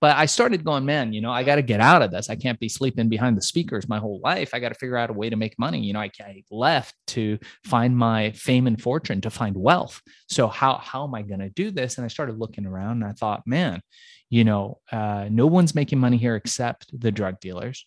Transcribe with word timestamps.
But 0.00 0.16
I 0.16 0.26
started 0.26 0.64
going, 0.64 0.84
man, 0.86 1.12
you 1.12 1.20
know, 1.20 1.30
I 1.30 1.42
got 1.42 1.56
to 1.56 1.62
get 1.62 1.80
out 1.80 2.00
of 2.00 2.10
this. 2.10 2.30
I 2.30 2.36
can't 2.36 2.58
be 2.58 2.68
sleeping 2.68 3.08
behind 3.08 3.36
the 3.36 3.42
speakers 3.42 3.88
my 3.88 3.98
whole 3.98 4.20
life. 4.24 4.54
I 4.54 4.58
got 4.58 4.70
to 4.70 4.74
figure 4.74 4.96
out 4.96 5.10
a 5.10 5.12
way 5.12 5.28
to 5.28 5.36
make 5.36 5.58
money. 5.58 5.80
You 5.80 5.92
know, 5.92 6.00
I, 6.00 6.10
I 6.20 6.42
left 6.50 6.94
to 7.08 7.38
find 7.64 7.96
my 7.96 8.30
fame 8.32 8.66
and 8.66 8.80
fortune, 8.80 9.20
to 9.20 9.30
find 9.30 9.56
wealth. 9.56 10.00
So 10.28 10.48
how 10.48 10.78
how 10.78 11.04
am 11.04 11.14
I 11.14 11.22
going 11.22 11.40
to 11.40 11.50
do 11.50 11.70
this? 11.70 11.98
And 11.98 12.04
I 12.04 12.08
started 12.08 12.38
looking 12.38 12.66
around 12.66 13.02
and 13.02 13.04
I 13.04 13.12
thought, 13.12 13.46
man, 13.46 13.82
you 14.30 14.44
know, 14.44 14.78
uh, 14.90 15.28
no 15.30 15.46
one's 15.46 15.74
making 15.74 15.98
money 15.98 16.16
here 16.16 16.36
except 16.36 16.98
the 16.98 17.12
drug 17.12 17.40
dealers. 17.40 17.86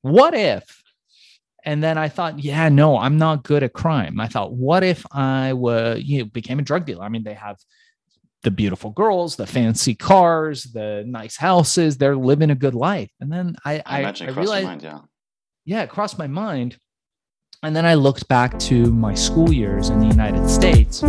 What 0.00 0.34
if 0.34 0.82
and 1.64 1.82
then 1.82 1.96
I 1.96 2.08
thought, 2.08 2.40
yeah, 2.40 2.68
no, 2.68 2.98
I'm 2.98 3.18
not 3.18 3.44
good 3.44 3.62
at 3.62 3.72
crime. 3.72 4.18
I 4.20 4.26
thought, 4.26 4.52
what 4.52 4.82
if 4.82 5.06
I 5.12 5.52
were, 5.52 5.96
you 5.96 6.20
know, 6.20 6.24
became 6.24 6.58
a 6.58 6.62
drug 6.62 6.86
dealer? 6.86 7.04
I 7.04 7.08
mean, 7.08 7.22
they 7.22 7.34
have 7.34 7.56
the 8.42 8.50
beautiful 8.50 8.90
girls, 8.90 9.36
the 9.36 9.46
fancy 9.46 9.94
cars, 9.94 10.64
the 10.64 11.04
nice 11.06 11.36
houses. 11.36 11.96
They're 11.96 12.16
living 12.16 12.50
a 12.50 12.56
good 12.56 12.74
life. 12.74 13.10
And 13.20 13.30
then 13.30 13.56
I, 13.64 13.82
I, 13.86 14.02
I, 14.04 14.14
I 14.20 14.30
realized, 14.30 14.66
mind, 14.66 14.82
yeah. 14.82 14.98
yeah, 15.64 15.82
it 15.82 15.90
crossed 15.90 16.18
my 16.18 16.26
mind. 16.26 16.76
And 17.62 17.76
then 17.76 17.86
I 17.86 17.94
looked 17.94 18.26
back 18.26 18.58
to 18.60 18.86
my 18.86 19.14
school 19.14 19.52
years 19.52 19.90
in 19.90 20.00
the 20.00 20.08
United 20.08 20.48
States. 20.50 21.02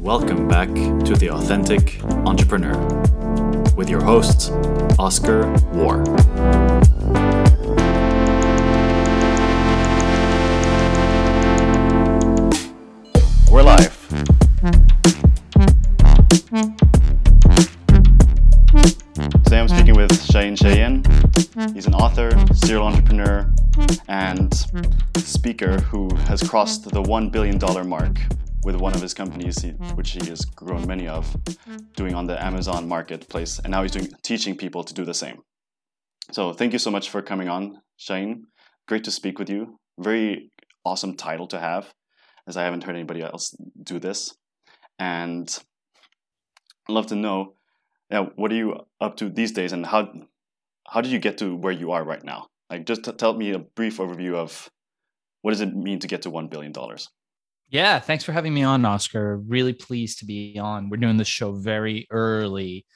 Welcome 0.00 0.48
back 0.48 0.68
to 1.04 1.14
The 1.14 1.30
Authentic 1.30 2.02
Entrepreneur 2.02 2.76
with 3.76 3.88
your 3.88 4.02
host, 4.02 4.50
Oskar 4.98 5.44
Woehr. 5.72 6.65
We're 13.56 13.62
live. 13.62 14.06
Today 19.44 19.60
I'm 19.60 19.68
speaking 19.68 19.94
with 19.94 20.12
Shaahin 20.28 20.58
Cheyene. 20.58 21.72
He's 21.72 21.86
an 21.86 21.94
author, 21.94 22.32
serial 22.54 22.86
entrepreneur, 22.86 23.50
and 24.08 24.54
speaker 25.16 25.80
who 25.80 26.14
has 26.26 26.42
crossed 26.42 26.84
the 26.84 27.02
$1 27.02 27.32
billion 27.32 27.58
mark 27.88 28.18
with 28.62 28.76
one 28.76 28.94
of 28.94 29.00
his 29.00 29.14
companies, 29.14 29.64
which 29.94 30.10
he 30.10 30.26
has 30.26 30.44
grown 30.44 30.86
many 30.86 31.08
of, 31.08 31.34
doing 31.96 32.14
on 32.14 32.26
the 32.26 32.38
Amazon 32.44 32.86
marketplace, 32.86 33.58
and 33.58 33.70
now 33.70 33.80
he's 33.80 33.92
doing 33.92 34.10
teaching 34.22 34.54
people 34.54 34.84
to 34.84 34.92
do 34.92 35.06
the 35.06 35.14
same. 35.14 35.38
So 36.30 36.52
thank 36.52 36.74
you 36.74 36.78
so 36.78 36.90
much 36.90 37.08
for 37.08 37.22
coming 37.22 37.48
on, 37.48 37.80
Shaahin. 37.98 38.42
Great 38.86 39.04
to 39.04 39.10
speak 39.10 39.38
with 39.38 39.48
you. 39.48 39.78
Very 39.98 40.50
awesome 40.84 41.16
title 41.16 41.46
to 41.46 41.58
have, 41.58 41.94
as 42.46 42.56
I 42.56 42.64
haven't 42.64 42.84
heard 42.84 42.94
anybody 42.94 43.22
else 43.22 43.54
do 43.82 43.98
this. 43.98 44.34
And 44.98 45.48
I'd 46.88 46.92
love 46.92 47.06
to 47.08 47.16
know, 47.16 47.54
yeah, 48.10 48.26
what 48.36 48.52
are 48.52 48.56
you 48.56 48.86
up 49.00 49.16
to 49.18 49.28
these 49.28 49.52
days, 49.52 49.72
and 49.72 49.84
how 49.84 50.12
how 50.88 51.00
did 51.00 51.10
you 51.10 51.18
get 51.18 51.38
to 51.38 51.54
where 51.54 51.72
you 51.72 51.92
are 51.92 52.04
right 52.04 52.24
now? 52.24 52.46
Like, 52.70 52.86
just 52.86 53.08
tell 53.18 53.34
me 53.34 53.52
a 53.52 53.58
brief 53.58 53.98
overview 53.98 54.34
of 54.34 54.70
what 55.42 55.50
does 55.50 55.60
it 55.60 55.74
mean 55.74 55.98
to 56.00 56.06
get 56.06 56.22
to 56.22 56.30
one 56.30 56.48
billion 56.48 56.72
dollars. 56.72 57.08
Yeah, 57.68 57.98
thanks 57.98 58.22
for 58.22 58.32
having 58.32 58.54
me 58.54 58.62
on, 58.62 58.84
Oskar. 58.84 59.38
Really 59.38 59.72
pleased 59.72 60.20
to 60.20 60.24
be 60.24 60.56
on. 60.60 60.88
We're 60.88 60.98
doing 60.98 61.16
this 61.16 61.28
show 61.28 61.52
very 61.52 62.06
early 62.10 62.86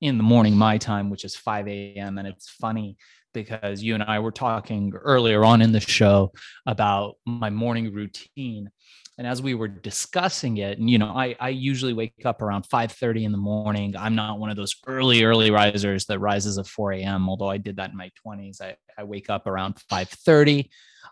in 0.00 0.16
the 0.16 0.22
morning, 0.22 0.56
my 0.56 0.78
time, 0.78 1.10
which 1.10 1.24
is 1.24 1.34
5 1.34 1.66
a.m. 1.66 2.18
And 2.18 2.28
it's 2.28 2.48
funny 2.48 2.96
because 3.32 3.82
you 3.82 3.94
and 3.94 4.02
I 4.02 4.18
were 4.18 4.32
talking 4.32 4.92
earlier 4.94 5.44
on 5.44 5.62
in 5.62 5.72
the 5.72 5.80
show 5.80 6.32
about 6.66 7.16
my 7.26 7.50
morning 7.50 7.92
routine. 7.92 8.70
And 9.18 9.26
as 9.26 9.42
we 9.42 9.54
were 9.54 9.68
discussing 9.68 10.56
it, 10.56 10.78
and 10.78 10.88
you 10.88 10.98
know, 10.98 11.08
I, 11.08 11.36
I 11.38 11.50
usually 11.50 11.92
wake 11.92 12.24
up 12.24 12.40
around 12.40 12.64
5:30 12.68 13.24
in 13.24 13.32
the 13.32 13.38
morning. 13.38 13.94
I'm 13.96 14.14
not 14.14 14.38
one 14.38 14.50
of 14.50 14.56
those 14.56 14.74
early, 14.86 15.22
early 15.22 15.50
risers 15.50 16.06
that 16.06 16.18
rises 16.18 16.58
at 16.58 16.66
4 16.66 16.92
a.m. 16.92 17.28
Although 17.28 17.50
I 17.50 17.58
did 17.58 17.76
that 17.76 17.90
in 17.90 17.96
my 17.96 18.10
20s. 18.26 18.60
I, 18.62 18.76
I 18.96 19.04
wake 19.04 19.28
up 19.28 19.46
around 19.46 19.76
5:30. 19.90 20.68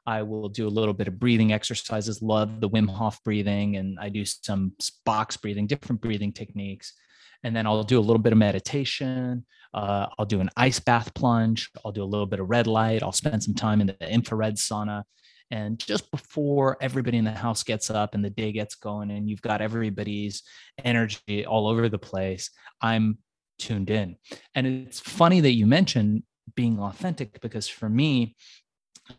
I 0.06 0.22
will 0.22 0.48
do 0.48 0.66
a 0.66 0.70
little 0.70 0.94
bit 0.94 1.08
of 1.08 1.18
breathing 1.18 1.52
exercises, 1.52 2.22
love 2.22 2.60
the 2.60 2.70
Wim 2.70 2.88
Hof 2.88 3.22
breathing, 3.22 3.76
and 3.76 3.98
I 4.00 4.08
do 4.08 4.24
some 4.24 4.72
box 5.04 5.36
breathing, 5.36 5.66
different 5.66 6.00
breathing 6.00 6.32
techniques. 6.32 6.94
And 7.42 7.54
then 7.54 7.66
I'll 7.66 7.82
do 7.82 7.98
a 7.98 8.00
little 8.00 8.22
bit 8.22 8.32
of 8.32 8.38
meditation. 8.38 9.44
Uh, 9.72 10.06
I'll 10.18 10.26
do 10.26 10.40
an 10.40 10.50
ice 10.56 10.80
bath 10.80 11.14
plunge. 11.14 11.70
I'll 11.84 11.92
do 11.92 12.02
a 12.02 12.04
little 12.04 12.26
bit 12.26 12.40
of 12.40 12.50
red 12.50 12.66
light. 12.66 13.02
I'll 13.02 13.12
spend 13.12 13.42
some 13.42 13.54
time 13.54 13.80
in 13.80 13.86
the 13.86 14.12
infrared 14.12 14.56
sauna. 14.56 15.04
And 15.50 15.78
just 15.78 16.10
before 16.10 16.76
everybody 16.80 17.18
in 17.18 17.24
the 17.24 17.32
house 17.32 17.62
gets 17.64 17.90
up 17.90 18.14
and 18.14 18.24
the 18.24 18.30
day 18.30 18.52
gets 18.52 18.76
going, 18.76 19.10
and 19.10 19.28
you've 19.28 19.42
got 19.42 19.60
everybody's 19.60 20.42
energy 20.84 21.44
all 21.44 21.66
over 21.66 21.88
the 21.88 21.98
place, 21.98 22.50
I'm 22.80 23.18
tuned 23.58 23.90
in. 23.90 24.16
And 24.54 24.66
it's 24.66 25.00
funny 25.00 25.40
that 25.40 25.52
you 25.52 25.66
mentioned 25.66 26.22
being 26.54 26.78
authentic 26.78 27.40
because 27.40 27.68
for 27.68 27.88
me, 27.88 28.36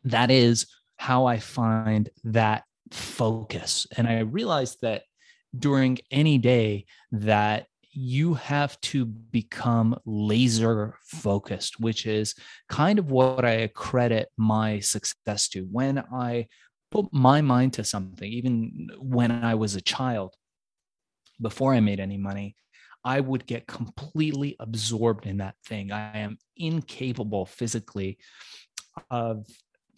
that 0.05 0.31
is 0.31 0.67
how 0.97 1.25
I 1.25 1.39
find 1.39 2.09
that 2.23 2.63
focus. 2.91 3.87
And 3.97 4.07
I 4.07 4.19
realized 4.19 4.79
that 4.81 5.03
during 5.57 5.97
any 6.11 6.37
day 6.37 6.85
that 7.11 7.67
you 7.91 8.33
have 8.35 8.79
to 8.81 9.05
become 9.05 9.97
laser 10.05 10.97
focused, 11.03 11.79
which 11.79 12.05
is 12.05 12.35
kind 12.69 12.99
of 12.99 13.11
what 13.11 13.43
I 13.43 13.67
credit 13.67 14.29
my 14.37 14.79
success 14.79 15.49
to. 15.49 15.67
When 15.71 15.99
I 15.99 16.47
put 16.89 17.11
my 17.11 17.41
mind 17.41 17.73
to 17.73 17.83
something, 17.83 18.31
even 18.31 18.89
when 18.99 19.31
I 19.31 19.55
was 19.55 19.75
a 19.75 19.81
child, 19.81 20.35
before 21.41 21.73
I 21.73 21.79
made 21.79 21.99
any 21.99 22.17
money, 22.17 22.55
I 23.03 23.19
would 23.19 23.45
get 23.45 23.67
completely 23.67 24.55
absorbed 24.59 25.25
in 25.25 25.37
that 25.37 25.55
thing. 25.65 25.91
I 25.91 26.19
am 26.19 26.37
incapable 26.55 27.45
physically 27.45 28.19
of 29.09 29.47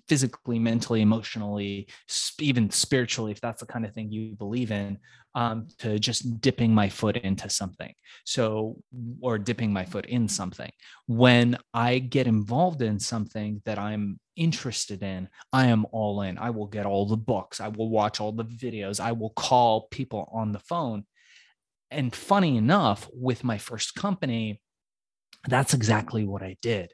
physically, 0.07 0.59
mentally, 0.59 1.01
emotionally, 1.01 1.87
even 2.39 2.69
spiritually, 2.69 3.31
if 3.31 3.41
that's 3.41 3.61
the 3.61 3.65
kind 3.65 3.85
of 3.85 3.93
thing 3.93 4.11
you 4.11 4.35
believe 4.35 4.71
in, 4.71 4.97
um, 5.35 5.67
to 5.79 5.97
just 5.97 6.41
dipping 6.41 6.73
my 6.73 6.89
foot 6.89 7.17
into 7.17 7.49
something. 7.49 7.93
So, 8.25 8.77
or 9.21 9.37
dipping 9.37 9.71
my 9.71 9.85
foot 9.85 10.05
in 10.05 10.27
something. 10.27 10.71
When 11.07 11.57
I 11.73 11.99
get 11.99 12.27
involved 12.27 12.81
in 12.81 12.99
something 12.99 13.61
that 13.65 13.79
I'm 13.79 14.19
interested 14.35 15.03
in, 15.03 15.29
I 15.51 15.67
am 15.67 15.85
all 15.91 16.21
in. 16.21 16.37
I 16.37 16.49
will 16.49 16.67
get 16.67 16.85
all 16.85 17.05
the 17.05 17.17
books, 17.17 17.61
I 17.61 17.69
will 17.69 17.89
watch 17.89 18.19
all 18.19 18.31
the 18.31 18.45
videos, 18.45 18.99
I 18.99 19.13
will 19.13 19.31
call 19.31 19.87
people 19.89 20.29
on 20.33 20.51
the 20.51 20.59
phone. 20.59 21.05
And 21.91 22.13
funny 22.13 22.57
enough, 22.57 23.07
with 23.13 23.43
my 23.43 23.57
first 23.57 23.95
company, 23.95 24.59
that's 25.47 25.73
exactly 25.73 26.25
what 26.25 26.41
I 26.41 26.57
did 26.61 26.91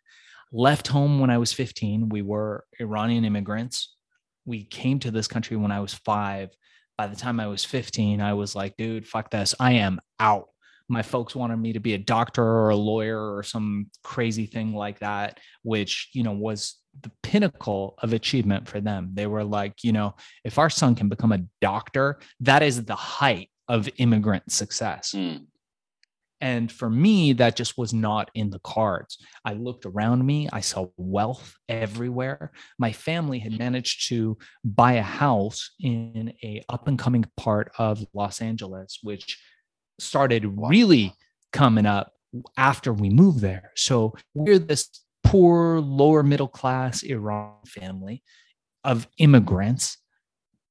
left 0.51 0.87
home 0.87 1.19
when 1.19 1.29
I 1.29 1.37
was 1.37 1.53
15. 1.53 2.09
We 2.09 2.21
were 2.21 2.65
Iranian 2.79 3.25
immigrants. 3.25 3.95
We 4.45 4.63
came 4.63 4.99
to 4.99 5.11
this 5.11 5.27
country 5.27 5.57
when 5.57 5.71
I 5.71 5.79
was 5.79 5.93
five. 5.93 6.49
By 6.97 7.07
the 7.07 7.15
time 7.15 7.39
I 7.39 7.47
was 7.47 7.63
15, 7.63 8.21
I 8.21 8.33
was 8.33 8.55
like, 8.55 8.75
dude, 8.77 9.07
fuck 9.07 9.31
this. 9.31 9.55
I 9.59 9.73
am 9.73 9.99
out. 10.19 10.47
My 10.89 11.03
folks 11.03 11.35
wanted 11.35 11.57
me 11.57 11.73
to 11.73 11.79
be 11.79 11.93
a 11.93 11.99
doctor 11.99 12.43
or 12.43 12.69
a 12.69 12.75
lawyer 12.75 13.35
or 13.35 13.43
some 13.43 13.91
crazy 14.03 14.47
thing 14.47 14.73
like 14.73 14.99
that, 14.99 15.39
which, 15.61 16.09
you 16.13 16.23
know, 16.23 16.31
was 16.31 16.75
the 17.01 17.11
pinnacle 17.21 17.95
of 17.99 18.13
achievement 18.13 18.67
for 18.67 18.81
them. 18.81 19.11
They 19.13 19.27
were 19.27 19.43
like, 19.43 19.83
you 19.83 19.91
know, 19.91 20.15
if 20.43 20.57
our 20.57 20.69
son 20.69 20.95
can 20.95 21.07
become 21.07 21.31
a 21.31 21.45
doctor, 21.61 22.19
that 22.41 22.63
is 22.63 22.83
the 22.83 22.95
height 22.95 23.49
of 23.67 23.87
immigrant 23.97 24.51
success. 24.51 25.13
Mm. 25.15 25.45
And 26.41 26.71
for 26.71 26.89
me, 26.89 27.33
that 27.33 27.55
just 27.55 27.77
was 27.77 27.93
not 27.93 28.31
in 28.33 28.49
the 28.49 28.59
cards. 28.59 29.17
I 29.43 29.53
looked 29.53 29.85
around 29.85 30.25
me, 30.25 30.47
I 30.53 30.61
saw 30.61 30.87
wealth 30.95 31.55
everywhere. 31.67 32.51
My 32.77 32.91
family 32.93 33.39
had 33.39 33.59
managed 33.59 34.07
to 34.09 34.37
buy 34.63 34.93
a 34.93 35.01
house 35.01 35.71
in 35.79 36.33
a 36.43 36.63
up 36.69 36.87
and 36.87 36.97
coming 36.97 37.25
part 37.35 37.71
of 37.77 38.05
Los 38.13 38.41
Angeles, 38.41 38.99
which 39.03 39.37
started 39.99 40.45
really 40.57 41.13
coming 41.51 41.85
up 41.85 42.13
after 42.57 42.93
we 42.93 43.09
moved 43.09 43.39
there. 43.39 43.71
So 43.75 44.13
we're 44.33 44.59
this 44.59 44.89
poor, 45.23 45.79
lower 45.81 46.23
middle 46.23 46.47
class 46.47 47.03
Iran 47.03 47.55
family 47.67 48.23
of 48.83 49.07
immigrants, 49.17 49.97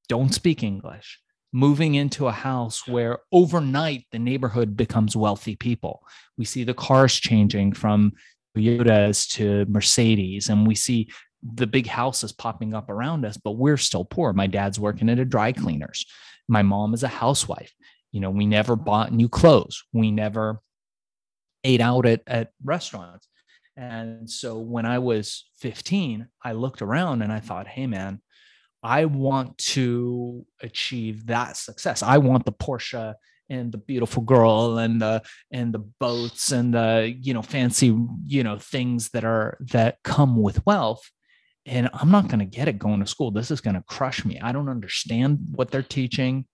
don't 0.07 0.33
speak 0.33 0.63
English 0.63 1.19
moving 1.51 1.95
into 1.95 2.27
a 2.27 2.31
house 2.31 2.87
where 2.87 3.19
overnight 3.31 4.05
the 4.11 4.19
neighborhood 4.19 4.77
becomes 4.77 5.15
wealthy 5.15 5.55
people. 5.55 6.03
We 6.37 6.45
see 6.45 6.63
the 6.63 6.73
cars 6.73 7.15
changing 7.15 7.73
from 7.73 8.13
Toyotas 8.55 9.27
to 9.35 9.65
Mercedes, 9.69 10.49
and 10.49 10.67
we 10.67 10.75
see 10.75 11.09
the 11.41 11.67
big 11.67 11.87
houses 11.87 12.31
popping 12.31 12.73
up 12.73 12.89
around 12.89 13.25
us, 13.25 13.37
but 13.37 13.51
we're 13.51 13.77
still 13.77 14.05
poor. 14.05 14.33
My 14.33 14.47
dad's 14.47 14.79
working 14.79 15.09
at 15.09 15.19
a 15.19 15.25
dry 15.25 15.51
cleaners. 15.51 16.05
My 16.47 16.61
mom 16.61 16.93
is 16.93 17.03
a 17.03 17.07
housewife. 17.07 17.73
You 18.11 18.19
know, 18.19 18.31
we 18.31 18.45
never 18.45 18.75
bought 18.75 19.13
new 19.13 19.29
clothes. 19.29 19.83
We 19.93 20.11
never 20.11 20.61
ate 21.63 21.81
out 21.81 22.05
at, 22.05 22.21
at 22.27 22.51
restaurants. 22.63 23.27
And 23.77 24.29
so 24.29 24.57
when 24.57 24.85
I 24.85 24.99
was 24.99 25.49
15, 25.59 26.27
I 26.43 26.51
looked 26.51 26.81
around 26.81 27.21
and 27.21 27.31
I 27.31 27.39
thought, 27.39 27.67
hey, 27.67 27.87
man, 27.87 28.21
I 28.81 29.05
want 29.05 29.57
to 29.57 30.45
achieve 30.61 31.27
that 31.27 31.57
success. 31.57 32.01
I 32.01 32.17
want 32.17 32.45
the 32.45 32.51
Porsche 32.51 33.15
and 33.49 33.71
the 33.71 33.77
beautiful 33.77 34.23
girl 34.23 34.77
and 34.77 35.01
the 35.01 35.21
and 35.51 35.73
the 35.73 35.79
boats 35.79 36.51
and 36.51 36.73
the 36.73 37.13
you 37.19 37.33
know 37.33 37.41
fancy 37.41 37.97
you 38.25 38.43
know 38.43 38.57
things 38.57 39.09
that 39.09 39.25
are 39.25 39.57
that 39.71 39.97
come 40.03 40.41
with 40.41 40.65
wealth. 40.65 41.09
And 41.65 41.89
i'm 41.93 42.09
not 42.09 42.27
going 42.27 42.39
to 42.39 42.45
get 42.45 42.67
it 42.67 42.79
going 42.79 42.99
to 42.99 43.07
school. 43.07 43.31
This 43.31 43.51
is 43.51 43.61
going 43.61 43.75
to 43.75 43.83
crush 43.87 44.23
me. 44.23 44.39
I 44.39 44.51
don't 44.51 44.69
understand 44.69 45.39
what 45.51 45.71
they're 45.71 45.83
teaching. 45.83 46.45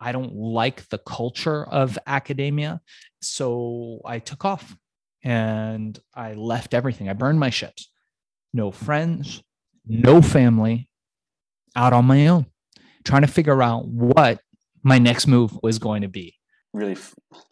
I 0.00 0.12
don't 0.12 0.34
like 0.34 0.88
the 0.88 0.98
culture 0.98 1.64
of 1.64 1.98
academia. 2.06 2.80
So 3.22 4.00
i 4.04 4.18
took 4.18 4.44
off 4.44 4.76
and 5.22 5.98
i 6.14 6.34
left 6.34 6.74
everything. 6.74 7.08
I 7.08 7.12
burned 7.12 7.38
my 7.38 7.50
ships. 7.50 7.90
No 8.52 8.70
friends 8.70 9.42
no 9.88 10.20
family 10.20 10.87
out 11.78 11.92
on 11.92 12.04
my 12.04 12.26
own 12.26 12.44
trying 13.04 13.22
to 13.22 13.28
figure 13.28 13.62
out 13.62 13.86
what 13.86 14.40
my 14.82 14.98
next 14.98 15.26
move 15.26 15.56
was 15.62 15.78
going 15.78 16.02
to 16.02 16.08
be 16.08 16.34
really 16.74 16.96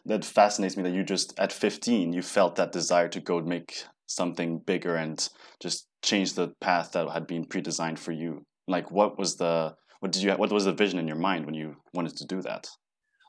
that 0.05 0.23
fascinates 0.23 0.75
me 0.75 0.83
that 0.83 0.93
you 0.93 1.03
just 1.03 1.37
at 1.39 1.51
15 1.51 2.13
you 2.13 2.21
felt 2.21 2.57
that 2.57 2.71
desire 2.71 3.07
to 3.07 3.19
go 3.19 3.41
make 3.41 3.83
something 4.05 4.59
bigger 4.59 4.95
and 4.95 5.29
just 5.61 5.87
change 6.03 6.33
the 6.33 6.53
path 6.61 6.91
that 6.91 7.09
had 7.09 7.25
been 7.25 7.45
pre-designed 7.45 7.99
for 7.99 8.11
you 8.11 8.45
like 8.67 8.91
what 8.91 9.17
was 9.17 9.37
the 9.37 9.73
what 10.01 10.11
did 10.11 10.21
you 10.21 10.31
what 10.33 10.51
was 10.51 10.65
the 10.65 10.73
vision 10.73 10.99
in 10.99 11.07
your 11.07 11.17
mind 11.17 11.45
when 11.45 11.55
you 11.55 11.75
wanted 11.93 12.15
to 12.15 12.25
do 12.25 12.41
that 12.41 12.67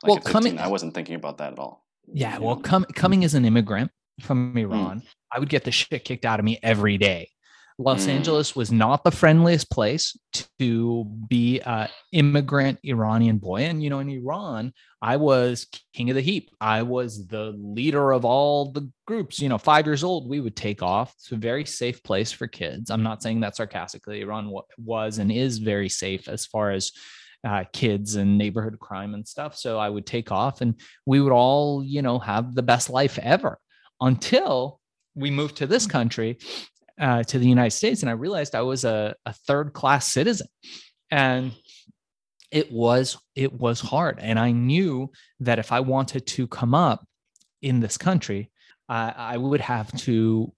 like 0.02 0.10
well 0.10 0.16
15, 0.16 0.32
coming 0.32 0.58
i 0.58 0.68
wasn't 0.68 0.92
thinking 0.92 1.14
about 1.14 1.38
that 1.38 1.52
at 1.52 1.58
all 1.58 1.84
yeah 2.12 2.38
well 2.38 2.56
com- 2.56 2.86
coming 2.94 3.24
as 3.24 3.34
an 3.34 3.44
immigrant 3.44 3.90
from 4.20 4.52
hmm. 4.52 4.58
iran 4.58 5.00
mm. 5.00 5.06
i 5.32 5.38
would 5.38 5.48
get 5.48 5.64
the 5.64 5.72
shit 5.72 6.04
kicked 6.04 6.24
out 6.24 6.38
of 6.38 6.44
me 6.44 6.58
every 6.62 6.98
day 6.98 7.30
Los 7.80 8.06
mm. 8.06 8.10
Angeles 8.10 8.56
was 8.56 8.72
not 8.72 9.04
the 9.04 9.10
friendliest 9.12 9.70
place 9.70 10.19
to 10.58 11.04
be 11.28 11.60
an 11.60 11.88
immigrant 12.10 12.78
Iranian 12.82 13.38
boy. 13.38 13.62
And, 13.62 13.80
you 13.80 13.88
know, 13.88 14.00
in 14.00 14.08
Iran, 14.10 14.72
I 15.00 15.16
was 15.16 15.69
king 15.94 16.10
of 16.10 16.16
the 16.16 16.20
heap. 16.20 16.50
I 16.60 16.82
was 16.82 17.28
the 17.28 17.54
leader 17.56 18.10
of 18.10 18.25
all 18.25 18.72
the 18.72 18.90
groups. 19.06 19.38
You 19.38 19.48
know, 19.48 19.58
five 19.58 19.86
years 19.86 20.02
old, 20.02 20.28
we 20.28 20.40
would 20.40 20.56
take 20.56 20.82
off. 20.82 21.14
It's 21.14 21.30
a 21.30 21.36
very 21.36 21.64
safe 21.64 22.02
place 22.02 22.32
for 22.32 22.48
kids. 22.48 22.90
I'm 22.90 23.04
not 23.04 23.22
saying 23.22 23.40
that 23.40 23.54
sarcastically. 23.54 24.22
Iran 24.22 24.52
was 24.76 25.19
and 25.19 25.30
is 25.30 25.58
very 25.58 25.88
safe 25.88 26.28
as 26.28 26.46
far 26.46 26.72
as 26.72 26.90
uh, 27.46 27.62
kids 27.72 28.16
and 28.16 28.36
neighborhood 28.36 28.80
crime 28.80 29.14
and 29.14 29.26
stuff. 29.26 29.56
So 29.56 29.78
I 29.78 29.88
would 29.88 30.04
take 30.04 30.32
off 30.32 30.62
and 30.62 30.75
we 31.06 31.20
would 31.20 31.32
all, 31.32 31.84
you 31.84 32.02
know, 32.02 32.19
have 32.19 32.56
the 32.56 32.62
best 32.64 32.90
life 32.90 33.20
ever 33.22 33.60
until 34.00 34.80
we 35.14 35.30
moved 35.30 35.56
to 35.58 35.66
this 35.69 35.86
country 35.86 36.38
uh, 36.98 37.22
to 37.24 37.38
the 37.38 37.48
United 37.48 37.76
States, 37.76 38.02
and 38.02 38.10
I 38.10 38.14
realized 38.14 38.54
I 38.54 38.62
was 38.62 38.84
a, 38.84 39.14
a 39.24 39.32
third 39.32 39.72
class 39.72 40.06
citizen, 40.06 40.48
and 41.10 41.52
it 42.50 42.72
was 42.72 43.18
it 43.34 43.52
was 43.52 43.80
hard. 43.80 44.18
And 44.20 44.38
I 44.38 44.52
knew 44.52 45.10
that 45.40 45.58
if 45.58 45.72
I 45.72 45.80
wanted 45.80 46.26
to 46.26 46.46
come 46.46 46.74
up 46.74 47.06
in 47.62 47.80
this 47.80 47.98
country, 47.98 48.50
uh, 48.88 49.12
I 49.16 49.36
would 49.36 49.60
have 49.60 49.92
to 50.02 50.52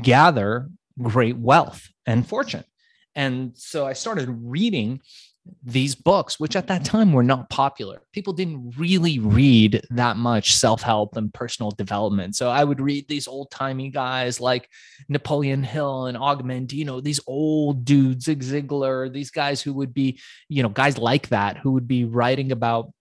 gather 0.00 0.68
great 1.00 1.36
wealth 1.36 1.88
and 2.06 2.26
fortune. 2.26 2.64
And 3.14 3.52
so 3.56 3.86
I 3.86 3.94
started 3.94 4.28
reading 4.30 5.00
these 5.62 5.94
books, 5.94 6.38
which 6.38 6.56
at 6.56 6.66
that 6.68 6.84
time 6.84 7.12
were 7.12 7.22
not 7.22 7.50
popular. 7.50 8.02
People 8.12 8.32
didn't 8.32 8.74
really 8.78 9.18
read 9.18 9.82
that 9.90 10.16
much 10.16 10.54
self 10.54 10.82
help 10.82 11.16
and 11.16 11.32
personal 11.32 11.70
development. 11.70 12.36
So 12.36 12.50
I 12.50 12.64
would 12.64 12.80
read 12.80 13.08
these 13.08 13.28
old 13.28 13.50
timey 13.50 13.90
guys 13.90 14.40
like 14.40 14.68
Napoleon 15.08 15.62
Hill 15.62 16.06
and 16.06 16.16
Og 16.16 16.44
Mandino, 16.44 17.02
these 17.02 17.20
old 17.26 17.84
dudes, 17.84 18.24
Zig 18.24 18.42
Ziglar, 18.42 19.12
these 19.12 19.30
guys 19.30 19.60
who 19.60 19.72
would 19.74 19.94
be, 19.94 20.20
you 20.48 20.62
know, 20.62 20.68
guys 20.68 20.98
like 20.98 21.28
that 21.28 21.58
who 21.58 21.72
would 21.72 21.88
be 21.88 22.04
writing 22.04 22.52
about 22.52 22.92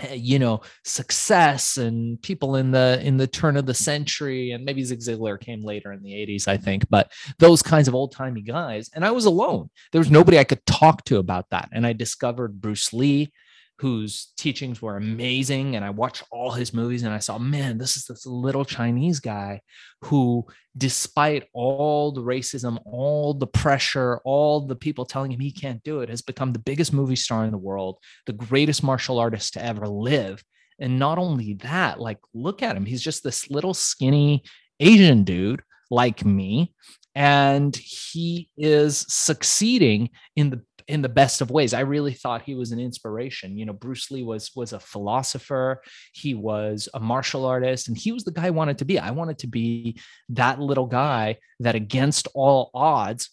Eh, 0.00 0.14
you 0.14 0.38
know 0.38 0.60
success 0.84 1.76
and 1.76 2.20
people 2.22 2.56
in 2.56 2.70
the 2.70 3.00
in 3.02 3.16
the 3.16 3.26
turn 3.26 3.56
of 3.56 3.66
the 3.66 3.74
century 3.74 4.52
and 4.52 4.64
maybe 4.64 4.82
Zig 4.84 5.00
Ziglar 5.00 5.40
came 5.40 5.64
later 5.64 5.92
in 5.92 6.02
the 6.02 6.12
80s 6.12 6.48
I 6.48 6.56
think 6.56 6.88
but 6.90 7.10
those 7.38 7.62
kinds 7.62 7.88
of 7.88 7.94
old-timey 7.94 8.42
guys 8.42 8.90
and 8.94 9.04
I 9.04 9.10
was 9.10 9.24
alone. 9.24 9.70
There 9.92 10.00
was 10.00 10.10
nobody 10.10 10.38
I 10.38 10.44
could 10.44 10.64
talk 10.66 11.04
to 11.04 11.18
about 11.18 11.50
that 11.50 11.68
and 11.72 11.86
I 11.86 11.92
discovered 11.92 12.60
Bruce 12.60 12.92
Lee 12.92 13.32
whose 13.80 14.34
teachings 14.36 14.82
were 14.82 14.98
amazing. 14.98 15.74
And 15.74 15.82
I 15.82 15.88
watched 15.88 16.22
all 16.30 16.50
his 16.50 16.74
movies 16.74 17.02
and 17.02 17.14
I 17.14 17.18
saw, 17.18 17.38
man, 17.38 17.78
this 17.78 17.96
is 17.96 18.04
this 18.04 18.26
little 18.26 18.66
Chinese 18.66 19.20
guy 19.20 19.62
who, 20.02 20.46
despite 20.76 21.48
all 21.54 22.12
the 22.12 22.20
racism, 22.20 22.78
all 22.84 23.32
the 23.32 23.46
pressure, 23.46 24.20
all 24.26 24.66
the 24.66 24.76
people 24.76 25.06
telling 25.06 25.32
him 25.32 25.40
he 25.40 25.50
can't 25.50 25.82
do 25.82 26.00
it, 26.00 26.10
has 26.10 26.20
become 26.20 26.52
the 26.52 26.58
biggest 26.58 26.92
movie 26.92 27.16
star 27.16 27.46
in 27.46 27.52
the 27.52 27.56
world, 27.56 27.96
the 28.26 28.34
greatest 28.34 28.82
martial 28.82 29.18
artist 29.18 29.54
to 29.54 29.64
ever 29.64 29.88
live. 29.88 30.44
And 30.78 30.98
not 30.98 31.16
only 31.16 31.54
that, 31.62 31.98
like, 31.98 32.18
look 32.34 32.62
at 32.62 32.76
him. 32.76 32.84
He's 32.84 33.02
just 33.02 33.24
this 33.24 33.50
little 33.50 33.72
skinny 33.72 34.42
Asian 34.78 35.24
dude 35.24 35.62
like 35.90 36.22
me. 36.22 36.74
And 37.14 37.74
he 37.74 38.50
is 38.58 39.06
succeeding 39.08 40.10
in 40.36 40.50
the 40.50 40.62
in 40.90 41.02
the 41.02 41.08
best 41.08 41.40
of 41.40 41.50
ways. 41.50 41.72
I 41.72 41.80
really 41.80 42.12
thought 42.12 42.42
he 42.42 42.54
was 42.54 42.72
an 42.72 42.80
inspiration. 42.80 43.56
You 43.56 43.64
know, 43.64 43.72
Bruce 43.72 44.10
Lee 44.10 44.24
was 44.24 44.50
was 44.54 44.72
a 44.72 44.80
philosopher, 44.80 45.82
he 46.12 46.34
was 46.34 46.88
a 46.92 47.00
martial 47.00 47.46
artist, 47.46 47.88
and 47.88 47.96
he 47.96 48.12
was 48.12 48.24
the 48.24 48.32
guy 48.32 48.48
I 48.48 48.50
wanted 48.50 48.78
to 48.78 48.84
be. 48.84 48.98
I 48.98 49.12
wanted 49.12 49.38
to 49.38 49.46
be 49.46 50.00
that 50.30 50.60
little 50.60 50.86
guy 50.86 51.38
that 51.60 51.74
against 51.74 52.28
all 52.34 52.70
odds 52.74 53.30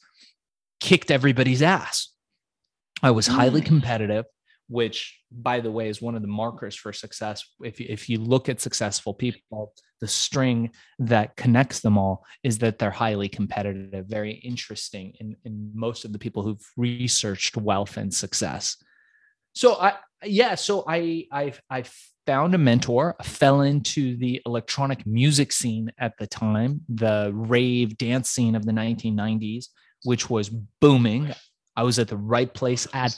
kicked 0.80 1.12
everybody's 1.12 1.62
ass. 1.62 2.13
I 3.01 3.12
was 3.12 3.27
highly 3.27 3.62
mm. 3.62 3.65
competitive 3.65 4.25
which 4.69 5.19
by 5.31 5.60
the 5.60 5.72
way 5.72 5.90
is 5.90 6.02
one 6.02 6.16
of 6.16 6.22
the 6.22 6.28
markers 6.28 6.75
for 6.75 6.92
success. 6.94 7.46
If 7.62 7.80
you, 7.80 7.88
if 7.90 8.10
you 8.10 8.19
look 8.19 8.50
at 8.50 8.62
successful 8.62 9.14
people 9.14 9.74
the 10.00 10.08
string 10.08 10.72
that 11.00 11.36
connects 11.36 11.80
them 11.80 11.98
all 11.98 12.24
is 12.44 12.60
that 12.60 12.78
they're 12.78 12.92
highly 12.92 13.28
competitive 13.28 14.06
very 14.06 14.34
interesting 14.34 15.14
in, 15.19 15.36
in 15.44 15.72
most 15.74 16.06
of 16.06 16.14
the 16.14 16.19
people 16.19 16.44
who've 16.44 16.72
researched 16.75 17.58
wealth 17.58 17.98
and 17.98 18.14
success. 18.14 18.78
So 19.54 19.75
i 19.75 19.94
yeah 20.24 20.56
so 20.56 20.84
i 20.88 21.25
i 21.31 21.54
i 21.69 21.84
found 22.25 22.54
a 22.54 22.58
mentor. 22.58 23.16
Fell 23.24 23.62
into 23.62 24.18
the 24.18 24.42
electronic 24.46 25.06
music 25.08 25.52
scene 25.52 25.92
at 25.98 26.18
the 26.19 26.28
time 26.28 26.81
the 26.90 27.31
rave 27.34 27.98
dance 27.98 28.30
scene 28.30 28.54
of 28.54 28.66
the 28.66 28.74
1990s 28.74 29.68
which 30.04 30.30
was 30.30 30.50
booming. 30.81 31.34
I 31.75 31.84
was 31.84 32.00
at 32.00 32.08
the 32.08 32.18
right 32.18 32.52
place 32.52 32.88
at 32.94 33.16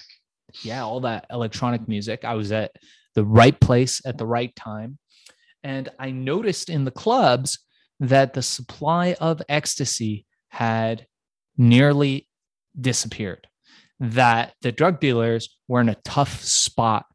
yeah, 0.63 0.83
all 0.83 1.01
that 1.01 1.25
electronic 1.31 1.87
music. 1.87 2.25
I 2.25 2.35
was 2.35 2.51
at 2.51 2.71
the 3.15 3.25
right 3.25 3.59
place 3.59 4.01
at 4.05 4.17
the 4.17 4.25
right 4.25 4.55
time. 4.55 4.97
And 5.63 5.89
I 5.99 6.11
noticed 6.11 6.69
in 6.69 6.85
the 6.85 6.91
clubs 6.91 7.59
that 7.99 8.33
the 8.33 8.41
supply 8.41 9.15
of 9.19 9.41
ecstasy 9.49 10.25
had 10.49 11.05
nearly 11.57 12.27
disappeared, 12.79 13.47
that 13.99 14.53
the 14.61 14.71
drug 14.71 14.99
dealers 14.99 15.57
were 15.67 15.81
in 15.81 15.89
a 15.89 15.97
tough 16.05 16.41
spot. 16.41 17.05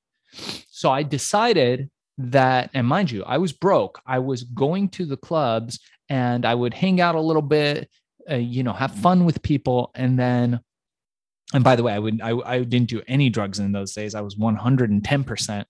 So 0.69 0.91
I 0.91 1.03
decided 1.03 1.91
that, 2.19 2.71
and 2.75 2.87
mind 2.87 3.11
you, 3.11 3.25
I 3.25 3.39
was 3.39 3.53
broke. 3.53 4.01
I 4.07 4.19
was 4.19 4.43
going 4.45 4.91
to 4.91 5.07
the 5.07 5.17
clubs 5.17 5.81
and 6.09 6.45
I 6.45 6.55
would 6.55 6.75
hang 6.75 7.01
out 7.01 7.15
a 7.15 7.21
little 7.21 7.43
bit, 7.43 7.89
uh, 8.31 8.35
you 8.35 8.63
know, 8.63 8.73
have 8.73 8.95
fun 8.95 9.25
with 9.25 9.43
people. 9.43 9.91
And 9.95 10.19
then 10.19 10.61
and 11.53 11.63
by 11.63 11.77
the 11.77 11.83
way, 11.83 11.93
I 11.93 11.99
would 11.99 12.21
I, 12.23 12.37
I 12.45 12.65
didn't 12.65 12.89
do 12.89 13.03
any 13.07 13.29
drugs 13.29 13.59
in 13.59 13.73
those 13.73 13.93
days. 13.93 14.15
I 14.15 14.23
was 14.23 14.37
110% 14.37 15.65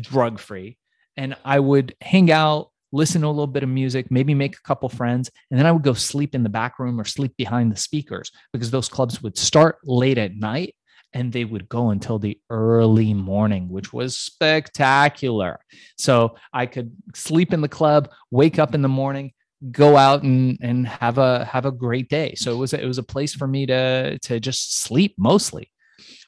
drug 0.00 0.38
free. 0.38 0.78
And 1.16 1.36
I 1.44 1.60
would 1.60 1.94
hang 2.00 2.30
out, 2.30 2.70
listen 2.92 3.22
to 3.22 3.26
a 3.26 3.28
little 3.28 3.46
bit 3.46 3.62
of 3.62 3.68
music, 3.68 4.10
maybe 4.10 4.34
make 4.34 4.56
a 4.56 4.62
couple 4.62 4.88
friends, 4.88 5.30
and 5.50 5.58
then 5.58 5.66
I 5.66 5.72
would 5.72 5.82
go 5.82 5.92
sleep 5.92 6.34
in 6.34 6.42
the 6.42 6.48
back 6.48 6.78
room 6.78 7.00
or 7.00 7.04
sleep 7.04 7.36
behind 7.36 7.72
the 7.72 7.76
speakers 7.76 8.30
because 8.52 8.70
those 8.70 8.88
clubs 8.88 9.22
would 9.22 9.36
start 9.36 9.78
late 9.84 10.18
at 10.18 10.36
night 10.36 10.74
and 11.12 11.32
they 11.32 11.44
would 11.44 11.68
go 11.68 11.90
until 11.90 12.18
the 12.18 12.38
early 12.50 13.12
morning, 13.12 13.68
which 13.68 13.92
was 13.92 14.16
spectacular. 14.16 15.58
So 15.98 16.36
I 16.52 16.66
could 16.66 16.92
sleep 17.14 17.52
in 17.52 17.60
the 17.60 17.68
club, 17.68 18.10
wake 18.30 18.58
up 18.58 18.74
in 18.74 18.82
the 18.82 18.88
morning, 18.88 19.32
go 19.70 19.96
out 19.96 20.22
and 20.22 20.58
and 20.60 20.86
have 20.86 21.18
a 21.18 21.44
have 21.44 21.66
a 21.66 21.72
great 21.72 22.08
day. 22.08 22.34
So 22.34 22.52
it 22.52 22.56
was 22.56 22.72
a, 22.72 22.82
it 22.82 22.86
was 22.86 22.98
a 22.98 23.02
place 23.02 23.34
for 23.34 23.46
me 23.46 23.66
to 23.66 24.18
to 24.18 24.40
just 24.40 24.78
sleep 24.78 25.14
mostly. 25.18 25.70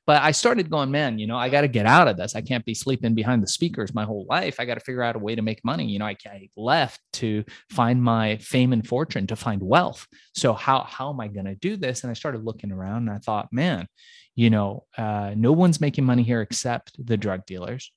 But 0.05 0.21
I 0.21 0.33
started 0.33 0.69
going, 0.69 0.91
man, 0.91 1.21
you 1.21 1.29
know, 1.29 1.37
I 1.37 1.49
got 1.49 1.61
to 1.61 1.69
get 1.69 1.87
out 1.87 2.09
of 2.09 2.17
this. 2.17 2.35
I 2.35 2.41
can't 2.41 2.65
be 2.65 2.75
sleeping 2.75 3.15
behind 3.15 3.41
the 3.41 3.47
speakers 3.47 3.95
my 3.95 4.05
whole 4.05 4.27
life. 4.29 4.57
I 4.59 4.65
got 4.65 4.75
to 4.75 4.81
figure 4.81 5.03
out 5.03 5.15
a 5.15 5.21
way 5.21 5.37
to 5.37 5.43
make 5.43 5.65
money. 5.65 5.87
You 5.87 6.01
know, 6.01 6.07
I, 6.07 6.17
I 6.27 6.49
left 6.57 7.01
to 7.15 7.45
find 7.71 8.03
my 8.03 8.37
fame 8.39 8.73
and 8.73 8.87
fortune, 8.87 9.29
to 9.29 9.37
find 9.37 9.63
wealth. 9.63 10.09
So 10.35 10.55
how 10.55 10.83
how 10.83 11.11
am 11.11 11.21
I 11.21 11.29
going 11.29 11.47
to 11.47 11.55
do 11.55 11.77
this? 11.77 12.03
And 12.03 12.11
I 12.11 12.15
started 12.15 12.45
looking 12.45 12.73
around, 12.73 13.09
and 13.09 13.11
I 13.11 13.19
thought, 13.19 13.53
man, 13.53 13.87
you 14.35 14.51
know, 14.51 14.87
uh, 14.99 15.35
no 15.37 15.53
one's 15.53 15.81
making 15.81 16.05
money 16.05 16.25
here 16.25 16.41
except 16.41 16.95
the 16.99 17.17
drug 17.17 17.47
dealers. 17.47 17.93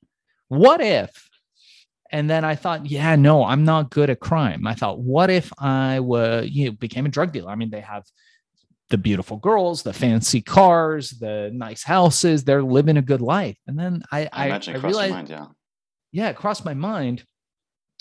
What 0.48 0.82
if 0.82 1.27
and 2.16 2.30
then 2.30 2.46
I 2.46 2.56
thought, 2.56 2.86
yeah, 2.86 3.18
no, 3.18 3.44
I'm 3.44 3.66
not 3.66 3.90
good 3.90 4.10
at 4.10 4.22
crime. 4.22 4.66
I 4.66 4.74
thought, 4.74 5.00
what 5.00 5.30
if 5.30 5.52
I 5.60 6.00
were, 6.00 6.44
you 6.44 6.68
know, 6.68 6.72
became 6.72 7.06
a 7.06 7.10
drug 7.10 7.34
dealer? 7.34 7.52
I 7.52 7.56
mean, 7.56 7.72
they 7.72 7.82
have 7.82 8.06
the 8.90 8.98
beautiful 8.98 9.36
girls, 9.36 9.84
the 9.84 9.92
fancy 9.92 10.40
cars, 10.40 11.10
the 11.10 11.52
nice 11.54 11.84
houses. 11.84 12.46
They're 12.46 12.64
living 12.64 12.96
a 12.96 13.02
good 13.02 13.20
life. 13.20 13.58
And 13.68 13.78
then 13.78 14.02
I, 14.14 14.30
I, 14.32 14.50
I, 14.52 14.62
I 14.66 14.78
realized, 14.78 15.12
mind, 15.12 15.30
yeah. 15.30 15.48
yeah, 16.14 16.30
it 16.30 16.38
crossed 16.38 16.64
my 16.64 16.74
mind. 16.74 17.26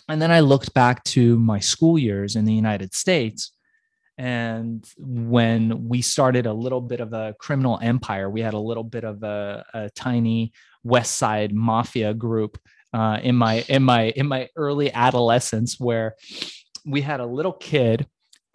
And 0.08 0.22
then 0.22 0.30
I 0.30 0.40
looked 0.40 0.72
back 0.74 1.02
to 1.06 1.36
my 1.40 1.58
school 1.58 1.98
years 1.98 2.36
in 2.36 2.44
the 2.44 2.54
United 2.54 2.94
States. 2.94 3.50
And 4.16 4.88
when 4.96 5.88
we 5.88 6.02
started 6.02 6.46
a 6.46 6.52
little 6.52 6.80
bit 6.80 7.00
of 7.00 7.12
a 7.12 7.34
criminal 7.40 7.80
empire, 7.82 8.30
we 8.30 8.42
had 8.42 8.54
a 8.54 8.60
little 8.60 8.84
bit 8.84 9.02
of 9.02 9.24
a, 9.24 9.64
a 9.74 9.90
tiny 9.90 10.52
West 10.84 11.16
Side 11.16 11.52
mafia 11.52 12.14
group 12.14 12.60
uh, 12.94 13.18
in 13.22 13.34
my 13.34 13.64
in 13.68 13.82
my 13.82 14.04
in 14.10 14.26
my 14.26 14.48
early 14.56 14.92
adolescence, 14.92 15.78
where 15.78 16.14
we 16.86 17.00
had 17.00 17.20
a 17.20 17.26
little 17.26 17.52
kid 17.52 18.06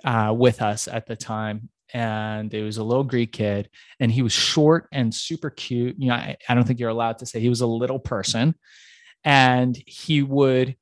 uh, 0.03 0.33
with 0.35 0.61
us 0.61 0.87
at 0.87 1.05
the 1.05 1.15
time 1.15 1.69
and 1.93 2.53
it 2.53 2.63
was 2.63 2.77
a 2.77 2.83
little 2.83 3.03
Greek 3.03 3.31
kid, 3.31 3.69
and 3.99 4.11
he 4.11 4.21
was 4.21 4.31
short 4.31 4.87
and 4.91 5.13
super 5.13 5.49
cute. 5.49 5.95
You 5.97 6.09
know, 6.09 6.13
I, 6.13 6.37
I 6.47 6.53
don't 6.53 6.65
think 6.65 6.79
you're 6.79 6.89
allowed 6.89 7.17
to 7.19 7.25
say 7.25 7.39
he 7.39 7.49
was 7.49 7.61
a 7.61 7.67
little 7.67 7.99
person, 7.99 8.55
and 9.23 9.77
he 9.85 10.21
would 10.23 10.75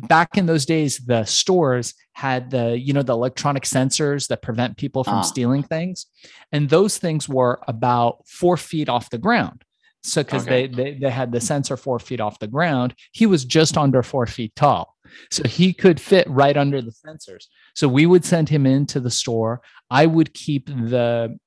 back 0.00 0.38
in 0.38 0.46
those 0.46 0.64
days 0.64 0.98
the 0.98 1.24
stores 1.24 1.94
had 2.12 2.50
the 2.50 2.78
you 2.78 2.92
know 2.92 3.02
the 3.02 3.12
electronic 3.12 3.64
sensors 3.64 4.28
that 4.28 4.42
prevent 4.42 4.76
people 4.76 5.04
from 5.04 5.16
ah. 5.16 5.22
stealing 5.22 5.62
things 5.62 6.06
and 6.50 6.70
those 6.70 6.96
things 6.96 7.28
were 7.28 7.60
about 7.68 8.26
four 8.26 8.56
feet 8.56 8.88
off 8.88 9.10
the 9.10 9.18
ground 9.18 9.64
so 10.02 10.22
because 10.22 10.42
okay. 10.42 10.66
they, 10.66 10.74
they 10.74 10.98
they 10.98 11.10
had 11.10 11.32
the 11.32 11.40
sensor 11.40 11.76
four 11.76 11.98
feet 11.98 12.20
off 12.20 12.38
the 12.38 12.46
ground. 12.46 12.94
He 13.12 13.26
was 13.26 13.44
just 13.44 13.76
under 13.76 14.02
four 14.02 14.26
feet 14.26 14.54
tall. 14.56 14.96
So 15.30 15.44
he 15.44 15.72
could 15.72 16.00
fit 16.00 16.28
right 16.28 16.56
under 16.56 16.80
the 16.80 16.90
sensors. 16.90 17.46
So 17.74 17.86
we 17.86 18.06
would 18.06 18.24
send 18.24 18.48
him 18.48 18.66
into 18.66 18.98
the 18.98 19.10
store. 19.10 19.60
I 19.90 20.06
would 20.06 20.32
keep 20.32 20.66
the 20.66 21.38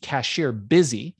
cashier 0.00 0.52
busy 0.52 1.16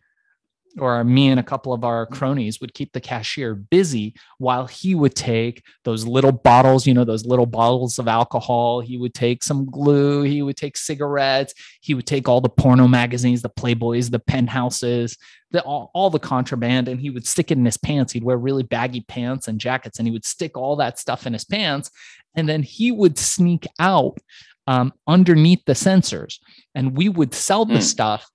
or 0.79 1.03
me 1.03 1.29
and 1.29 1.41
a 1.41 1.45
couple 1.45 1.73
of 1.73 1.85
our 1.85 2.07
cronies 2.07 2.61
would 2.61 2.75
keep 2.75 2.93
the 2.93 3.01
cashier 3.01 3.55
busy 3.55 4.15
while 4.39 4.67
he 4.67 4.95
would 4.95 5.15
take 5.15 5.63
those 5.85 6.07
little 6.07 6.33
bottles, 6.33 6.87
you 6.87 6.95
know, 6.95 7.05
those 7.05 7.27
little 7.27 7.47
bottles 7.47 7.99
of 7.99 8.07
alcohol. 8.07 8.81
He 8.81 8.97
would 8.97 9.15
take 9.15 9.43
some 9.43 9.67
glue. 9.67 10.23
He 10.23 10.43
would 10.43 10.57
take 10.57 10.77
cigarettes. 10.77 11.55
He 11.81 11.95
would 11.95 12.07
take 12.07 12.29
all 12.29 12.41
the 12.41 12.49
porno 12.49 12.87
magazines, 12.87 13.43
the 13.43 13.51
Playboys, 13.51 14.11
the 14.11 14.21
penthouses, 14.21 15.17
the, 15.51 15.61
all, 15.63 15.91
all 15.93 16.11
the 16.11 16.21
contraband, 16.21 16.87
and 16.89 17.01
he 17.01 17.11
would 17.11 17.27
stick 17.27 17.51
it 17.51 17.59
in 17.59 17.65
his 17.65 17.77
pants. 17.77 18.13
He'd 18.13 18.25
wear 18.25 18.37
really 18.37 18.63
baggy 18.63 19.01
pants 19.01 19.49
and 19.49 19.59
jackets, 19.59 19.99
and 19.99 20.07
he 20.07 20.13
would 20.13 20.25
stick 20.25 20.57
all 20.57 20.77
that 20.77 20.99
stuff 20.99 21.27
in 21.27 21.33
his 21.33 21.45
pants. 21.45 21.91
And 22.37 22.49
then 22.49 22.63
he 22.63 22.93
would 22.93 23.19
sneak 23.19 23.67
out 23.81 24.19
um, 24.69 24.93
underneath 25.09 25.65
the 25.67 25.73
sensors, 25.73 26.39
and 26.77 26.97
we 26.97 27.09
would 27.09 27.35
sell 27.35 27.65
the 27.65 27.75
mm. 27.75 27.83
stuff 27.83 28.31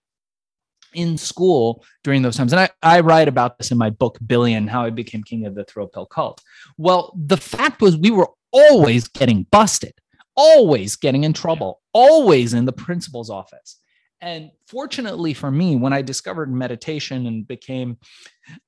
in 0.95 1.17
school 1.17 1.83
during 2.03 2.21
those 2.21 2.37
times. 2.37 2.53
And 2.53 2.59
I, 2.59 2.69
I 2.81 2.99
write 3.01 3.27
about 3.27 3.57
this 3.57 3.71
in 3.71 3.77
my 3.77 3.89
book, 3.89 4.17
Billion 4.25 4.67
How 4.67 4.85
I 4.85 4.89
Became 4.89 5.23
King 5.23 5.45
of 5.45 5.55
the 5.55 5.65
Thrill 5.65 5.87
Pill 5.87 6.05
Cult. 6.05 6.41
Well, 6.77 7.13
the 7.15 7.37
fact 7.37 7.81
was, 7.81 7.97
we 7.97 8.11
were 8.11 8.29
always 8.51 9.07
getting 9.07 9.43
busted, 9.51 9.93
always 10.35 10.95
getting 10.95 11.23
in 11.23 11.33
trouble, 11.33 11.81
always 11.93 12.53
in 12.53 12.65
the 12.65 12.73
principal's 12.73 13.29
office. 13.29 13.79
And 14.21 14.51
fortunately 14.67 15.33
for 15.33 15.51
me, 15.51 15.75
when 15.75 15.93
I 15.93 16.01
discovered 16.01 16.51
meditation 16.51 17.27
and 17.27 17.47
became 17.47 17.97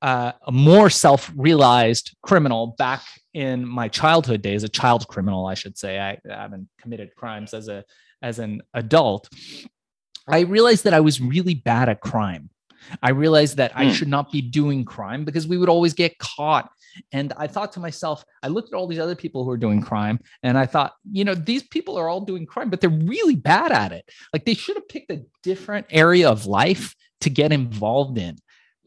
uh, 0.02 0.34
a 0.46 0.52
more 0.52 0.90
self 0.90 1.32
realized 1.36 2.16
criminal 2.22 2.76
back 2.78 3.04
in 3.34 3.66
my 3.66 3.88
childhood 3.88 4.42
days, 4.42 4.64
a 4.64 4.70
child 4.70 5.08
criminal, 5.08 5.48
I 5.48 5.54
should 5.54 5.78
say, 5.78 6.00
I, 6.00 6.20
I 6.30 6.42
haven't 6.42 6.68
committed 6.80 7.16
crimes 7.16 7.54
as 7.54 7.70
a 7.70 7.86
as 8.22 8.40
an 8.40 8.62
adult. 8.74 9.30
I 10.28 10.42
realized 10.42 10.84
that 10.84 10.94
I 10.94 11.00
was 11.00 11.22
really 11.22 11.56
bad 11.56 11.90
at 11.90 12.02
crime. 12.02 12.50
I 13.02 13.10
realized 13.12 13.58
that. 13.58 13.72
I 13.76 13.86
hmm. 13.86 13.92
should 13.92 14.08
not 14.08 14.32
be 14.32 14.42
doing 14.42 14.86
crime 14.86 15.26
because 15.26 15.48
we 15.48 15.58
would 15.58 15.70
always 15.70 15.94
get 15.94 16.18
caught. 16.20 16.70
And 17.12 17.34
I 17.38 17.48
thought 17.48 17.74
to 17.74 17.80
myself, 17.80 18.26
I 18.42 18.48
looked 18.48 18.74
at 18.74 18.78
all 18.78 18.88
these 18.88 19.00
other 19.00 19.16
people 19.16 19.44
who 19.44 19.52
are 19.52 19.58
doing 19.58 19.82
crime 19.82 20.20
and 20.42 20.58
I 20.58 20.66
thought, 20.66 20.94
you 21.12 21.24
know, 21.24 21.36
these 21.36 21.64
people 21.64 21.98
are 21.98 22.10
all 22.10 22.22
doing 22.22 22.46
crime, 22.46 22.70
but 22.70 22.82
they're 22.82 22.90
really 22.90 23.36
bad 23.36 23.72
at 23.72 23.92
it. 23.92 24.10
Like 24.34 24.46
they 24.46 24.56
should 24.56 24.78
have 24.78 24.88
picked 24.88 25.12
a 25.12 25.24
different 25.44 25.86
area 25.92 26.30
of 26.30 26.48
life 26.48 26.96
to 27.22 27.30
get 27.30 27.52
involved 27.52 28.18
in 28.18 28.38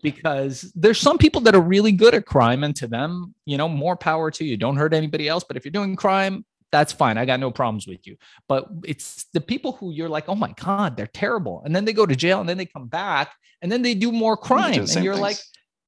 because 0.02 0.72
there's 0.74 0.98
some 0.98 1.18
people 1.18 1.42
that 1.42 1.54
are 1.54 1.60
really 1.60 1.92
good 1.92 2.14
at 2.14 2.26
crime 2.26 2.64
and 2.64 2.74
to 2.76 2.86
them, 2.86 3.34
you 3.44 3.56
know, 3.56 3.68
more 3.68 3.96
power 3.96 4.30
to 4.32 4.44
you. 4.44 4.56
Don't 4.56 4.76
hurt 4.76 4.94
anybody 4.94 5.28
else. 5.28 5.44
But 5.46 5.56
if 5.56 5.64
you're 5.64 5.72
doing 5.72 5.96
crime, 5.96 6.44
that's 6.72 6.92
fine. 6.92 7.18
I 7.18 7.24
got 7.24 7.40
no 7.40 7.50
problems 7.50 7.86
with 7.86 8.06
you. 8.06 8.16
But 8.48 8.68
it's 8.84 9.26
the 9.32 9.40
people 9.40 9.72
who 9.72 9.92
you're 9.92 10.08
like, 10.08 10.28
oh 10.28 10.34
my 10.34 10.52
God, 10.52 10.96
they're 10.96 11.06
terrible. 11.06 11.62
And 11.64 11.74
then 11.74 11.84
they 11.84 11.92
go 11.92 12.06
to 12.06 12.16
jail 12.16 12.40
and 12.40 12.48
then 12.48 12.58
they 12.58 12.66
come 12.66 12.86
back 12.86 13.32
and 13.62 13.70
then 13.70 13.82
they 13.82 13.94
do 13.94 14.12
more 14.12 14.36
crime. 14.36 14.74
Do 14.74 14.80
and 14.80 15.04
you're 15.04 15.14
things. 15.14 15.20
like, 15.20 15.38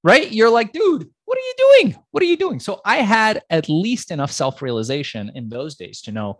right? 0.02 0.30
You're 0.30 0.50
like, 0.50 0.72
dude, 0.72 1.08
what 1.24 1.38
are 1.38 1.40
you 1.40 1.54
doing? 1.56 1.96
What 2.10 2.22
are 2.22 2.26
you 2.26 2.36
doing? 2.36 2.60
So 2.60 2.80
I 2.84 2.96
had 2.98 3.42
at 3.50 3.68
least 3.68 4.10
enough 4.10 4.32
self 4.32 4.60
realization 4.60 5.30
in 5.34 5.48
those 5.48 5.76
days 5.76 6.02
to 6.02 6.12
know, 6.12 6.38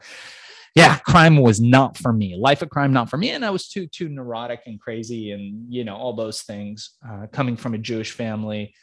yeah, 0.75 0.99
crime 0.99 1.37
was 1.37 1.61
not 1.61 1.97
for 1.99 2.13
me. 2.13 2.35
Life 2.37 2.63
of 2.63 2.71
crime, 2.71 2.93
not 2.93 3.11
for 3.11 3.19
me. 3.19 3.31
And 3.31 3.45
I 3.45 3.51
was 3.51 3.69
too, 3.69 3.87
too 3.87 4.09
neurotic 4.09 4.61
and 4.67 4.81
crazy 4.81 5.33
and, 5.33 5.73
you 5.73 5.85
know, 5.85 5.97
all 5.97 6.15
those 6.15 6.43
things 6.43 6.93
uh, 7.07 7.27
coming 7.31 7.57
from 7.57 7.75
a 7.75 7.79
Jewish 7.79 8.13
family. 8.13 8.75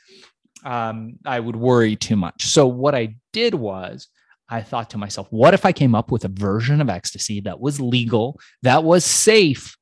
Um, 0.63 1.17
I 1.25 1.39
would 1.39 1.55
worry 1.55 1.95
too 1.95 2.15
much. 2.15 2.45
So 2.45 2.67
what 2.67 2.93
I 2.93 3.15
did 3.33 3.55
was, 3.55 4.07
I 4.49 4.61
thought 4.61 4.89
to 4.91 4.97
myself, 4.97 5.27
what 5.29 5.53
if 5.53 5.65
I 5.65 5.71
came 5.71 5.93
up 5.93 6.11
with 6.11 6.25
a 6.25 6.29
version 6.29 6.81
of 6.81 6.89
ecstasy 6.89 7.39
that 7.41 7.59
was 7.59 7.79
legal, 7.79 8.39
that 8.63 8.83
was 8.83 9.05
safe, 9.05 9.77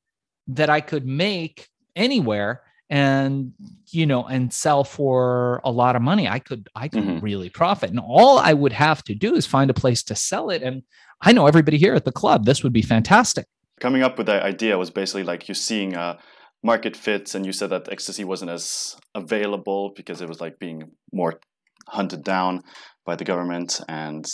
that 0.48 0.68
I 0.68 0.80
could 0.80 1.06
make 1.06 1.68
anywhere 1.96 2.62
and 2.90 3.52
you 3.90 4.06
know 4.06 4.24
and 4.24 4.52
sell 4.52 4.84
for 4.84 5.60
a 5.64 5.70
lot 5.70 5.96
of 5.96 6.02
money? 6.02 6.28
I 6.28 6.38
could 6.38 6.68
i 6.74 6.88
could 6.88 7.04
mm-hmm. 7.04 7.24
really 7.24 7.50
profit. 7.50 7.90
And 7.90 8.00
all 8.00 8.38
i 8.38 8.52
would 8.52 8.72
have 8.72 9.02
to 9.04 9.14
do 9.14 9.34
is 9.34 9.46
find 9.46 9.70
a 9.70 9.74
place 9.74 10.02
to 10.04 10.14
sell 10.14 10.50
it. 10.50 10.62
And 10.62 10.82
i 11.20 11.32
know 11.32 11.46
everybody 11.46 11.78
here 11.78 11.94
at 11.94 12.04
the 12.04 12.12
club 12.12 12.44
this 12.44 12.62
would 12.62 12.72
be 12.72 12.82
fantastic. 12.82 13.46
Coming 13.80 14.02
up 14.02 14.18
with 14.18 14.26
that 14.26 14.42
idea 14.42 14.76
was 14.76 14.90
basically 14.90 15.24
like 15.24 15.48
you 15.48 15.54
seeing 15.54 15.94
a 15.94 16.18
market 16.62 16.96
fits 16.96 17.34
and 17.34 17.46
you 17.46 17.52
said 17.52 17.70
that 17.70 17.90
ecstasy 17.90 18.24
wasn't 18.24 18.50
as 18.50 18.96
available 19.14 19.92
because 19.94 20.20
it 20.20 20.28
was 20.28 20.40
like 20.40 20.58
being 20.58 20.90
more 21.12 21.40
hunted 21.86 22.24
down 22.24 22.62
by 23.08 23.16
the 23.16 23.24
government 23.24 23.80
and 23.88 24.26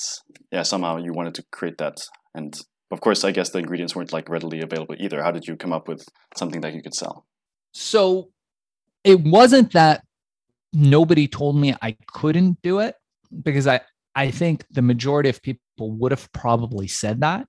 yeah 0.50 0.64
somehow 0.64 0.96
you 0.96 1.12
wanted 1.12 1.34
to 1.36 1.44
create 1.56 1.78
that. 1.78 1.96
And 2.34 2.52
of 2.94 3.00
course 3.00 3.20
i 3.24 3.30
guess 3.36 3.50
the 3.50 3.60
ingredients 3.64 3.94
weren't 3.94 4.12
like 4.12 4.28
readily 4.28 4.60
available 4.68 4.96
either. 4.98 5.22
How 5.22 5.30
did 5.36 5.46
you 5.48 5.54
come 5.56 5.72
up 5.78 5.86
with 5.86 6.02
something 6.40 6.60
that 6.62 6.74
you 6.74 6.82
could 6.82 6.96
sell? 7.02 7.24
So 7.72 8.30
it 9.04 9.20
wasn't 9.20 9.72
that 9.80 10.02
nobody 10.72 11.26
told 11.28 11.54
me 11.62 11.68
i 11.88 11.96
couldn't 12.18 12.54
do 12.62 12.74
it 12.86 12.96
because 13.46 13.66
i 13.74 13.78
i 14.24 14.26
think 14.40 14.56
the 14.78 14.82
majority 14.92 15.28
of 15.28 15.40
people 15.48 15.92
would 15.98 16.12
have 16.16 16.26
probably 16.32 16.88
said 16.88 17.20
that. 17.20 17.46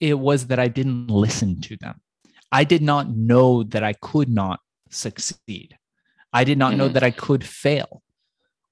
It 0.00 0.18
was 0.28 0.46
that 0.48 0.58
i 0.66 0.68
didn't 0.78 1.08
listen 1.26 1.60
to 1.68 1.76
them. 1.84 1.96
I 2.60 2.64
did 2.72 2.82
not 2.92 3.04
know 3.30 3.50
that 3.72 3.84
i 3.90 3.92
could 4.10 4.30
not 4.42 4.60
succeed. 4.88 5.76
I 6.32 6.44
did 6.44 6.56
not 6.56 6.70
mm-hmm. 6.70 6.78
know 6.78 6.88
that 6.94 7.04
i 7.10 7.12
could 7.26 7.44
fail 7.44 7.90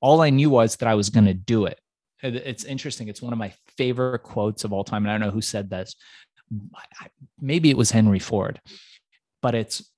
all 0.02 0.20
I 0.20 0.30
knew 0.30 0.50
was 0.50 0.76
that 0.76 0.88
I 0.88 0.94
was 0.94 1.08
going 1.08 1.26
to 1.26 1.34
do 1.34 1.64
it. 1.64 1.80
It's 2.22 2.64
interesting. 2.64 3.08
It's 3.08 3.22
one 3.22 3.32
of 3.32 3.38
my 3.38 3.52
favorite 3.76 4.22
quotes 4.22 4.64
of 4.64 4.72
all 4.72 4.84
time. 4.84 5.04
And 5.04 5.10
I 5.10 5.14
don't 5.14 5.26
know 5.26 5.32
who 5.32 5.40
said 5.40 5.70
this. 5.70 5.96
Maybe 7.40 7.70
it 7.70 7.76
was 7.76 7.90
Henry 7.90 8.18
Ford, 8.18 8.60
but 9.40 9.54
it's 9.54 9.90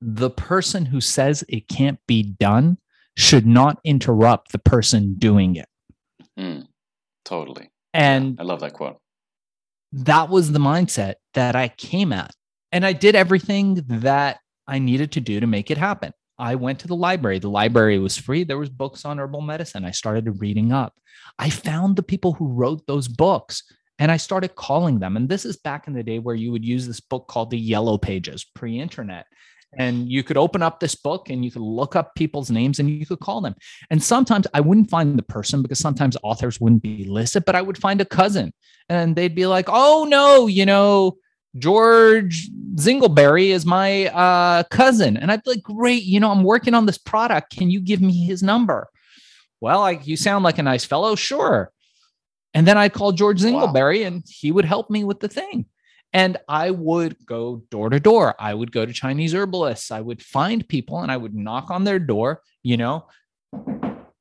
the 0.00 0.30
person 0.30 0.86
who 0.86 1.00
says 1.00 1.44
it 1.48 1.66
can't 1.68 1.98
be 2.06 2.22
done 2.22 2.78
should 3.16 3.46
not 3.46 3.80
interrupt 3.84 4.52
the 4.52 4.58
person 4.58 5.14
doing 5.14 5.56
it. 5.56 5.68
Mm, 6.38 6.66
totally. 7.24 7.70
And 7.92 8.38
I 8.40 8.44
love 8.44 8.60
that 8.60 8.72
quote. 8.72 8.98
That 9.92 10.30
was 10.30 10.52
the 10.52 10.60
mindset 10.60 11.14
that 11.34 11.56
I 11.56 11.68
came 11.68 12.12
at. 12.12 12.32
And 12.70 12.86
I 12.86 12.92
did 12.92 13.16
everything 13.16 13.82
that 13.88 14.38
I 14.66 14.78
needed 14.78 15.12
to 15.12 15.20
do 15.20 15.40
to 15.40 15.46
make 15.46 15.70
it 15.70 15.76
happen. 15.76 16.12
I 16.40 16.54
went 16.54 16.78
to 16.80 16.88
the 16.88 16.96
library. 16.96 17.38
The 17.38 17.50
library 17.50 17.98
was 17.98 18.16
free. 18.16 18.44
There 18.44 18.58
was 18.58 18.70
books 18.70 19.04
on 19.04 19.18
herbal 19.18 19.42
medicine. 19.42 19.84
I 19.84 19.90
started 19.90 20.40
reading 20.40 20.72
up. 20.72 20.94
I 21.38 21.50
found 21.50 21.96
the 21.96 22.02
people 22.02 22.32
who 22.32 22.48
wrote 22.48 22.86
those 22.86 23.06
books 23.06 23.62
and 23.98 24.10
I 24.10 24.16
started 24.16 24.54
calling 24.54 24.98
them. 24.98 25.16
And 25.16 25.28
this 25.28 25.44
is 25.44 25.58
back 25.58 25.86
in 25.86 25.92
the 25.92 26.02
day 26.02 26.18
where 26.18 26.34
you 26.34 26.50
would 26.50 26.64
use 26.64 26.86
this 26.86 27.00
book 27.00 27.28
called 27.28 27.50
the 27.50 27.58
Yellow 27.58 27.98
Pages, 27.98 28.46
pre-internet. 28.54 29.26
And 29.78 30.10
you 30.10 30.24
could 30.24 30.38
open 30.38 30.62
up 30.62 30.80
this 30.80 30.94
book 30.94 31.28
and 31.28 31.44
you 31.44 31.50
could 31.50 31.62
look 31.62 31.94
up 31.94 32.14
people's 32.16 32.50
names 32.50 32.80
and 32.80 32.90
you 32.90 33.06
could 33.06 33.20
call 33.20 33.42
them. 33.42 33.54
And 33.90 34.02
sometimes 34.02 34.46
I 34.54 34.60
wouldn't 34.60 34.90
find 34.90 35.18
the 35.18 35.22
person 35.22 35.62
because 35.62 35.78
sometimes 35.78 36.16
authors 36.22 36.58
wouldn't 36.60 36.82
be 36.82 37.04
listed, 37.04 37.44
but 37.44 37.54
I 37.54 37.62
would 37.62 37.78
find 37.78 38.00
a 38.00 38.06
cousin 38.06 38.52
and 38.88 39.14
they'd 39.14 39.34
be 39.34 39.46
like, 39.46 39.66
oh 39.68 40.06
no, 40.08 40.46
you 40.46 40.66
know, 40.66 41.18
George 41.58 42.48
Zingleberry 42.76 43.48
is 43.48 43.66
my 43.66 44.06
uh, 44.06 44.62
cousin. 44.64 45.16
And 45.16 45.32
I'd 45.32 45.42
be 45.42 45.50
like, 45.50 45.62
great, 45.62 46.04
you 46.04 46.20
know, 46.20 46.30
I'm 46.30 46.44
working 46.44 46.74
on 46.74 46.86
this 46.86 46.98
product. 46.98 47.56
Can 47.56 47.70
you 47.70 47.80
give 47.80 48.00
me 48.00 48.24
his 48.24 48.42
number? 48.42 48.88
Well, 49.60 49.82
I, 49.82 49.92
you 50.02 50.16
sound 50.16 50.44
like 50.44 50.58
a 50.58 50.62
nice 50.62 50.84
fellow. 50.84 51.14
Sure. 51.14 51.72
And 52.54 52.66
then 52.66 52.78
I'd 52.78 52.92
call 52.92 53.12
George 53.12 53.40
Zingleberry 53.40 54.00
wow. 54.02 54.06
and 54.06 54.24
he 54.28 54.52
would 54.52 54.64
help 54.64 54.90
me 54.90 55.04
with 55.04 55.20
the 55.20 55.28
thing. 55.28 55.66
And 56.12 56.36
I 56.48 56.72
would 56.72 57.16
go 57.24 57.62
door 57.70 57.90
to 57.90 58.00
door. 58.00 58.34
I 58.38 58.52
would 58.54 58.72
go 58.72 58.84
to 58.84 58.92
Chinese 58.92 59.34
herbalists. 59.34 59.92
I 59.92 60.00
would 60.00 60.22
find 60.22 60.66
people 60.66 61.00
and 61.00 61.12
I 61.12 61.16
would 61.16 61.34
knock 61.34 61.70
on 61.70 61.84
their 61.84 62.00
door, 62.00 62.42
you 62.64 62.76
know, 62.76 63.06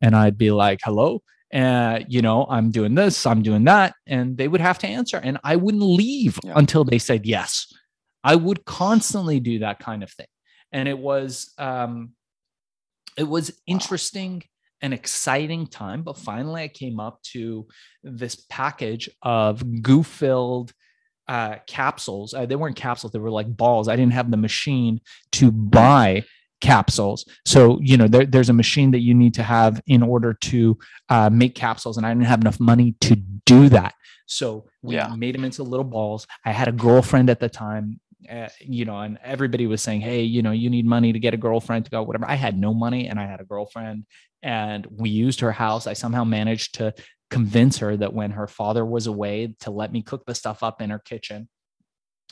and 0.02 0.16
I'd 0.16 0.38
be 0.38 0.52
like, 0.52 0.80
hello. 0.84 1.24
Uh, 1.54 2.00
you 2.08 2.22
know, 2.22 2.46
I'm 2.50 2.70
doing 2.72 2.94
this, 2.96 3.26
I'm 3.26 3.42
doing 3.42 3.64
that. 3.66 3.96
And 4.06 4.38
they 4.38 4.48
would 4.48 4.62
have 4.62 4.78
to 4.80 4.88
answer. 4.88 5.18
And 5.18 5.40
I 5.44 5.56
wouldn't 5.56 5.84
leave 5.84 6.38
Yeah. 6.44 6.54
until 6.56 6.84
they 6.84 7.00
said 7.00 7.26
yes. 7.26 7.72
I 8.24 8.36
would 8.36 8.66
constantly 8.66 9.40
do 9.40 9.60
that 9.60 9.80
kind 9.80 10.04
of 10.04 10.12
thing. 10.12 10.28
And 10.72 10.88
it 10.88 10.98
was 11.00 11.54
um 11.58 12.12
it 13.18 13.24
was 13.28 13.52
interesting 13.66 14.44
and 14.82 14.94
exciting 14.94 15.68
time. 15.68 16.04
But 16.04 16.18
finally 16.18 16.62
I 16.62 16.68
came 16.68 17.00
up 17.00 17.22
to 17.34 17.68
this 18.04 18.36
package 18.50 19.10
of 19.22 19.82
goo-filled 19.82 20.72
uh, 21.28 21.58
capsules. 21.68 22.34
Uh, 22.34 22.46
they 22.46 22.56
weren't 22.56 22.76
capsules; 22.76 23.12
they 23.12 23.20
were 23.20 23.30
like 23.30 23.56
balls. 23.56 23.88
I 23.88 23.96
didn't 23.96 24.14
have 24.14 24.32
the 24.32 24.38
machine 24.38 25.00
to 25.34 25.52
buy 25.52 26.24
capsules. 26.62 27.26
So 27.46 27.80
you 27.82 27.98
know, 27.98 28.08
there, 28.08 28.26
there's 28.26 28.50
a 28.50 28.54
machine 28.54 28.92
that 28.92 29.00
you 29.00 29.14
need 29.14 29.34
to 29.36 29.44
have 29.44 29.82
in 29.88 30.04
order 30.04 30.34
to 30.34 30.78
uh, 31.10 31.30
make 31.30 31.56
capsules, 31.56 31.98
and 31.98 32.06
I 32.06 32.10
didn't 32.14 32.26
have 32.26 32.42
enough 32.42 32.60
money 32.60 32.96
to 33.02 33.16
do 33.46 33.70
that. 33.70 33.94
So 34.26 34.66
we 34.82 34.96
Yeah. 34.96 35.14
made 35.16 35.36
them 35.36 35.44
into 35.46 35.64
little 35.64 35.84
balls. 35.84 36.28
I 36.46 36.52
had 36.52 36.68
a 36.68 36.72
girlfriend 36.72 37.30
at 37.30 37.40
the 37.40 37.50
time. 37.50 38.00
Uh, 38.30 38.50
you 38.60 38.84
know, 38.84 39.00
and 39.00 39.18
everybody 39.24 39.66
was 39.66 39.82
saying, 39.82 40.02
"Hey, 40.02 40.24
you 40.24 40.42
know, 40.42 40.52
you 40.52 40.70
need 40.70 40.86
money 40.86 41.14
to 41.14 41.20
get 41.20 41.34
a 41.34 41.38
girlfriend 41.38 41.86
to 41.86 41.92
go, 41.92 42.04
whatever." 42.04 42.30
I 42.30 42.36
had 42.36 42.58
no 42.58 42.74
money, 42.74 43.08
and 43.08 43.18
I 43.18 43.26
had 43.26 43.40
a 43.40 43.46
girlfriend, 43.46 44.06
and 44.44 44.86
we 44.92 45.10
used 45.10 45.40
her 45.40 45.54
house. 45.54 45.88
I 45.88 45.94
somehow 45.94 46.26
managed 46.26 46.76
to 46.76 46.94
convince 47.30 47.78
her 47.78 47.96
that 47.96 48.14
when 48.14 48.32
her 48.32 48.46
father 48.48 48.86
was 48.86 49.08
away 49.08 49.56
to 49.62 49.72
let 49.72 49.94
me 49.94 50.02
cook 50.02 50.26
the 50.26 50.36
stuff 50.36 50.64
up 50.64 50.82
in 50.82 50.90
her 50.90 51.00
kitchen. 51.00 51.48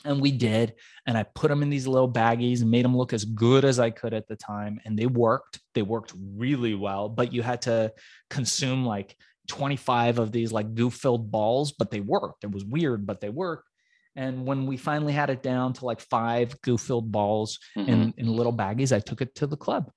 And 0.06 0.22
we 0.22 0.32
did. 0.32 0.76
And 1.06 1.18
I 1.18 1.24
put 1.24 1.50
them 1.50 1.64
in 1.64 1.70
these 1.70 1.88
little 1.88 2.12
baggies 2.12 2.62
and 2.62 2.72
made 2.72 2.86
them 2.86 2.96
look 2.96 3.14
as 3.14 3.26
good 3.26 3.66
as 3.66 3.80
I 3.80 3.90
could 3.90 4.14
at 4.14 4.28
the 4.28 4.36
time. 4.36 4.80
And 4.86 4.98
they 4.98 5.08
worked. 5.08 5.60
They 5.74 5.82
worked 5.82 6.14
really 6.36 6.76
well, 6.76 7.10
but 7.10 7.34
you 7.34 7.42
had 7.42 7.62
to 7.64 7.92
consume 8.30 8.86
like 8.86 9.18
25 9.48 10.20
of 10.20 10.32
these 10.32 10.52
like 10.52 10.76
goo 10.76 10.90
filled 10.90 11.32
balls, 11.32 11.72
but 11.72 11.90
they 11.90 12.00
worked. 12.02 12.44
It 12.44 12.52
was 12.52 12.64
weird, 12.66 13.06
but 13.08 13.22
they 13.22 13.30
worked. 13.30 13.70
And 14.16 14.46
when 14.46 14.66
we 14.66 14.78
finally 14.78 15.14
had 15.14 15.30
it 15.30 15.44
down 15.44 15.74
to 15.74 15.86
like 15.86 16.00
five 16.02 16.60
goo 16.62 16.78
filled 16.78 17.12
balls 17.12 17.60
Mhm. 17.76 17.88
in, 17.88 18.14
in 18.18 18.28
little 18.28 18.54
baggies, 18.54 18.96
I 18.96 19.00
took 19.00 19.22
it 19.22 19.36
to 19.36 19.48
the 19.48 19.58
club. 19.58 19.92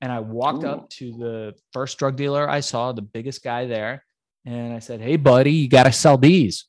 And 0.00 0.10
I 0.10 0.20
walked 0.20 0.64
Ooh. 0.64 0.68
up 0.68 0.90
to 0.90 1.12
the 1.12 1.54
first 1.72 1.98
drug 1.98 2.16
dealer 2.16 2.48
I 2.48 2.60
saw, 2.60 2.92
the 2.92 3.02
biggest 3.02 3.42
guy 3.42 3.66
there. 3.66 4.04
And 4.44 4.72
I 4.72 4.80
said, 4.80 5.00
Hey, 5.00 5.16
buddy, 5.16 5.52
you 5.52 5.68
got 5.68 5.84
to 5.84 5.92
sell 5.92 6.18
these. 6.18 6.66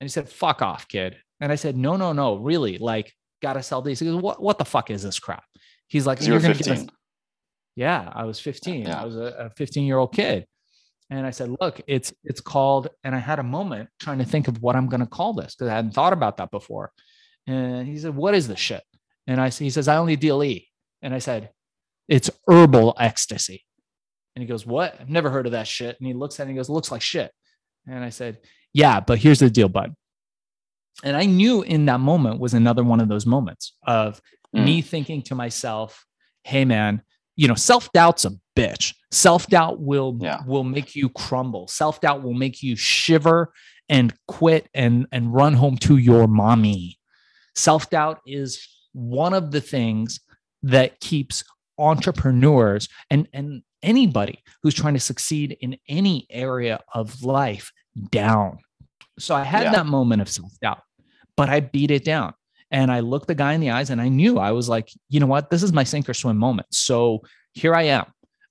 And 0.00 0.06
he 0.06 0.10
said, 0.10 0.28
Fuck 0.28 0.62
off, 0.62 0.86
kid. 0.88 1.16
And 1.40 1.50
I 1.50 1.54
said, 1.54 1.76
No, 1.76 1.96
no, 1.96 2.12
no, 2.12 2.36
really, 2.36 2.78
like, 2.78 3.12
got 3.42 3.54
to 3.54 3.62
sell 3.62 3.82
these. 3.82 4.00
He 4.00 4.06
goes, 4.06 4.20
What, 4.20 4.42
what 4.42 4.58
the 4.58 4.64
fuck 4.64 4.90
is 4.90 5.02
this 5.02 5.18
crap? 5.18 5.44
He's 5.88 6.06
like, 6.06 6.24
"You're 6.24 6.38
gonna 6.38 6.54
get 6.54 6.66
a- 6.68 6.70
15. 6.70 6.90
yeah, 7.76 8.10
I 8.14 8.24
was 8.24 8.38
15. 8.38 8.82
Yeah. 8.82 9.00
I 9.02 9.04
was 9.04 9.16
a 9.16 9.50
15 9.56 9.84
year 9.84 9.98
old 9.98 10.12
kid. 10.14 10.46
And 11.12 11.26
I 11.26 11.30
said, 11.30 11.50
look, 11.60 11.80
it's 11.88 12.14
it's 12.22 12.40
called, 12.40 12.86
and 13.02 13.16
I 13.16 13.18
had 13.18 13.40
a 13.40 13.42
moment 13.42 13.88
trying 13.98 14.18
to 14.18 14.24
think 14.24 14.46
of 14.46 14.62
what 14.62 14.76
I'm 14.76 14.88
gonna 14.88 15.08
call 15.08 15.32
this 15.32 15.56
because 15.56 15.68
I 15.68 15.74
hadn't 15.74 15.90
thought 15.92 16.12
about 16.12 16.36
that 16.36 16.52
before. 16.52 16.92
And 17.48 17.88
he 17.88 17.98
said, 17.98 18.14
What 18.14 18.34
is 18.36 18.46
this 18.46 18.60
shit? 18.60 18.84
And 19.26 19.40
I 19.40 19.48
he 19.48 19.70
says, 19.70 19.88
I 19.88 19.96
only 19.96 20.14
deal 20.14 20.44
E. 20.44 20.68
And 21.02 21.12
I 21.12 21.18
said, 21.18 21.50
It's 22.08 22.30
herbal 22.46 22.94
ecstasy. 22.96 23.64
And 24.36 24.42
he 24.44 24.46
goes, 24.46 24.64
What? 24.64 24.94
I've 25.00 25.10
never 25.10 25.30
heard 25.30 25.46
of 25.46 25.52
that 25.52 25.66
shit. 25.66 25.96
And 25.98 26.06
he 26.06 26.14
looks 26.14 26.38
at 26.38 26.44
it 26.44 26.50
and 26.50 26.50
he 26.52 26.56
goes, 26.56 26.68
Looks 26.70 26.92
like 26.92 27.02
shit. 27.02 27.32
And 27.88 28.04
I 28.04 28.10
said, 28.10 28.38
Yeah, 28.72 29.00
but 29.00 29.18
here's 29.18 29.40
the 29.40 29.50
deal, 29.50 29.68
bud. 29.68 29.94
And 31.02 31.16
I 31.16 31.26
knew 31.26 31.62
in 31.62 31.86
that 31.86 32.00
moment 32.00 32.40
was 32.40 32.54
another 32.54 32.84
one 32.84 33.00
of 33.00 33.08
those 33.08 33.26
moments 33.26 33.74
of 33.86 34.20
Mm. 34.54 34.64
me 34.64 34.82
thinking 34.82 35.22
to 35.22 35.34
myself, 35.36 36.04
hey 36.44 36.64
man, 36.64 37.02
you 37.36 37.46
know, 37.46 37.54
self-doubt's 37.54 38.24
a 38.24 38.32
bitch. 38.56 38.94
Self-doubt 39.12 39.80
will 39.80 40.18
Yeah. 40.20 40.40
will 40.46 40.64
make 40.64 40.96
you 40.96 41.08
crumble. 41.08 41.68
Self-doubt 41.68 42.22
will 42.22 42.34
make 42.34 42.60
you 42.62 42.74
shiver 42.76 43.52
and 43.88 44.12
quit 44.26 44.68
and 44.74 45.06
and 45.12 45.32
run 45.32 45.54
home 45.54 45.76
to 45.78 45.96
your 45.98 46.26
mommy. 46.26 46.98
Self-doubt 47.54 48.20
is 48.26 48.66
one 48.92 49.34
of 49.34 49.52
the 49.52 49.60
things 49.60 50.20
that 50.62 50.98
keeps 51.00 51.44
entrepreneurs 51.78 52.88
and 53.10 53.28
and 53.32 53.62
anybody 53.82 54.42
who's 54.62 54.74
trying 54.74 54.94
to 54.94 55.00
succeed 55.00 55.56
in 55.60 55.76
any 55.88 56.26
area 56.28 56.80
of 56.92 57.22
life 57.22 57.72
down. 58.10 58.58
So 59.18 59.34
I 59.34 59.44
had 59.44 59.62
Yeah. 59.64 59.72
that 59.72 59.86
moment 59.86 60.20
of 60.22 60.28
self-doubt, 60.28 60.82
but 61.40 61.48
I 61.48 61.60
beat 61.60 61.90
it 61.90 62.04
down. 62.04 62.34
And 62.70 62.92
I 62.92 63.00
looked 63.00 63.26
the 63.26 63.34
guy 63.34 63.54
in 63.54 63.62
the 63.62 63.70
eyes 63.70 63.88
and 63.88 63.98
I 63.98 64.08
knew 64.08 64.38
I 64.38 64.52
was 64.52 64.68
like, 64.68 64.90
you 65.08 65.20
know 65.20 65.26
what? 65.26 65.48
This 65.48 65.62
is 65.62 65.72
my 65.72 65.84
sink 65.84 66.06
or 66.06 66.12
swim 66.12 66.36
moment. 66.36 66.66
So 66.70 67.22
here 67.54 67.74
I 67.74 67.84
am. 67.84 68.04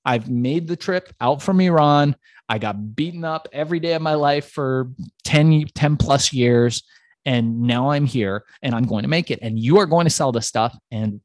I've 0.04 0.28
made 0.28 0.68
the 0.68 0.76
trip 0.76 1.14
out 1.22 1.40
from 1.40 1.62
Iran. 1.62 2.16
I 2.50 2.58
got 2.58 2.96
beaten 2.96 3.24
up 3.24 3.48
every 3.54 3.80
day 3.80 3.94
of 3.94 4.02
my 4.02 4.16
life 4.16 4.50
for 4.50 4.90
10, 5.24 5.66
10 5.76 5.98
plus 5.98 6.34
years. 6.34 6.82
And 7.26 7.62
now 7.62 7.92
I'm 7.92 8.08
here 8.08 8.44
and 8.64 8.74
I'm 8.74 8.86
going 8.86 9.04
to 9.04 9.08
make 9.08 9.30
it. 9.30 9.38
And 9.44 9.60
you 9.60 9.78
are 9.78 9.86
going 9.86 10.08
to 10.08 10.10
sell 10.10 10.32
this 10.32 10.48
stuff 10.48 10.76
and 10.90 11.22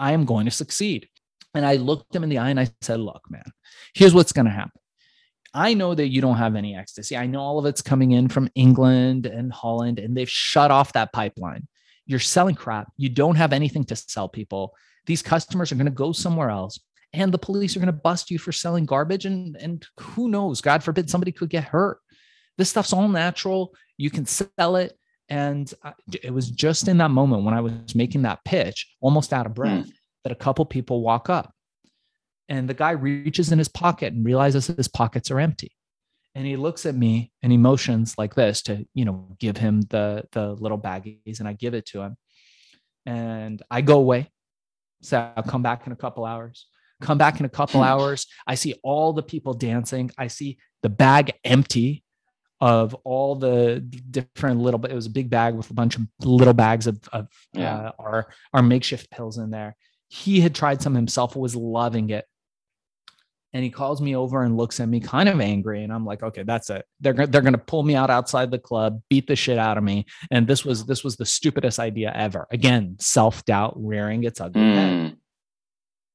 I 0.00 0.14
am 0.14 0.24
going 0.24 0.46
to 0.46 0.50
succeed. 0.50 1.08
And 1.54 1.64
I 1.64 1.76
looked 1.76 2.12
him 2.12 2.24
in 2.24 2.28
the 2.28 2.38
eye 2.38 2.50
and 2.50 2.58
I 2.58 2.70
said, 2.80 2.98
look, 2.98 3.22
man, 3.30 3.44
here's 3.94 4.14
what's 4.14 4.32
going 4.32 4.46
to 4.46 4.50
happen. 4.50 4.80
I 5.54 5.74
know 5.74 5.94
that 5.94 6.08
you 6.08 6.20
don't 6.20 6.36
have 6.36 6.56
any 6.56 6.76
ecstasy. 6.76 7.16
I 7.16 7.26
know 7.26 7.40
all 7.40 7.58
of 7.58 7.66
it's 7.66 7.82
coming 7.82 8.12
in 8.12 8.28
from 8.28 8.50
England 8.54 9.26
and 9.26 9.52
Holland, 9.52 9.98
and 9.98 10.16
they've 10.16 10.28
shut 10.28 10.70
off 10.70 10.92
that 10.92 11.12
pipeline. 11.12 11.66
You're 12.06 12.18
selling 12.18 12.54
crap. 12.54 12.92
You 12.96 13.08
don't 13.08 13.36
have 13.36 13.52
anything 13.52 13.84
to 13.84 13.96
sell 13.96 14.28
people. 14.28 14.74
These 15.06 15.22
customers 15.22 15.72
are 15.72 15.76
going 15.76 15.86
to 15.86 15.92
go 15.92 16.12
somewhere 16.12 16.50
else, 16.50 16.78
and 17.12 17.32
the 17.32 17.38
police 17.38 17.76
are 17.76 17.80
going 17.80 17.86
to 17.86 17.92
bust 17.92 18.30
you 18.30 18.38
for 18.38 18.52
selling 18.52 18.84
garbage. 18.84 19.24
And, 19.24 19.56
and 19.56 19.86
who 19.98 20.28
knows? 20.28 20.60
God 20.60 20.82
forbid 20.82 21.08
somebody 21.08 21.32
could 21.32 21.50
get 21.50 21.64
hurt. 21.64 21.98
This 22.58 22.70
stuff's 22.70 22.92
all 22.92 23.08
natural. 23.08 23.74
You 23.96 24.10
can 24.10 24.26
sell 24.26 24.76
it. 24.76 24.98
And 25.30 25.72
I- 25.82 25.94
it 26.22 26.32
was 26.32 26.50
just 26.50 26.88
in 26.88 26.98
that 26.98 27.10
moment 27.10 27.44
when 27.44 27.54
I 27.54 27.60
was 27.60 27.94
making 27.94 28.22
that 28.22 28.44
pitch, 28.44 28.94
almost 29.00 29.32
out 29.32 29.46
of 29.46 29.54
breath, 29.54 29.84
hmm. 29.86 29.90
that 30.24 30.32
a 30.32 30.36
couple 30.36 30.64
people 30.66 31.02
walk 31.02 31.30
up 31.30 31.54
and 32.48 32.68
the 32.68 32.74
guy 32.74 32.92
reaches 32.92 33.52
in 33.52 33.58
his 33.58 33.68
pocket 33.68 34.12
and 34.12 34.24
realizes 34.24 34.66
his 34.68 34.88
pockets 34.88 35.30
are 35.30 35.40
empty. 35.40 35.72
And 36.34 36.46
he 36.46 36.56
looks 36.56 36.86
at 36.86 36.94
me 36.94 37.32
and 37.42 37.50
he 37.50 37.58
motions 37.58 38.16
like 38.16 38.34
this 38.34 38.62
to 38.62 38.86
you 38.94 39.04
know 39.04 39.36
give 39.38 39.56
him 39.56 39.82
the 39.82 40.24
the 40.32 40.52
little 40.52 40.78
baggies 40.78 41.40
and 41.40 41.48
i 41.48 41.52
give 41.52 41.74
it 41.74 41.86
to 41.86 42.00
him. 42.02 42.16
And 43.06 43.62
i 43.70 43.80
go 43.80 43.98
away. 43.98 44.30
So 45.02 45.30
i'll 45.36 45.42
come 45.42 45.62
back 45.62 45.86
in 45.86 45.92
a 45.92 45.96
couple 45.96 46.24
hours. 46.24 46.66
Come 47.00 47.18
back 47.18 47.40
in 47.40 47.46
a 47.46 47.48
couple 47.48 47.82
hours. 47.90 48.26
I 48.46 48.54
see 48.54 48.74
all 48.82 49.12
the 49.12 49.22
people 49.22 49.54
dancing. 49.54 50.10
I 50.18 50.28
see 50.28 50.58
the 50.82 50.88
bag 50.88 51.32
empty 51.44 52.04
of 52.60 52.94
all 53.04 53.36
the 53.36 53.80
different 54.10 54.60
little 54.60 54.78
But 54.78 54.90
it 54.90 54.94
was 54.94 55.06
a 55.06 55.10
big 55.10 55.30
bag 55.30 55.54
with 55.54 55.70
a 55.70 55.74
bunch 55.74 55.96
of 55.96 56.02
little 56.20 56.54
bags 56.54 56.86
of, 56.86 56.98
of 57.12 57.28
Yeah. 57.52 57.76
uh, 57.76 57.92
our 57.98 58.28
our 58.52 58.62
makeshift 58.62 59.10
pills 59.10 59.38
in 59.38 59.50
there. 59.50 59.76
He 60.08 60.40
had 60.40 60.54
tried 60.54 60.82
some 60.82 60.94
himself 60.94 61.36
was 61.36 61.54
loving 61.56 62.10
it 62.10 62.24
and 63.54 63.64
he 63.64 63.70
calls 63.70 64.00
me 64.02 64.14
over 64.14 64.42
and 64.42 64.56
looks 64.56 64.78
at 64.78 64.88
me 64.88 65.00
kind 65.00 65.28
of 65.28 65.40
angry 65.40 65.82
and 65.82 65.92
i'm 65.92 66.04
like 66.04 66.22
okay 66.22 66.42
that's 66.42 66.68
it 66.70 66.84
they're, 67.00 67.14
they're 67.14 67.40
going 67.42 67.52
to 67.52 67.58
pull 67.58 67.82
me 67.82 67.94
out 67.94 68.10
outside 68.10 68.50
the 68.50 68.58
club 68.58 69.00
beat 69.08 69.26
the 69.26 69.34
shit 69.36 69.58
out 69.58 69.78
of 69.78 69.84
me 69.84 70.04
and 70.30 70.46
this 70.46 70.64
was 70.64 70.84
this 70.86 71.02
was 71.02 71.16
the 71.16 71.24
stupidest 71.26 71.78
idea 71.78 72.12
ever 72.14 72.46
again 72.50 72.96
self-doubt 72.98 73.74
rearing 73.76 74.24
its 74.24 74.40
ugly 74.40 74.60
head 74.60 74.92
Mm. 74.92 75.06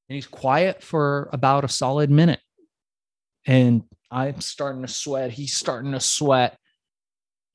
and 0.09 0.15
he's 0.15 0.27
quiet 0.27 0.83
for 0.83 1.29
about 1.33 1.63
a 1.63 1.69
solid 1.69 2.09
minute 2.11 2.39
and 3.47 3.83
i'm 4.11 4.39
starting 4.41 4.81
to 4.83 4.87
sweat 4.87 5.31
he's 5.31 5.55
starting 5.55 5.91
to 5.93 5.99
sweat 5.99 6.57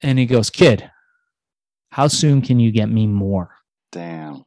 and 0.03 0.19
he 0.19 0.27
goes 0.27 0.51
kid 0.51 0.91
how 1.91 2.07
soon 2.09 2.43
can 2.43 2.59
you 2.61 2.71
get 2.71 2.89
me 2.91 3.07
more 3.07 3.51
Damn. 3.93 4.45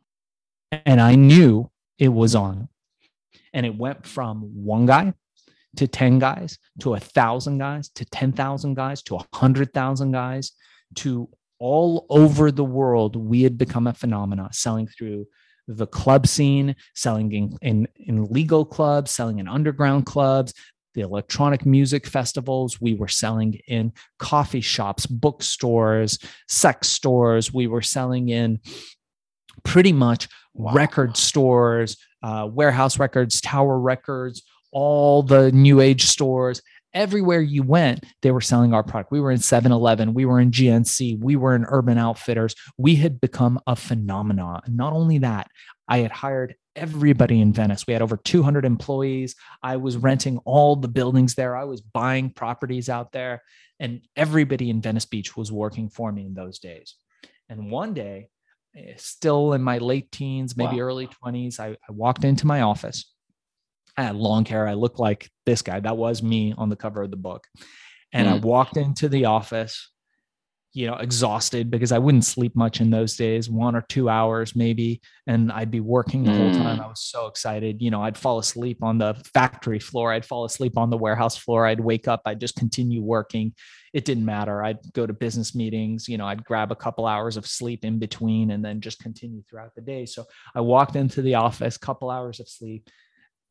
and 0.72 1.02
I 1.02 1.15
knew 1.15 1.70
it 1.98 2.10
was 2.10 2.36
on. 2.36 2.70
And 3.54 3.65
it 3.65 3.76
went 3.76 4.06
from 4.06 4.63
one 4.63 4.86
guy 4.86 5.13
to 5.77 5.88
10 5.88 6.19
guys 6.19 6.57
to 6.81 6.95
a 6.95 6.99
thousand 6.99 7.57
guys 7.57 7.89
to 7.89 8.05
10,000 8.05 8.73
guys 8.73 9.01
to 9.03 9.15
a 9.15 9.25
hundred 9.34 9.73
thousand 9.73 10.12
guys 10.12 10.51
to 10.95 11.29
all 11.60 12.05
over 12.10 12.51
the 12.51 12.63
world. 12.65 13.15
We 13.15 13.43
had 13.43 13.57
become 13.57 13.88
a 13.88 13.93
phenomenon 13.93 14.51
selling 14.51 14.88
through 14.88 15.27
the 15.67 15.88
club 15.88 16.27
scene, 16.27 16.75
selling 16.95 17.31
in, 17.31 17.57
in, 17.62 17.88
in 17.95 18.25
legal 18.25 18.65
clubs, 18.65 19.12
selling 19.12 19.39
in 19.39 19.47
underground 19.47 20.05
clubs, 20.05 20.53
the 20.95 21.01
electronic 21.01 21.65
music 21.65 22.05
festivals. 22.07 22.81
We 22.81 22.95
were 22.95 23.07
selling 23.07 23.53
in 23.67 23.93
coffee 24.19 24.60
shops, 24.62 25.05
bookstores, 25.05 26.17
sex 26.49 26.89
stores. 26.89 27.53
We 27.53 27.67
were 27.67 27.81
selling 27.84 28.29
in 28.29 28.60
pretty 29.63 29.93
much 29.93 30.27
Wow. 30.53 30.73
record 30.73 31.15
stores, 31.15 31.95
uh, 32.23 32.45
warehouse 32.51 32.99
records, 32.99 33.39
tower 33.39 33.79
records, 33.79 34.43
all 34.71 35.23
the 35.23 35.51
new 35.51 35.81
age 35.81 36.03
stores, 36.03 36.62
everywhere 36.93 37.41
you 37.41 37.63
went, 37.63 38.03
they 38.21 38.31
were 38.31 38.41
selling 38.41 38.73
our 38.73 38.84
product. 38.84 39.12
We 39.12 39.21
were 39.21 39.31
in 39.31 39.39
7 39.39 39.71
Eleven, 39.71 40.13
we 40.13 40.25
were 40.25 40.39
in 40.39 40.51
GNC, 40.51 41.19
we 41.19 41.36
were 41.36 41.55
in 41.55 41.65
Urban 41.67 41.97
Outfitters. 41.97 42.55
We 42.77 42.95
had 42.95 43.21
become 43.21 43.60
a 43.67 43.75
phenomenon. 43.75 44.62
And 44.65 44.77
not 44.77 44.93
only 44.93 45.19
that, 45.19 45.47
I 45.88 45.99
had 45.99 46.12
hired 46.12 46.55
everybody 46.75 47.41
in 47.41 47.53
Venice. 47.53 47.86
We 47.86 47.93
had 47.93 48.01
over 48.01 48.17
200 48.17 48.65
employees. 48.65 49.36
I 49.62 49.77
was 49.77 49.97
renting 49.97 50.38
all 50.45 50.75
the 50.75 50.88
buildings 50.88 51.36
there, 51.36 51.55
I 51.55 51.65
was 51.65 51.81
buying 51.81 52.31
properties 52.31 52.89
out 52.89 53.12
there, 53.12 53.41
and 53.79 54.01
everybody 54.15 54.69
in 54.69 54.81
Venice 54.81 55.05
Beach 55.05 55.36
was 55.36 55.51
working 55.51 55.89
for 55.89 56.12
me 56.12 56.25
in 56.25 56.34
those 56.34 56.60
days. 56.60 56.95
And 57.49 57.69
one 57.71 57.93
day, 57.93 58.29
eh, 58.75 58.93
still 58.95 59.53
in 59.53 59.62
my 59.62 59.79
late 59.79 60.12
teens, 60.12 60.55
maybe 60.55 60.77
wow. 60.77 60.84
early 60.84 61.07
20s, 61.07 61.60
I, 61.60 61.71
I 61.71 61.91
walked 61.91 62.23
into 62.23 62.47
my 62.47 62.62
office 62.62 63.12
I 63.97 64.04
had 64.04 64.15
long 64.15 64.45
hair. 64.45 64.67
I 64.67 64.73
looked 64.73 64.99
like 64.99 65.30
this 65.45 65.62
guy. 65.62 65.80
That 65.80 65.97
was 65.97 66.23
me 66.23 66.54
on 66.58 66.69
the 66.69 66.75
cover 66.75 67.04
of 67.04 67.12
the 67.12 67.17
book. 67.17 67.45
And 68.13 68.27
mm. 68.27 68.32
I 68.32 68.36
walked 68.38 68.77
into 68.77 69.10
the 69.10 69.25
office, 69.25 69.89
you 70.73 70.88
know, 70.88 70.95
exhausted 70.95 71.69
because 71.69 71.91
I 71.91 71.97
wouldn't 71.97 72.25
sleep 72.25 72.56
much 72.56 72.80
in 72.80 72.89
those 72.89 73.15
days, 73.15 73.49
one 73.49 73.75
or 73.75 73.82
two 73.82 74.10
hours 74.10 74.56
maybe. 74.56 75.01
And 75.27 75.51
I'd 75.51 75.71
be 75.71 75.82
working 75.82 76.23
the 76.23 76.32
mm. 76.32 76.38
whole 76.38 76.54
time. 76.54 76.77
Mm. 76.77 76.84
I 76.84 76.88
was 76.88 77.01
so 77.01 77.27
excited. 77.27 77.82
You 77.82 77.91
know, 77.91 78.01
I'd 78.01 78.17
fall 78.17 78.39
asleep 78.39 78.84
on 78.84 78.97
the 78.97 79.21
factory 79.34 79.80
floor, 79.80 80.13
I'd 80.13 80.25
fall 80.25 80.45
asleep 80.45 80.77
on 80.77 80.89
the 80.89 80.97
warehouse 80.97 81.38
floor. 81.38 81.65
I'd 81.65 81.80
wake 81.80 82.08
up, 82.08 82.21
I'd 82.25 82.39
just 82.39 82.56
continue 82.56 83.01
working. 83.01 83.54
It 83.93 84.06
didn't 84.06 84.23
matter. 84.23 84.63
I'd 84.63 84.80
go 84.93 85.06
to 85.06 85.12
business 85.12 85.54
meetings, 85.54 86.08
you 86.08 86.17
know, 86.17 86.25
I'd 86.25 86.45
grab 86.45 86.71
a 86.71 86.77
couple 86.77 87.06
hours 87.06 87.36
of 87.36 87.45
sleep 87.45 87.84
in 87.84 87.99
between 87.99 88.51
and 88.51 88.63
then 88.63 88.80
just 88.80 89.01
continue 89.01 89.43
throughout 89.49 89.75
the 89.75 89.82
day. 89.82 90.06
So 90.06 90.25
I 90.56 90.62
walked 90.62 90.95
into 90.95 91.21
the 91.21 91.36
office, 91.36 91.77
couple 91.77 92.10
hours 92.10 92.39
of 92.39 92.47
sleep 92.47 92.89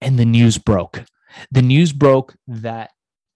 and 0.00 0.18
the 0.18 0.24
news 0.24 0.58
broke. 0.58 1.04
The 1.50 1.62
news 1.62 1.92
broke 1.92 2.34
that 2.48 2.90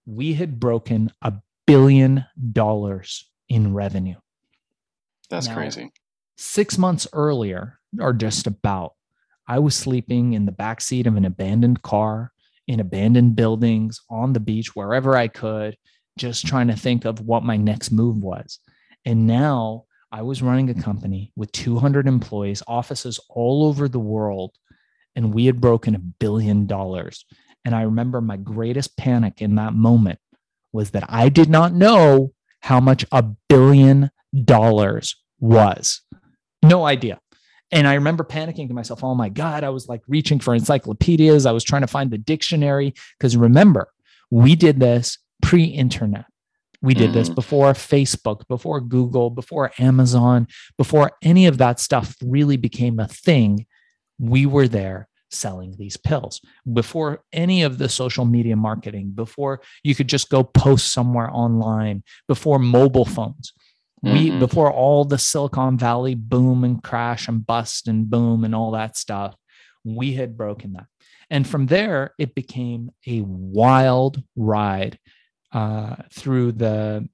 we 0.05 0.33
had 0.33 0.59
broken 0.59 1.11
a 1.21 1.33
billion 1.65 2.25
dollars 2.51 3.29
in 3.49 3.73
revenue. 3.73 4.15
That's 5.29 5.47
now, 5.47 5.55
crazy. 5.55 5.91
Six 6.37 6.77
months 6.77 7.07
earlier, 7.13 7.79
or 7.99 8.13
just 8.13 8.47
about, 8.47 8.93
I 9.47 9.59
was 9.59 9.75
sleeping 9.75 10.33
in 10.33 10.45
the 10.45 10.51
back 10.51 10.81
seat 10.81 11.07
of 11.07 11.15
an 11.15 11.25
abandoned 11.25 11.81
car 11.81 12.31
in 12.67 12.79
abandoned 12.79 13.35
buildings 13.35 14.01
on 14.09 14.33
the 14.33 14.39
beach, 14.39 14.75
wherever 14.75 15.15
I 15.15 15.27
could, 15.27 15.77
just 16.17 16.47
trying 16.47 16.67
to 16.67 16.75
think 16.75 17.05
of 17.05 17.21
what 17.21 17.43
my 17.43 17.57
next 17.57 17.91
move 17.91 18.17
was. 18.17 18.59
And 19.05 19.27
now 19.27 19.85
I 20.11 20.23
was 20.23 20.41
running 20.41 20.69
a 20.69 20.73
company 20.73 21.31
with 21.35 21.51
200 21.51 22.07
employees, 22.07 22.63
offices 22.67 23.19
all 23.29 23.65
over 23.65 23.87
the 23.87 23.99
world, 23.99 24.55
and 25.15 25.33
we 25.33 25.45
had 25.45 25.61
broken 25.61 25.95
a 25.95 25.99
billion 25.99 26.65
dollars. 26.65 27.25
And 27.63 27.75
I 27.75 27.83
remember 27.83 28.21
my 28.21 28.37
greatest 28.37 28.97
panic 28.97 29.41
in 29.41 29.55
that 29.55 29.73
moment 29.73 30.19
was 30.71 30.91
that 30.91 31.05
I 31.07 31.29
did 31.29 31.49
not 31.49 31.73
know 31.73 32.33
how 32.61 32.79
much 32.79 33.05
a 33.11 33.23
billion 33.49 34.11
dollars 34.43 35.15
was. 35.39 36.01
No 36.63 36.85
idea. 36.85 37.19
And 37.71 37.87
I 37.87 37.95
remember 37.95 38.23
panicking 38.23 38.67
to 38.67 38.73
myself, 38.73 39.03
oh 39.03 39.15
my 39.15 39.29
God, 39.29 39.63
I 39.63 39.69
was 39.69 39.87
like 39.87 40.01
reaching 40.07 40.39
for 40.39 40.53
encyclopedias. 40.53 41.45
I 41.45 41.51
was 41.51 41.63
trying 41.63 41.81
to 41.81 41.87
find 41.87 42.11
the 42.11 42.17
dictionary. 42.17 42.93
Because 43.17 43.35
remember, 43.35 43.87
we 44.29 44.55
did 44.55 44.79
this 44.79 45.17
pre 45.41 45.63
internet. 45.63 46.25
We 46.81 46.93
did 46.93 47.13
this 47.13 47.29
mm. 47.29 47.35
before 47.35 47.73
Facebook, 47.73 48.47
before 48.47 48.79
Google, 48.79 49.31
before 49.31 49.71
Amazon, 49.79 50.47
before 50.77 51.13
any 51.23 51.47
of 51.47 51.57
that 51.57 51.79
stuff 51.79 52.15
really 52.23 52.57
became 52.57 52.99
a 52.99 53.07
thing 53.07 53.65
we 54.19 54.45
were 54.45 54.67
there 54.67 55.07
selling 55.29 55.75
these 55.77 55.97
pills 55.97 56.41
before 56.71 57.23
any 57.33 57.63
of 57.63 57.77
the 57.77 57.89
social 57.89 58.25
media 58.25 58.55
marketing, 58.55 59.11
before 59.11 59.61
you 59.83 59.95
could 59.95 60.07
just 60.07 60.29
go 60.29 60.43
post 60.43 60.93
somewhere 60.93 61.29
online, 61.31 62.03
before 62.27 62.59
mobile 62.59 63.05
phones. 63.05 63.53
We 64.01 64.29
mm-hmm. 64.29 64.39
before 64.39 64.71
all 64.71 65.03
the 65.03 65.17
Silicon 65.17 65.77
Valley 65.77 66.15
boom 66.15 66.63
and 66.63 66.81
crash 66.83 67.27
and 67.27 67.45
bust 67.45 67.87
and 67.87 68.09
boom 68.09 68.43
and 68.43 68.53
all 68.53 68.71
that 68.71 68.97
stuff, 68.97 69.35
we 69.83 70.13
had 70.13 70.37
broken 70.37 70.73
that. 70.73 70.85
And 71.29 71.47
from 71.47 71.65
there, 71.65 72.13
it 72.19 72.35
became 72.35 72.91
a 73.07 73.21
wild 73.21 74.21
ride 74.35 74.99
uh, 75.51 75.95
through 76.13 76.51
the 76.53 77.07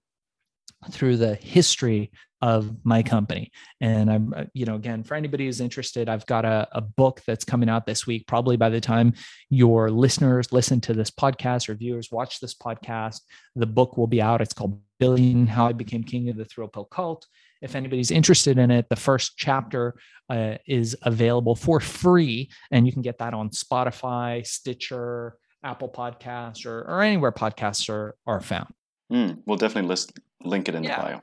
through 0.90 1.18
the 1.18 1.36
history 1.36 2.12
of 2.42 2.74
my 2.84 3.04
company. 3.04 3.52
And 3.80 4.12
I'm, 4.12 4.34
uh, 4.36 4.46
you 4.54 4.66
know, 4.66 4.76
again, 4.76 5.04
for 5.04 5.16
anybody 5.16 5.46
who's 5.46 5.62
interested, 5.62 6.10
I've 6.10 6.26
got 6.26 6.44
a, 6.44 6.68
a, 6.72 6.82
book 6.82 7.22
that's 7.26 7.46
coming 7.46 7.70
out 7.70 7.86
this 7.86 8.08
week. 8.08 8.26
Probably 8.28 8.58
by 8.58 8.70
the 8.70 8.82
time 8.82 9.14
your 9.50 9.90
listeners 9.92 10.52
listen 10.52 10.82
to 10.82 10.94
this 10.94 11.12
podcast 11.12 11.70
or 11.70 11.76
viewers 11.76 12.10
watch 12.12 12.40
this 12.40 12.56
podcast, 12.56 13.22
the 13.56 13.68
book 13.68 13.96
will 13.98 14.08
be 14.08 14.22
out. 14.22 14.42
It's 14.42 14.54
called 14.54 14.82
Billion 15.00 15.48
How 15.48 15.68
I 15.68 15.74
Became 15.74 16.04
King 16.04 16.30
of 16.30 16.38
the 16.38 16.46
Thrill 16.46 16.68
Pill 16.68 16.86
Cult. 16.86 17.28
If 17.62 17.76
anybody's 17.76 18.10
interested 18.10 18.58
in 18.58 18.72
it, 18.72 18.88
the 18.90 18.96
first 18.96 19.38
chapter 19.38 19.96
uh, 20.30 20.56
is 20.68 20.98
available 21.04 21.56
for 21.56 21.80
free, 21.80 22.50
and 22.72 22.88
you 22.88 22.92
can 22.92 23.04
get 23.04 23.20
that 23.20 23.36
on 23.36 23.52
Spotify, 23.52 24.46
Stitcher, 24.46 25.38
Apple 25.64 25.90
Podcasts, 25.90 26.66
or, 26.66 26.82
or 26.82 27.02
anywhere 27.02 27.32
podcasts 27.32 27.88
are, 27.88 28.16
are 28.26 28.42
found. 28.42 28.74
Mm, 29.14 29.44
we'll 29.46 29.58
definitely 29.58 29.90
list 29.90 30.20
link 30.44 30.70
it 30.70 30.76
in 30.76 30.84
yeah. 30.84 30.96
the 30.96 31.02
bio. 31.04 31.22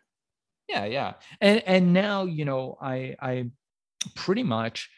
Yeah, 0.68 0.84
yeah. 0.84 1.14
And 1.40 1.62
and 1.66 1.92
now, 1.92 2.24
you 2.24 2.44
know, 2.44 2.76
I 2.80 3.16
I 3.20 3.50
pretty 4.14 4.42
much 4.42 4.90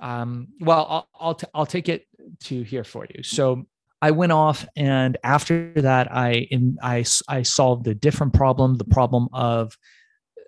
um 0.00 0.48
well, 0.60 0.86
I'll 0.88 1.08
I'll, 1.18 1.34
t- 1.34 1.46
I'll 1.54 1.66
take 1.66 1.88
it 1.88 2.06
to 2.44 2.62
here 2.62 2.84
for 2.84 3.06
you. 3.14 3.22
So 3.22 3.66
I 4.02 4.10
went 4.10 4.32
off 4.32 4.66
and 4.76 5.16
after 5.24 5.72
that 5.76 6.12
I 6.12 6.46
in 6.50 6.76
I 6.82 7.04
I 7.28 7.42
solved 7.42 7.86
a 7.88 7.94
different 7.94 8.34
problem, 8.34 8.76
the 8.76 8.84
problem 8.84 9.28
of 9.32 9.76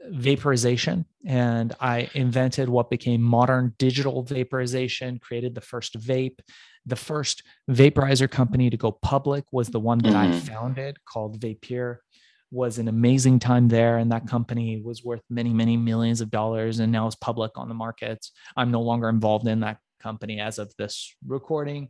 vaporization 0.08 1.04
and 1.26 1.74
I 1.80 2.08
invented 2.14 2.68
what 2.68 2.90
became 2.90 3.20
modern 3.22 3.74
digital 3.78 4.22
vaporization, 4.22 5.18
created 5.18 5.54
the 5.54 5.60
first 5.60 5.98
vape. 5.98 6.38
The 6.84 6.96
first 6.96 7.42
vaporizer 7.68 8.30
company 8.30 8.70
to 8.70 8.76
go 8.76 8.92
public 8.92 9.44
was 9.50 9.68
the 9.68 9.80
one 9.80 9.98
that 9.98 10.12
mm-hmm. 10.12 10.32
I 10.34 10.40
founded 10.40 10.98
called 11.04 11.40
Vapeur 11.40 11.98
was 12.50 12.78
an 12.78 12.88
amazing 12.88 13.38
time 13.38 13.68
there 13.68 13.98
and 13.98 14.12
that 14.12 14.26
company 14.26 14.80
was 14.80 15.02
worth 15.02 15.22
many 15.28 15.52
many 15.52 15.76
millions 15.76 16.20
of 16.20 16.30
dollars 16.30 16.78
and 16.78 16.92
now 16.92 17.06
is 17.06 17.16
public 17.16 17.50
on 17.56 17.68
the 17.68 17.74
markets 17.74 18.30
i'm 18.56 18.70
no 18.70 18.80
longer 18.80 19.08
involved 19.08 19.48
in 19.48 19.60
that 19.60 19.78
company 20.06 20.40
as 20.40 20.58
of 20.58 20.72
this 20.78 21.14
recording. 21.26 21.88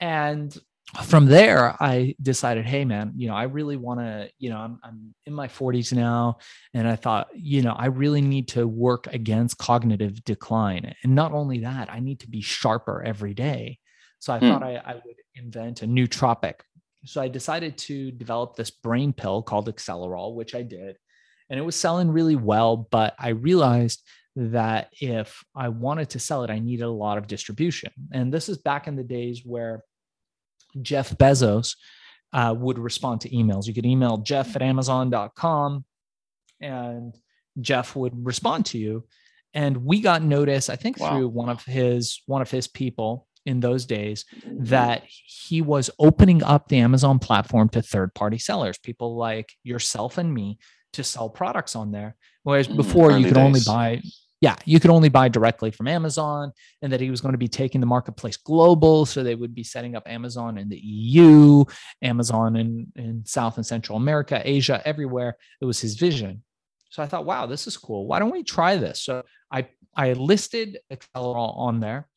And 0.00 0.56
from 1.04 1.26
there 1.26 1.76
i 1.80 2.14
decided 2.20 2.66
hey 2.66 2.84
man 2.84 3.12
you 3.16 3.28
know 3.28 3.34
i 3.34 3.44
really 3.44 3.76
want 3.76 4.00
to 4.00 4.28
you 4.38 4.50
know 4.50 4.58
I'm, 4.58 4.80
I'm 4.82 5.14
in 5.24 5.32
my 5.32 5.46
40s 5.46 5.92
now 5.92 6.38
and 6.74 6.88
i 6.88 6.96
thought 6.96 7.28
you 7.34 7.62
know 7.62 7.72
i 7.78 7.86
really 7.86 8.20
need 8.20 8.48
to 8.48 8.66
work 8.66 9.06
against 9.06 9.58
cognitive 9.58 10.24
decline. 10.24 10.92
And 11.02 11.14
not 11.14 11.32
only 11.32 11.60
that 11.60 11.90
i 11.90 12.00
need 12.00 12.20
to 12.20 12.28
be 12.28 12.42
sharper 12.42 13.02
every 13.02 13.32
day. 13.32 13.78
So 14.18 14.32
i 14.32 14.40
mm. 14.40 14.48
thought 14.48 14.62
I, 14.64 14.74
I 14.84 14.94
would 14.94 15.16
invent 15.36 15.82
a 15.82 15.86
new 15.86 16.06
nootropic 16.08 16.56
so 17.04 17.20
I 17.20 17.28
decided 17.28 17.76
to 17.78 18.10
develop 18.10 18.54
this 18.54 18.70
brain 18.70 19.12
pill 19.12 19.42
called 19.42 19.68
Accelerol, 19.68 20.34
which 20.34 20.54
I 20.54 20.62
did. 20.62 20.96
And 21.50 21.58
it 21.58 21.62
was 21.62 21.76
selling 21.76 22.10
really 22.10 22.36
well. 22.36 22.76
But 22.76 23.14
I 23.18 23.30
realized 23.30 24.02
that 24.36 24.88
if 25.00 25.44
I 25.54 25.68
wanted 25.68 26.10
to 26.10 26.18
sell 26.18 26.44
it, 26.44 26.50
I 26.50 26.58
needed 26.58 26.84
a 26.84 26.90
lot 26.90 27.18
of 27.18 27.26
distribution. 27.26 27.90
And 28.12 28.32
this 28.32 28.48
is 28.48 28.58
back 28.58 28.86
in 28.86 28.96
the 28.96 29.02
days 29.02 29.42
where 29.44 29.82
Jeff 30.80 31.10
Bezos 31.10 31.76
uh, 32.32 32.54
would 32.56 32.78
respond 32.78 33.22
to 33.22 33.30
emails. 33.30 33.66
You 33.66 33.74
could 33.74 33.84
email 33.84 34.18
jeff 34.18 34.56
at 34.56 34.62
amazon.com 34.62 35.84
and 36.60 37.14
Jeff 37.60 37.94
would 37.94 38.24
respond 38.24 38.66
to 38.66 38.78
you. 38.78 39.04
And 39.52 39.84
we 39.84 40.00
got 40.00 40.22
notice, 40.22 40.70
I 40.70 40.76
think, 40.76 40.98
wow. 40.98 41.10
through 41.10 41.28
one 41.28 41.50
of 41.50 41.62
his 41.64 42.22
one 42.24 42.40
of 42.40 42.50
his 42.50 42.66
people 42.66 43.26
in 43.46 43.60
those 43.60 43.86
days 43.86 44.24
mm-hmm. 44.36 44.64
that 44.64 45.02
he 45.06 45.62
was 45.62 45.90
opening 45.98 46.42
up 46.42 46.68
the 46.68 46.78
Amazon 46.78 47.18
platform 47.18 47.68
to 47.70 47.82
third 47.82 48.14
party 48.14 48.38
sellers, 48.38 48.78
people 48.78 49.16
like 49.16 49.52
yourself 49.62 50.18
and 50.18 50.32
me 50.32 50.58
to 50.92 51.04
sell 51.04 51.28
products 51.28 51.74
on 51.74 51.90
there. 51.92 52.16
Whereas 52.42 52.68
mm, 52.68 52.76
before 52.76 53.12
you 53.12 53.24
could 53.24 53.34
days. 53.34 53.44
only 53.44 53.60
buy, 53.66 54.02
yeah, 54.40 54.56
you 54.64 54.80
could 54.80 54.90
only 54.90 55.08
buy 55.08 55.28
directly 55.28 55.70
from 55.70 55.88
Amazon, 55.88 56.52
and 56.82 56.92
that 56.92 57.00
he 57.00 57.10
was 57.10 57.20
going 57.20 57.32
to 57.32 57.38
be 57.38 57.48
taking 57.48 57.80
the 57.80 57.86
marketplace 57.86 58.36
global. 58.36 59.06
So 59.06 59.22
they 59.22 59.34
would 59.34 59.54
be 59.54 59.64
setting 59.64 59.96
up 59.96 60.04
Amazon 60.06 60.58
in 60.58 60.68
the 60.68 60.78
EU, 60.78 61.64
Amazon 62.02 62.56
in, 62.56 62.92
in 62.96 63.24
South 63.24 63.56
and 63.56 63.66
Central 63.66 63.96
America, 63.96 64.40
Asia, 64.44 64.82
everywhere. 64.84 65.36
It 65.60 65.64
was 65.64 65.80
his 65.80 65.94
vision. 65.94 66.42
So 66.90 67.02
I 67.02 67.06
thought, 67.06 67.24
wow, 67.24 67.46
this 67.46 67.66
is 67.66 67.76
cool. 67.76 68.06
Why 68.06 68.18
don't 68.18 68.32
we 68.32 68.42
try 68.42 68.76
this? 68.76 69.02
So 69.02 69.22
I 69.50 69.68
I 69.94 70.12
listed 70.14 70.78
Accelerol 70.92 71.56
on 71.56 71.80
there 71.80 72.08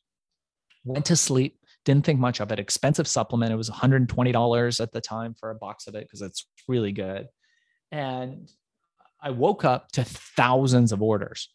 went 0.86 1.04
to 1.06 1.16
sleep, 1.16 1.58
didn't 1.84 2.04
think 2.04 2.18
much 2.18 2.40
of 2.40 2.50
it. 2.52 2.58
Expensive 2.58 3.06
supplement. 3.06 3.52
It 3.52 3.56
was 3.56 3.70
$120 3.70 4.80
at 4.80 4.92
the 4.92 5.00
time 5.00 5.34
for 5.34 5.50
a 5.50 5.54
box 5.54 5.86
of 5.86 5.94
it 5.94 6.04
because 6.04 6.22
it's 6.22 6.46
really 6.68 6.92
good. 6.92 7.28
And 7.92 8.48
I 9.20 9.30
woke 9.30 9.64
up 9.64 9.90
to 9.92 10.04
thousands 10.04 10.92
of 10.92 11.02
orders. 11.02 11.48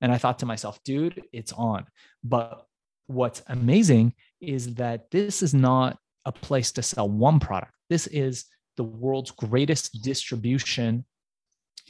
And 0.00 0.12
I 0.12 0.18
thought 0.18 0.40
to 0.40 0.46
myself, 0.46 0.82
dude, 0.84 1.22
it's 1.32 1.52
on. 1.52 1.86
But 2.22 2.66
what's 3.06 3.42
amazing 3.48 4.14
is 4.40 4.74
that 4.74 5.10
this 5.10 5.42
is 5.42 5.54
not 5.54 5.98
a 6.24 6.32
place 6.32 6.72
to 6.72 6.82
sell 6.82 7.08
one 7.08 7.40
product. 7.40 7.72
This 7.88 8.06
is 8.08 8.44
the 8.76 8.84
world's 8.84 9.30
greatest 9.30 10.02
distribution 10.02 11.04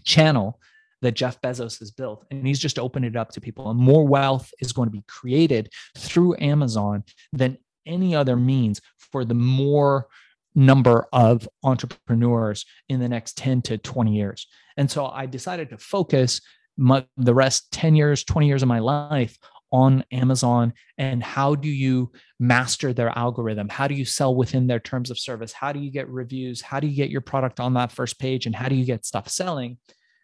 channel 0.05 0.61
that 1.05 1.12
Jeff 1.12 1.40
Bezos 1.40 1.79
has 1.79 1.90
built. 1.90 2.25
And 2.31 2.47
he's 2.47 2.59
just 2.59 2.79
opened 2.79 3.05
it 3.05 3.14
up 3.14 3.31
to 3.33 3.40
people. 3.40 3.71
And 3.71 3.79
more 3.79 4.07
wealth 4.07 4.51
is 4.61 4.73
going 4.73 4.87
to 4.87 4.93
be 4.93 5.05
created 5.07 5.71
through 5.97 6.37
Amazon 6.40 7.05
than 7.33 7.59
any 7.87 8.17
other 8.17 8.37
means 8.37 8.81
for 8.99 9.25
the 9.25 9.35
more 9.35 10.07
number 10.55 11.07
of 11.12 11.47
entrepreneurs 11.62 12.64
in 12.88 13.01
the 13.01 13.09
next 13.09 13.37
10 13.37 13.62
to 13.62 13.77
20 13.77 14.17
years. 14.17 14.47
And 14.79 14.90
so 14.90 15.07
I 15.07 15.27
decided 15.27 15.69
to 15.71 15.79
focus 15.79 16.40
my, 16.79 17.05
the 17.19 17.35
rest 17.35 17.71
10 17.73 17.95
years, 17.95 18.25
20 18.25 18.47
years 18.47 18.62
of 18.62 18.69
my 18.69 18.79
life 18.79 19.37
on 19.73 20.05
Amazon 20.11 20.73
and 20.97 21.23
how 21.23 21.55
do 21.55 21.69
you 21.69 22.12
master 22.38 22.95
their 22.95 23.17
algorithm? 23.19 23.69
How 23.69 23.88
do 23.88 23.95
you 23.95 24.05
sell 24.05 24.35
within 24.35 24.69
their 24.69 24.81
terms 24.81 25.11
of 25.11 25.19
service? 25.19 25.53
How 25.53 25.73
do 25.73 25.81
you 25.81 25.90
get 25.90 26.09
reviews? 26.09 26.62
How 26.62 26.81
do 26.81 26.87
you 26.87 26.97
get 26.97 27.11
your 27.11 27.21
product 27.21 27.61
on 27.61 27.75
that 27.75 27.93
first 27.93 28.19
page? 28.19 28.47
And 28.47 28.55
how 28.55 28.69
do 28.69 28.77
you 28.77 28.87
get 28.87 29.05
stuff 29.05 29.29
selling? 29.29 29.79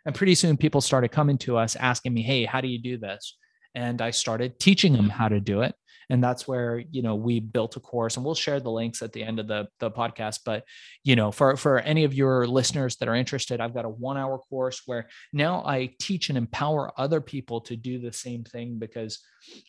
And 0.06 0.14
pretty 0.14 0.34
soon 0.34 0.56
people 0.56 0.80
started 0.80 1.08
coming 1.08 1.38
to 1.38 1.56
us 1.56 1.76
asking 1.76 2.14
me, 2.14 2.22
Hey, 2.22 2.44
how 2.44 2.60
do 2.60 2.68
you 2.68 2.78
do 2.78 2.98
this? 2.98 3.36
And 3.74 4.02
I 4.02 4.10
started 4.10 4.58
teaching 4.58 4.92
them 4.92 5.08
how 5.08 5.28
to 5.28 5.40
do 5.40 5.62
it. 5.62 5.74
And 6.08 6.24
that's 6.24 6.48
where 6.48 6.82
you 6.90 7.02
know 7.02 7.14
we 7.14 7.38
built 7.38 7.76
a 7.76 7.80
course 7.80 8.16
and 8.16 8.26
we'll 8.26 8.34
share 8.34 8.58
the 8.58 8.70
links 8.70 9.00
at 9.00 9.12
the 9.12 9.22
end 9.22 9.38
of 9.38 9.46
the, 9.46 9.68
the 9.78 9.92
podcast. 9.92 10.40
But 10.44 10.64
you 11.04 11.14
know 11.14 11.30
for 11.30 11.56
for 11.56 11.78
any 11.78 12.02
of 12.02 12.12
your 12.12 12.46
listeners 12.46 12.96
that 12.96 13.08
are 13.08 13.14
interested 13.14 13.60
i've 13.60 13.74
got 13.74 13.84
a 13.84 13.88
one 13.88 14.18
hour 14.18 14.38
course 14.38 14.82
where 14.86 15.08
now 15.32 15.62
i 15.64 15.90
teach 15.98 16.28
and 16.28 16.36
empower 16.36 16.92
other 17.00 17.20
people 17.20 17.60
to 17.62 17.76
do 17.76 17.98
the 17.98 18.12
same 18.12 18.44
thing 18.44 18.78
because 18.78 19.18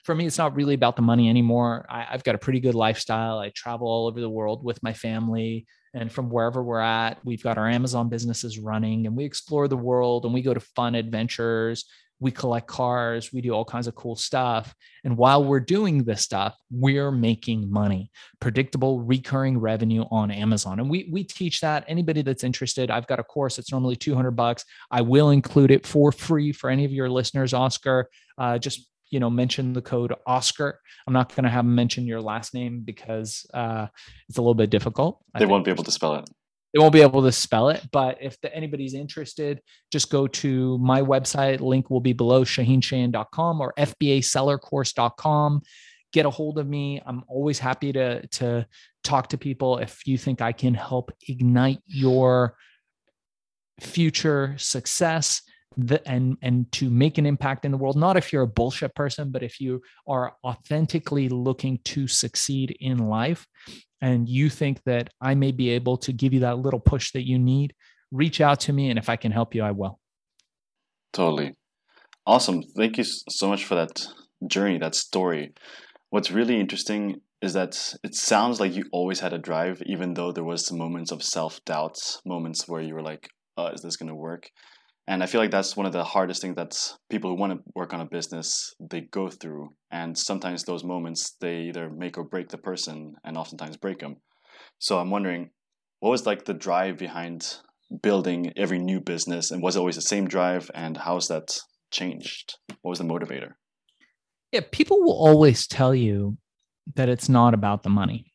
for 0.03 0.13
me 0.13 0.25
it's 0.25 0.37
not 0.37 0.55
really 0.55 0.73
about 0.73 0.95
the 0.95 1.01
money 1.01 1.29
anymore. 1.29 1.85
I, 1.89 2.07
i've 2.09 2.23
got 2.23 2.35
a 2.35 2.39
pretty 2.39 2.59
good 2.59 2.75
lifestyle. 2.75 3.39
I 3.39 3.49
travel 3.55 3.87
all 3.87 4.07
over 4.07 4.19
the 4.19 4.29
world 4.29 4.63
with 4.63 4.81
my 4.83 4.93
family 4.93 5.65
and 5.93 6.11
from 6.11 6.29
wherever 6.29 6.63
we're 6.63 6.79
at 6.79 7.17
we've 7.23 7.43
got 7.43 7.57
our 7.57 7.67
amazon 7.67 8.09
businesses 8.09 8.59
running 8.59 9.07
and 9.07 9.15
we 9.15 9.25
explore 9.25 9.67
the 9.67 9.77
world 9.77 10.25
and 10.25 10.33
we 10.33 10.41
go 10.41 10.53
to 10.53 10.59
fun 10.59 10.95
adventures 10.95 11.85
we 12.21 12.31
collect 12.31 12.67
cars, 12.67 13.33
we 13.33 13.41
do 13.41 13.49
all 13.49 13.65
kinds 13.65 13.87
of 13.87 13.95
cool 13.95 14.15
stuff. 14.15 14.73
And 15.03 15.17
while 15.17 15.43
we're 15.43 15.59
doing 15.59 16.03
this 16.03 16.21
stuff, 16.21 16.55
we're 16.69 17.11
making 17.11 17.69
money, 17.69 18.11
predictable 18.39 19.01
recurring 19.01 19.57
revenue 19.57 20.05
on 20.11 20.29
Amazon. 20.29 20.79
And 20.79 20.89
we 20.89 21.09
we 21.11 21.23
teach 21.23 21.61
that 21.61 21.83
anybody 21.87 22.21
that's 22.21 22.43
interested, 22.43 22.91
I've 22.91 23.07
got 23.07 23.19
a 23.19 23.23
course 23.23 23.55
that's 23.55 23.71
normally 23.71 23.95
200 23.95 24.31
bucks. 24.31 24.63
I 24.91 25.01
will 25.01 25.31
include 25.31 25.71
it 25.71 25.85
for 25.85 26.11
free 26.11 26.51
for 26.51 26.69
any 26.69 26.85
of 26.85 26.91
your 26.91 27.09
listeners, 27.09 27.55
Oskar. 27.55 28.07
Uh, 28.37 28.59
just 28.59 28.87
you 29.11 29.19
know 29.19 29.29
mention 29.29 29.73
the 29.73 29.81
code 29.81 30.13
oscar 30.25 30.79
i'm 31.05 31.13
not 31.13 31.33
going 31.35 31.43
to 31.43 31.49
have 31.49 31.65
them 31.65 31.75
mention 31.75 32.07
your 32.07 32.21
last 32.21 32.53
name 32.53 32.81
because 32.81 33.45
uh, 33.53 33.87
it's 34.27 34.37
a 34.37 34.41
little 34.41 34.55
bit 34.55 34.69
difficult 34.69 35.23
they 35.37 35.45
won't 35.45 35.63
be 35.63 35.71
able 35.71 35.83
to 35.83 35.91
spell 35.91 36.15
it 36.15 36.27
they 36.73 36.79
won't 36.79 36.93
be 36.93 37.01
able 37.01 37.21
to 37.23 37.31
spell 37.31 37.69
it. 37.69 37.85
But 37.91 38.17
if 38.21 38.39
the, 38.41 38.53
anybody's 38.55 38.93
interested, 38.93 39.61
just 39.91 40.09
go 40.09 40.27
to 40.27 40.77
my 40.77 41.01
website. 41.01 41.59
Link 41.59 41.89
will 41.89 41.99
be 41.99 42.13
below 42.13 42.43
shaahincheyenne.com 42.43 43.59
or 43.59 43.73
FBAsellercourse.com. 43.77 45.61
Get 46.13 46.25
a 46.25 46.29
hold 46.29 46.59
of 46.59 46.67
me. 46.67 47.01
I'm 47.05 47.23
always 47.27 47.59
happy 47.59 47.91
to, 47.93 48.25
to 48.27 48.65
talk 49.03 49.29
to 49.29 49.37
people 49.37 49.79
if 49.79 50.05
you 50.05 50.17
think 50.17 50.41
I 50.41 50.51
can 50.51 50.73
help 50.73 51.11
ignite 51.27 51.79
your 51.85 52.55
future 53.79 54.55
success 54.57 55.41
the, 55.77 56.05
and 56.07 56.37
and 56.41 56.71
to 56.73 56.89
make 56.89 57.17
an 57.17 57.25
impact 57.25 57.63
in 57.63 57.71
the 57.71 57.77
world 57.77 57.95
not 57.95 58.17
if 58.17 58.33
you're 58.33 58.43
a 58.43 58.47
bullshit 58.47 58.93
person 58.93 59.31
but 59.31 59.41
if 59.41 59.61
you 59.61 59.81
are 60.05 60.33
authentically 60.43 61.29
looking 61.29 61.79
to 61.85 62.07
succeed 62.07 62.75
in 62.81 62.97
life 62.97 63.47
and 64.01 64.27
you 64.27 64.49
think 64.49 64.83
that 64.85 65.09
I 65.21 65.35
may 65.35 65.51
be 65.51 65.69
able 65.69 65.97
to 65.97 66.11
give 66.11 66.33
you 66.33 66.39
that 66.41 66.57
little 66.57 66.79
push 66.79 67.11
that 67.11 67.27
you 67.27 67.37
need, 67.37 67.73
reach 68.11 68.41
out 68.41 68.59
to 68.61 68.73
me. 68.73 68.89
And 68.89 68.97
if 68.97 69.09
I 69.09 69.15
can 69.15 69.31
help 69.31 69.53
you, 69.53 69.63
I 69.63 69.71
will. 69.71 69.99
Totally. 71.13 71.53
Awesome. 72.25 72.63
Thank 72.75 72.97
you 72.97 73.03
so 73.03 73.47
much 73.47 73.63
for 73.65 73.75
that 73.75 74.05
journey, 74.47 74.79
that 74.79 74.95
story. 74.95 75.53
What's 76.09 76.31
really 76.31 76.59
interesting 76.59 77.21
is 77.41 77.53
that 77.53 77.95
it 78.03 78.15
sounds 78.15 78.59
like 78.59 78.75
you 78.75 78.85
always 78.91 79.19
had 79.19 79.33
a 79.33 79.37
drive, 79.37 79.81
even 79.85 80.13
though 80.13 80.31
there 80.31 80.43
was 80.43 80.65
some 80.65 80.77
moments 80.77 81.11
of 81.11 81.23
self 81.23 81.63
doubt, 81.65 81.97
moments 82.25 82.67
where 82.67 82.81
you 82.81 82.93
were 82.93 83.01
like, 83.01 83.29
oh, 83.57 83.67
is 83.67 83.81
this 83.81 83.97
going 83.97 84.09
to 84.09 84.15
work? 84.15 84.49
And 85.07 85.23
i 85.23 85.25
feel 85.25 85.41
like 85.41 85.51
that's 85.51 85.75
one 85.75 85.85
of 85.85 85.93
the 85.93 86.03
hardest 86.03 86.41
things 86.41 86.55
that 86.55 86.77
people 87.09 87.31
who 87.31 87.39
want 87.39 87.53
to 87.53 87.59
work 87.75 87.93
on 87.93 88.01
a 88.01 88.05
business 88.05 88.73
they 88.79 89.01
go 89.01 89.29
through. 89.29 89.69
And 89.91 90.17
sometimes 90.17 90.63
those 90.63 90.83
moments 90.83 91.35
they 91.41 91.61
either 91.63 91.89
make 91.89 92.17
or 92.17 92.23
break 92.23 92.49
the 92.49 92.57
person 92.57 93.15
and 93.23 93.37
oftentimes 93.37 93.77
break 93.77 93.99
them 93.99 94.17
so 94.79 94.99
i'm 94.99 95.09
wondering 95.09 95.49
what 95.99 96.09
was 96.09 96.25
like 96.25 96.45
the 96.45 96.53
drive 96.53 96.97
behind 96.97 97.57
building 98.01 98.53
every 98.55 98.79
new 98.79 98.99
business? 98.99 99.51
And 99.51 99.61
was 99.61 99.75
it 99.75 99.79
always 99.79 99.95
the 99.95 100.01
same 100.01 100.27
drive? 100.27 100.71
And 100.73 100.97
how's 100.97 101.27
that 101.27 101.57
changed? 101.91 102.57
What 102.81 102.89
was 102.89 102.99
the 102.99 103.05
motivator? 103.05 103.51
Yeah 104.51 104.61
people 104.71 105.01
will 105.01 105.17
always 105.17 105.67
tell 105.67 105.95
you 105.95 106.37
that 106.95 107.09
it's 107.09 107.29
not 107.29 107.53
about 107.53 107.83
the 107.83 107.89
money. 107.89 108.33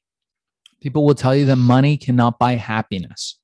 People 0.81 1.05
will 1.05 1.15
tell 1.15 1.35
you 1.35 1.47
that 1.47 1.57
money 1.57 1.97
cannot 1.97 2.39
buy 2.39 2.55
happiness. 2.55 3.39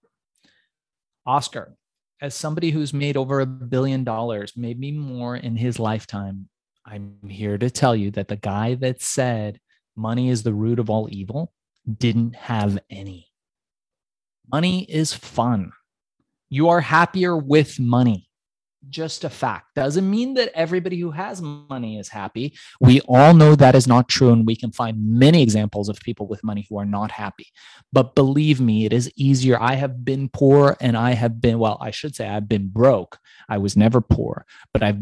Oskar 1.27 1.77
as 2.23 2.37
somebody 2.37 2.71
who's 2.71 2.95
made 2.95 3.17
over 3.17 3.41
a 3.41 3.47
billion 3.47 4.05
dollars, 4.05 4.53
maybe 4.57 4.93
more 4.93 5.37
in 5.37 5.57
his 5.57 5.81
lifetime, 5.81 6.49
I'm 6.87 7.17
here 7.29 7.59
to 7.59 7.69
tell 7.69 7.97
you 7.97 8.13
that 8.13 8.29
the 8.29 8.37
guy 8.37 8.77
that 8.77 9.03
said 9.03 9.59
money 9.97 10.29
is 10.31 10.45
the 10.45 10.55
root 10.55 10.79
of 10.79 10.89
all 10.89 11.09
evil 11.11 11.53
didn't 11.99 12.37
have 12.37 12.79
any. 12.89 13.29
Money 14.51 14.85
is 14.85 15.13
fun. 15.13 15.73
You 16.49 16.69
are 16.69 16.81
happier 16.81 17.37
with 17.37 17.81
money 17.81 18.29
just 18.89 19.25
a 19.25 19.31
fact. 19.31 19.75
Doesn't 19.75 20.09
mean 20.09 20.35
that 20.35 20.51
everybody 20.55 20.99
who 20.99 21.11
has 21.11 21.41
money 21.41 21.99
is 21.99 22.09
happy. 22.09 22.57
We 22.81 23.01
all 23.03 23.35
know 23.35 23.55
that 23.55 23.75
is 23.75 23.87
not 23.87 24.09
true. 24.09 24.31
And 24.31 24.47
we 24.47 24.57
can 24.57 24.73
find 24.73 25.19
many 25.19 25.43
examples 25.43 25.89
of 25.89 26.01
people 26.01 26.27
with 26.27 26.45
money 26.45 26.67
who 26.69 26.79
are 26.79 26.85
not 26.85 27.11
happy. 27.11 27.47
But 27.93 28.15
believe 28.15 28.61
me, 28.61 28.85
it 28.85 28.93
is 28.93 29.11
easier. 29.17 29.61
I 29.61 29.75
have 29.75 30.05
been 30.05 30.29
poor 30.29 30.77
and 30.81 30.97
I 30.97 31.13
have 31.13 31.41
been, 31.41 31.59
well, 31.59 31.79
I 31.81 31.91
should 31.91 32.15
say 32.15 32.29
I've 32.29 32.49
been 32.49 32.69
broke. 32.69 33.19
I 33.49 33.59
was 33.59 33.77
never 33.77 34.01
poor, 34.01 34.47
but 34.73 34.83
I've 34.83 35.01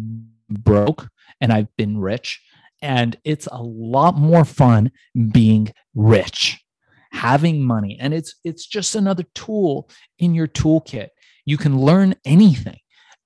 broke 0.48 1.08
and 1.40 1.52
I've 1.52 1.74
been 1.76 1.98
rich. 1.98 2.42
And 2.82 3.16
it's 3.24 3.48
a 3.50 3.62
lot 3.62 4.16
more 4.16 4.44
fun 4.44 4.92
being 5.32 5.72
rich 5.94 6.64
having 7.12 7.60
money 7.60 7.98
and 8.00 8.14
it's 8.14 8.36
it's 8.44 8.64
just 8.64 8.94
another 8.94 9.24
tool 9.34 9.90
in 10.20 10.32
your 10.32 10.46
toolkit 10.46 11.08
you 11.44 11.56
can 11.56 11.76
learn 11.76 12.14
anything 12.24 12.78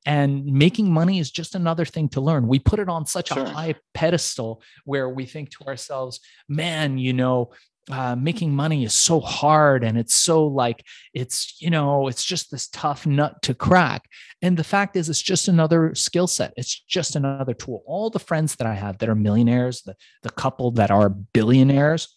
and 0.07 0.45
making 0.45 0.93
money 0.93 1.19
is 1.19 1.31
just 1.31 1.55
another 1.55 1.85
thing 1.85 2.09
to 2.11 2.21
learn. 2.21 2.49
We 2.49 2.59
put 2.59 2.79
it 2.79 2.89
on 2.89 3.07
such 3.07 3.29
sure. 3.29 3.45
a 3.45 3.49
high 3.49 3.75
pedestal 3.95 4.63
where 4.85 5.09
we 5.09 5.27
think 5.27 5.51
to 5.51 5.65
ourselves 5.65 6.21
man 6.49 6.99
you 6.99 7.13
know 7.13 7.51
uh, 7.91 8.17
making 8.17 8.55
money 8.55 8.83
is 8.85 8.95
so 8.95 9.21
hard 9.21 9.85
and 9.85 9.99
it's 9.99 10.15
so 10.15 10.47
like 10.47 10.83
it's 11.13 11.61
you 11.61 11.69
know 11.69 12.09
it's 12.09 12.25
just 12.25 12.51
this 12.51 12.69
tough 12.69 13.07
nut 13.07 13.43
to 13.43 13.55
crack. 13.55 14.09
And 14.41 14.57
the 14.57 14.65
fact 14.65 14.97
is 14.97 15.11
it's 15.11 15.21
just 15.21 15.49
another 15.49 15.95
skill 15.95 16.27
set. 16.27 16.55
It's 16.57 16.81
just 16.81 17.15
another 17.15 17.53
tool. 17.53 17.83
All 17.87 18.09
the 18.09 18.19
friends 18.19 18.57
that 18.57 18.67
i 18.67 18.75
have 18.75 18.99
that 18.99 19.09
are 19.09 19.15
millionaires 19.15 19.83
the, 19.83 19.95
the 20.23 20.31
couple 20.31 20.71
that 20.73 20.91
are 20.91 21.11
billionaires 21.11 22.15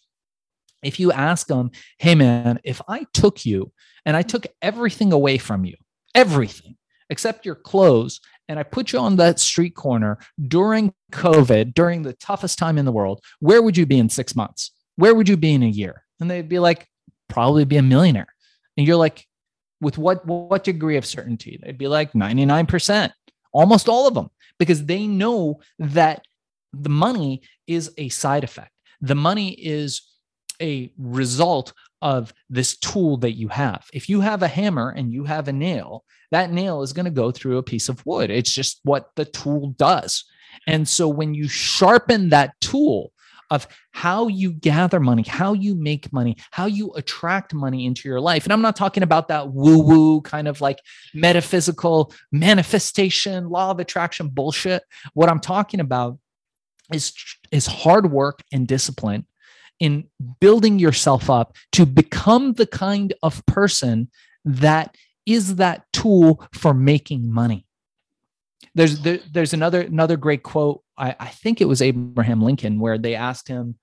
if 0.82 1.00
you 1.00 1.12
ask 1.12 1.46
them 1.46 1.70
hey 1.98 2.14
man 2.14 2.60
if 2.64 2.80
i 2.88 3.04
took 3.12 3.44
you 3.44 3.72
and 4.04 4.16
i 4.16 4.22
took 4.22 4.46
everything 4.62 5.12
away 5.12 5.38
from 5.38 5.64
you 5.64 5.76
everything 6.14 6.76
except 7.10 7.46
your 7.46 7.54
clothes 7.54 8.20
and 8.48 8.58
I 8.58 8.62
put 8.62 8.92
you 8.92 8.98
on 8.98 9.16
that 9.16 9.38
street 9.38 9.74
corner 9.74 10.18
during 10.46 10.94
COVID, 11.12 11.74
during 11.74 12.02
the 12.02 12.14
toughest 12.14 12.58
time 12.58 12.78
in 12.78 12.86
the 12.86 12.92
world, 12.92 13.22
where 13.40 13.62
would 13.62 13.76
you 13.76 13.84
be 13.84 13.98
in 13.98 14.08
six 14.08 14.34
months? 14.34 14.72
Where 14.96 15.14
would 15.14 15.28
you 15.28 15.36
be 15.36 15.52
in 15.52 15.62
a 15.62 15.66
year? 15.66 16.02
And 16.18 16.30
they'd 16.30 16.48
be 16.48 16.58
like, 16.58 16.88
probably 17.28 17.64
be 17.64 17.76
a 17.76 17.82
millionaire. 17.82 18.34
And 18.76 18.86
you're 18.86 18.96
like, 18.96 19.26
with 19.80 19.96
what 19.96 20.26
what 20.26 20.64
degree 20.64 20.96
of 20.96 21.06
certainty? 21.06 21.60
They'd 21.62 21.78
be 21.78 21.86
like 21.86 22.12
99%, 22.12 23.12
almost 23.52 23.88
all 23.88 24.08
of 24.08 24.14
them, 24.14 24.28
because 24.58 24.84
they 24.84 25.06
know 25.06 25.60
that 25.78 26.24
the 26.72 26.88
money 26.88 27.42
is 27.68 27.92
a 27.96 28.08
side 28.08 28.42
effect. 28.42 28.72
The 29.00 29.14
money 29.14 29.50
is 29.50 30.02
a 30.60 30.92
result 30.98 31.72
of 32.00 32.32
this 32.48 32.76
tool 32.76 33.16
that 33.18 33.32
you 33.32 33.48
have. 33.48 33.86
If 33.92 34.08
you 34.08 34.20
have 34.20 34.42
a 34.42 34.48
hammer 34.48 34.90
and 34.90 35.12
you 35.12 35.24
have 35.24 35.48
a 35.48 35.52
nail, 35.52 36.04
that 36.30 36.52
nail 36.52 36.82
is 36.82 36.92
going 36.92 37.04
to 37.06 37.10
go 37.10 37.30
through 37.30 37.58
a 37.58 37.62
piece 37.62 37.88
of 37.88 38.04
wood. 38.06 38.30
It's 38.30 38.52
just 38.52 38.80
what 38.84 39.10
the 39.16 39.24
tool 39.24 39.70
does. 39.78 40.24
And 40.66 40.88
so 40.88 41.08
when 41.08 41.34
you 41.34 41.48
sharpen 41.48 42.30
that 42.30 42.60
tool 42.60 43.12
of 43.50 43.66
how 43.92 44.28
you 44.28 44.52
gather 44.52 45.00
money, 45.00 45.22
how 45.22 45.54
you 45.54 45.74
make 45.74 46.12
money, 46.12 46.36
how 46.50 46.66
you 46.66 46.92
attract 46.94 47.54
money 47.54 47.86
into 47.86 48.08
your 48.08 48.20
life. 48.20 48.44
And 48.44 48.52
I'm 48.52 48.60
not 48.60 48.76
talking 48.76 49.02
about 49.02 49.28
that 49.28 49.52
woo 49.52 49.78
woo 49.78 50.20
kind 50.20 50.46
of 50.46 50.60
like 50.60 50.78
metaphysical 51.14 52.12
manifestation, 52.30 53.48
law 53.48 53.70
of 53.70 53.80
attraction 53.80 54.28
bullshit. 54.28 54.82
What 55.14 55.30
I'm 55.30 55.40
talking 55.40 55.80
about 55.80 56.18
is, 56.92 57.12
is 57.50 57.66
hard 57.66 58.12
work 58.12 58.42
and 58.52 58.68
discipline 58.68 59.26
in 59.80 60.08
building 60.40 60.78
yourself 60.78 61.30
up 61.30 61.56
to 61.72 61.86
become 61.86 62.54
the 62.54 62.66
kind 62.66 63.14
of 63.22 63.44
person 63.46 64.10
that 64.44 64.96
is 65.26 65.56
that 65.56 65.84
tool 65.92 66.42
for 66.52 66.72
making 66.74 67.32
money. 67.32 67.66
There's 68.74 69.00
there, 69.00 69.20
there's 69.30 69.52
another 69.52 69.82
another 69.82 70.16
great 70.16 70.42
quote. 70.42 70.82
I, 70.96 71.14
I 71.18 71.28
think 71.28 71.60
it 71.60 71.66
was 71.66 71.82
Abraham 71.82 72.42
Lincoln 72.42 72.80
where 72.80 72.98
they 72.98 73.14
asked 73.14 73.48
him, 73.48 73.76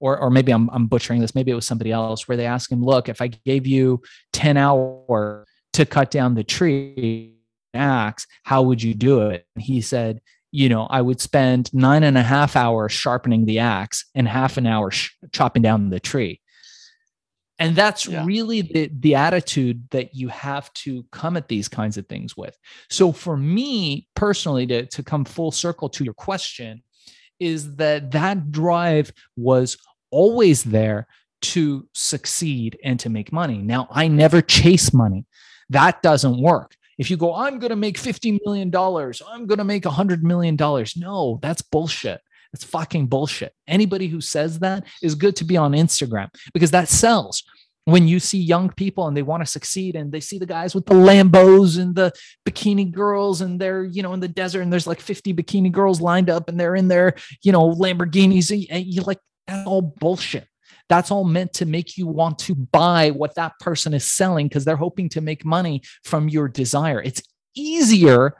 or 0.00 0.18
or 0.18 0.30
maybe 0.30 0.52
I'm 0.52 0.70
I'm 0.70 0.86
butchering 0.86 1.20
this. 1.20 1.34
Maybe 1.34 1.50
it 1.50 1.56
was 1.56 1.66
somebody 1.66 1.90
else 1.90 2.28
where 2.28 2.36
they 2.36 2.46
asked 2.46 2.70
him, 2.70 2.84
look, 2.84 3.08
if 3.08 3.20
I 3.20 3.28
gave 3.28 3.66
you 3.66 4.02
10 4.32 4.56
hours 4.56 5.46
to 5.74 5.86
cut 5.86 6.10
down 6.10 6.34
the 6.34 6.44
tree 6.44 7.34
axe, 7.74 8.26
how 8.44 8.62
would 8.62 8.82
you 8.82 8.94
do 8.94 9.22
it? 9.22 9.46
And 9.54 9.64
he 9.64 9.80
said, 9.80 10.20
you 10.52 10.68
know, 10.68 10.86
I 10.88 11.00
would 11.00 11.20
spend 11.20 11.72
nine 11.74 12.04
and 12.04 12.16
a 12.16 12.22
half 12.22 12.56
hours 12.56 12.92
sharpening 12.92 13.46
the 13.46 13.58
axe 13.58 14.04
and 14.14 14.28
half 14.28 14.58
an 14.58 14.66
hour 14.66 14.90
sh- 14.90 15.10
chopping 15.32 15.62
down 15.62 15.88
the 15.88 15.98
tree. 15.98 16.40
And 17.58 17.74
that's 17.74 18.06
yeah. 18.06 18.24
really 18.24 18.60
the, 18.62 18.90
the 18.92 19.14
attitude 19.14 19.88
that 19.90 20.14
you 20.14 20.28
have 20.28 20.72
to 20.74 21.04
come 21.10 21.36
at 21.36 21.48
these 21.48 21.68
kinds 21.68 21.96
of 21.96 22.06
things 22.06 22.36
with. 22.36 22.56
So, 22.90 23.12
for 23.12 23.36
me 23.36 24.08
personally, 24.14 24.66
to, 24.66 24.86
to 24.86 25.02
come 25.02 25.24
full 25.24 25.52
circle 25.52 25.88
to 25.90 26.04
your 26.04 26.14
question, 26.14 26.82
is 27.38 27.76
that 27.76 28.10
that 28.12 28.50
drive 28.50 29.12
was 29.36 29.76
always 30.10 30.64
there 30.64 31.06
to 31.40 31.88
succeed 31.92 32.78
and 32.84 33.00
to 33.00 33.08
make 33.08 33.32
money. 33.32 33.58
Now, 33.58 33.88
I 33.90 34.08
never 34.08 34.42
chase 34.42 34.92
money. 34.92 35.24
That 35.70 36.02
doesn't 36.02 36.40
work. 36.40 36.76
If 37.02 37.10
you 37.10 37.16
go, 37.16 37.34
I'm 37.34 37.58
going 37.58 37.70
to 37.70 37.76
make 37.76 37.98
$50 37.98 38.38
million, 38.46 38.68
I'm 38.72 39.46
going 39.48 39.58
to 39.58 39.64
make 39.64 39.82
$100 39.82 40.22
million. 40.22 40.56
No, 40.96 41.40
that's 41.42 41.60
bullshit. 41.60 42.20
That's 42.52 42.62
fucking 42.62 43.08
bullshit. 43.08 43.52
Anybody 43.66 44.06
who 44.06 44.20
says 44.20 44.60
that 44.60 44.84
is 45.02 45.16
good 45.16 45.34
to 45.36 45.44
be 45.44 45.56
on 45.56 45.72
Instagram 45.72 46.28
because 46.54 46.70
that 46.70 46.88
sells. 46.88 47.42
When 47.86 48.06
you 48.06 48.20
see 48.20 48.38
young 48.38 48.70
people 48.70 49.08
and 49.08 49.16
they 49.16 49.22
want 49.22 49.44
to 49.44 49.50
succeed 49.50 49.96
and 49.96 50.12
they 50.12 50.20
see 50.20 50.38
the 50.38 50.46
guys 50.46 50.76
with 50.76 50.86
the 50.86 50.94
Lambos 50.94 51.76
and 51.76 51.92
the 51.92 52.12
bikini 52.48 52.88
girls 52.88 53.40
and 53.40 53.60
they're, 53.60 53.82
you 53.82 54.04
know, 54.04 54.12
in 54.12 54.20
the 54.20 54.28
desert 54.28 54.60
and 54.60 54.72
there's 54.72 54.86
like 54.86 55.00
50 55.00 55.34
bikini 55.34 55.72
girls 55.72 56.00
lined 56.00 56.30
up 56.30 56.48
and 56.48 56.60
they're 56.60 56.76
in 56.76 56.86
their, 56.86 57.14
you 57.42 57.50
know, 57.50 57.74
Lamborghinis 57.74 58.52
eh, 58.52 58.66
eh, 58.70 58.76
and 58.76 58.86
you're 58.86 59.02
like, 59.02 59.18
that's 59.48 59.66
all 59.66 59.82
bullshit. 59.82 60.46
That's 60.92 61.10
all 61.10 61.24
meant 61.24 61.54
to 61.54 61.64
make 61.64 61.96
you 61.96 62.06
want 62.06 62.38
to 62.40 62.54
buy 62.54 63.12
what 63.12 63.34
that 63.36 63.58
person 63.58 63.94
is 63.94 64.04
selling 64.04 64.46
because 64.46 64.66
they're 64.66 64.76
hoping 64.76 65.08
to 65.08 65.22
make 65.22 65.42
money 65.42 65.80
from 66.04 66.28
your 66.28 66.48
desire. 66.48 67.00
It's 67.00 67.22
easier 67.54 68.36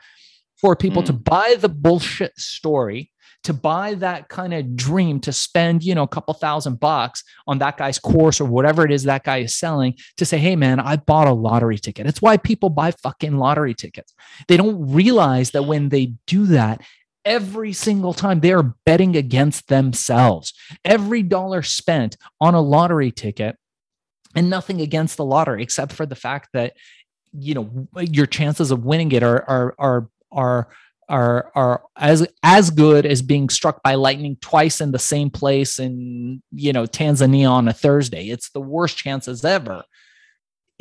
for 0.61 0.77
people 0.77 1.01
mm. 1.01 1.07
to 1.07 1.15
buy 1.15 1.57
the 1.59 1.71
bullshit 1.71 2.39
story 2.39 3.11
to 3.45 3.55
buy 3.55 3.95
that 3.95 4.29
kind 4.29 4.53
of 4.53 4.77
dream 4.77 5.19
to 5.21 5.33
spend 5.33 5.83
you 5.83 5.95
know 5.95 6.03
a 6.03 6.09
couple 6.09 6.35
thousand 6.35 6.79
bucks 6.79 7.25
on 7.47 7.59
that 7.59 7.79
guy's 7.79 7.99
course 7.99 8.39
or 8.39 8.45
whatever 8.45 8.85
it 8.85 8.93
is 8.93 9.05
that 9.05 9.25
guy 9.25 9.39
is 9.39 9.59
selling 9.59 9.95
to 10.17 10.25
say 10.25 10.39
hey 10.39 10.55
man 10.55 10.79
i 10.79 10.95
bought 10.95 11.27
a 11.27 11.33
lottery 11.33 11.79
ticket 11.79 12.07
it's 12.07 12.23
why 12.23 12.37
people 12.37 12.69
buy 12.69 12.91
fucking 12.91 13.39
lottery 13.39 13.75
tickets 13.75 14.15
they 14.47 14.57
don't 14.57 14.93
realize 14.93 15.51
that 15.53 15.65
when 15.65 15.89
they 15.89 16.13
do 16.27 16.47
that 16.47 16.81
every 17.25 17.73
single 17.73 18.15
time 18.15 18.41
they 18.41 18.53
are 18.53 18.75
betting 18.85 19.17
against 19.17 19.69
themselves. 19.69 20.53
Every 20.85 21.23
dollar 21.23 21.63
spent 21.63 22.17
on 22.41 22.55
a 22.55 22.61
lottery 22.61 23.11
ticket, 23.11 23.57
and 24.35 24.49
nothing 24.49 24.81
against 24.81 25.17
the 25.17 25.25
lottery 25.25 25.63
except 25.63 25.93
for 25.93 26.07
the 26.07 26.15
fact 26.15 26.49
that 26.53 26.75
you 27.33 27.55
know 27.55 27.89
your 27.97 28.27
chances 28.27 28.71
of 28.71 28.85
winning 28.85 29.13
it 29.13 29.23
are 29.23 29.45
are 29.49 29.75
are 29.79 30.09
are 30.31 30.69
are 31.09 31.53
are 31.55 31.83
as 31.97 32.27
as 32.43 32.71
good 32.71 33.05
as 33.05 33.23
being 33.23 33.49
struck 33.49 33.83
by 33.83 33.95
lightning 33.95 34.37
twice 34.41 34.81
in 34.81 34.93
the 34.93 34.99
same 34.99 35.31
place 35.31 35.79
in 35.79 36.43
you 36.53 36.73
know 36.73 36.85
Tanzania 36.85 37.51
on 37.51 37.69
a 37.69 37.73
Thursday. 37.73 38.29
It's 38.29 38.51
the 38.51 38.61
worst 38.61 38.97
chances 38.97 39.45
ever 39.45 39.85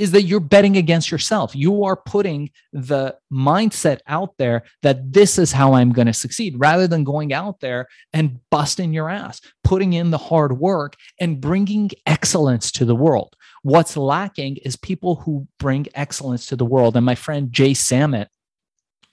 is 0.02 0.10
that 0.10 0.24
you're 0.24 0.40
betting 0.40 0.78
against 0.78 1.12
yourself. 1.12 1.56
You 1.56 1.84
are 1.84 1.96
putting 1.96 2.50
the 2.74 3.16
mindset 3.32 4.00
out 4.08 4.36
there 4.40 4.64
that 4.82 5.14
this 5.14 5.38
is 5.38 5.52
how 5.52 5.74
I'm 5.74 5.92
going 5.92 6.08
to 6.08 6.14
succeed 6.14 6.56
rather 6.58 6.88
than 6.88 7.04
going 7.04 7.34
out 7.34 7.60
there 7.60 7.86
and 8.12 8.40
busting 8.50 8.94
your 8.94 9.12
ass, 9.12 9.42
putting 9.64 9.94
in 9.94 10.10
the 10.10 10.18
hard 10.18 10.58
work 10.58 10.96
and 11.20 11.40
bringing 11.40 11.92
excellence 12.08 12.72
to 12.72 12.86
the 12.86 12.96
world. 12.96 13.36
What's 13.62 13.96
lacking 13.96 14.58
is 14.66 14.76
people 14.76 15.18
who 15.18 15.48
bring 15.60 15.86
excellence 15.94 16.48
to 16.48 16.56
the 16.56 16.66
world. 16.66 16.98
And 16.98 17.06
my 17.06 17.14
friend 17.14 17.54
Jay 17.54 17.76
Samit, 17.76 18.28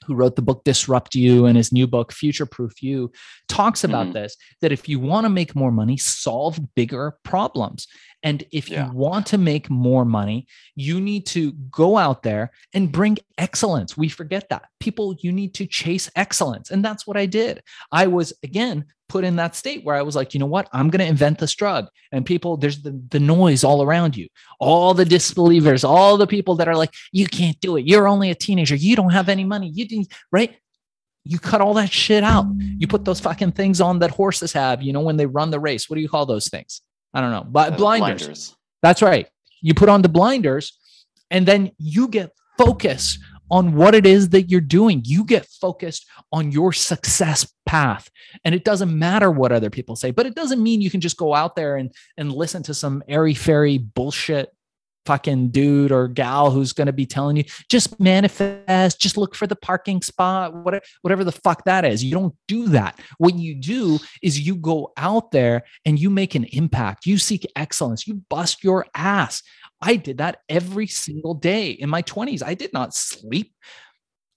who 0.08 0.14
wrote 0.14 0.34
the 0.34 0.42
book 0.42 0.64
Disrupt 0.64 1.14
You 1.14 1.44
and 1.46 1.56
his 1.56 1.70
new 1.70 1.86
book 1.86 2.12
Future 2.12 2.46
Proof 2.46 2.82
You, 2.82 3.12
talks 3.46 3.84
about 3.84 4.06
mm-hmm. 4.06 4.14
this 4.14 4.36
that 4.62 4.72
if 4.72 4.88
you 4.88 4.98
want 4.98 5.26
to 5.26 5.28
make 5.28 5.54
more 5.54 5.70
money, 5.70 5.96
solve 5.98 6.58
bigger 6.74 7.18
problems. 7.22 7.86
And 8.22 8.42
if 8.50 8.68
yeah. 8.68 8.86
you 8.86 8.92
want 8.92 9.26
to 9.26 9.38
make 9.38 9.70
more 9.70 10.04
money, 10.04 10.48
you 10.74 11.00
need 11.00 11.26
to 11.26 11.52
go 11.70 11.96
out 11.96 12.22
there 12.22 12.50
and 12.74 12.90
bring 12.90 13.18
excellence. 13.36 13.96
We 13.96 14.08
forget 14.08 14.48
that. 14.48 14.64
People, 14.80 15.14
you 15.20 15.30
need 15.30 15.54
to 15.54 15.66
chase 15.66 16.10
excellence. 16.16 16.70
And 16.70 16.84
that's 16.84 17.06
what 17.06 17.16
I 17.16 17.26
did. 17.26 17.62
I 17.92 18.08
was, 18.08 18.32
again, 18.42 18.86
put 19.08 19.24
in 19.24 19.36
that 19.36 19.56
state 19.56 19.84
where 19.84 19.96
I 19.96 20.02
was 20.02 20.14
like, 20.14 20.34
you 20.34 20.40
know 20.40 20.46
what? 20.46 20.68
I'm 20.72 20.90
going 20.90 21.00
to 21.00 21.06
invent 21.06 21.38
this 21.38 21.54
drug. 21.54 21.88
And 22.12 22.24
people, 22.24 22.56
there's 22.56 22.82
the, 22.82 23.00
the 23.10 23.20
noise 23.20 23.64
all 23.64 23.82
around 23.82 24.16
you, 24.16 24.28
all 24.60 24.94
the 24.94 25.04
disbelievers, 25.04 25.84
all 25.84 26.16
the 26.16 26.26
people 26.26 26.56
that 26.56 26.68
are 26.68 26.76
like, 26.76 26.92
you 27.12 27.26
can't 27.26 27.58
do 27.60 27.76
it. 27.76 27.86
You're 27.86 28.08
only 28.08 28.30
a 28.30 28.34
teenager. 28.34 28.76
You 28.76 28.96
don't 28.96 29.12
have 29.12 29.28
any 29.28 29.44
money. 29.44 29.68
You 29.68 29.86
didn't, 29.86 30.12
right? 30.30 30.56
You 31.24 31.38
cut 31.38 31.60
all 31.60 31.74
that 31.74 31.92
shit 31.92 32.24
out. 32.24 32.46
You 32.58 32.86
put 32.86 33.04
those 33.04 33.20
fucking 33.20 33.52
things 33.52 33.80
on 33.80 33.98
that 33.98 34.10
horses 34.10 34.52
have, 34.52 34.82
you 34.82 34.92
know, 34.92 35.00
when 35.00 35.16
they 35.16 35.26
run 35.26 35.50
the 35.50 35.60
race. 35.60 35.88
What 35.88 35.96
do 35.96 36.02
you 36.02 36.08
call 36.08 36.26
those 36.26 36.48
things? 36.48 36.82
I 37.12 37.20
don't 37.20 37.30
know, 37.30 37.44
but 37.44 37.74
uh, 37.74 37.76
blinders. 37.76 38.22
blinders. 38.22 38.56
That's 38.82 39.02
right. 39.02 39.28
You 39.60 39.74
put 39.74 39.88
on 39.88 40.02
the 40.02 40.08
blinders 40.08 40.78
and 41.30 41.46
then 41.46 41.72
you 41.78 42.08
get 42.08 42.32
focus 42.56 43.18
on 43.50 43.74
what 43.74 43.94
it 43.94 44.06
is 44.06 44.30
that 44.30 44.50
you're 44.50 44.60
doing. 44.60 45.02
You 45.04 45.24
get 45.24 45.46
focused 45.46 46.06
on 46.32 46.52
your 46.52 46.72
success 46.72 47.52
path. 47.66 48.10
And 48.44 48.54
it 48.54 48.64
doesn't 48.64 48.96
matter 48.96 49.30
what 49.30 49.52
other 49.52 49.70
people 49.70 49.96
say, 49.96 50.10
but 50.10 50.26
it 50.26 50.34
doesn't 50.34 50.62
mean 50.62 50.80
you 50.80 50.90
can 50.90 51.00
just 51.00 51.16
go 51.16 51.34
out 51.34 51.56
there 51.56 51.76
and, 51.76 51.92
and 52.16 52.32
listen 52.32 52.62
to 52.64 52.74
some 52.74 53.02
airy 53.08 53.34
fairy 53.34 53.78
bullshit 53.78 54.52
fucking 55.08 55.48
dude 55.48 55.90
or 55.90 56.06
gal 56.06 56.50
who's 56.50 56.74
going 56.74 56.86
to 56.86 56.92
be 56.92 57.06
telling 57.06 57.34
you 57.34 57.44
just 57.70 57.98
manifest 57.98 59.00
just 59.00 59.16
look 59.16 59.34
for 59.34 59.46
the 59.46 59.56
parking 59.56 60.02
spot 60.02 60.52
whatever, 60.52 60.84
whatever 61.00 61.24
the 61.24 61.32
fuck 61.32 61.64
that 61.64 61.86
is. 61.86 62.04
You 62.04 62.12
don't 62.12 62.34
do 62.46 62.68
that. 62.68 63.00
What 63.16 63.34
you 63.34 63.54
do 63.54 63.98
is 64.22 64.38
you 64.38 64.54
go 64.54 64.92
out 64.98 65.30
there 65.30 65.64
and 65.86 65.98
you 65.98 66.10
make 66.10 66.34
an 66.34 66.44
impact. 66.52 67.06
You 67.06 67.16
seek 67.16 67.50
excellence. 67.56 68.06
You 68.06 68.22
bust 68.28 68.62
your 68.62 68.84
ass 68.94 69.42
i 69.80 69.96
did 69.96 70.18
that 70.18 70.42
every 70.48 70.86
single 70.86 71.34
day 71.34 71.70
in 71.70 71.88
my 71.88 72.02
20s 72.02 72.42
i 72.42 72.54
did 72.54 72.72
not 72.72 72.94
sleep 72.94 73.52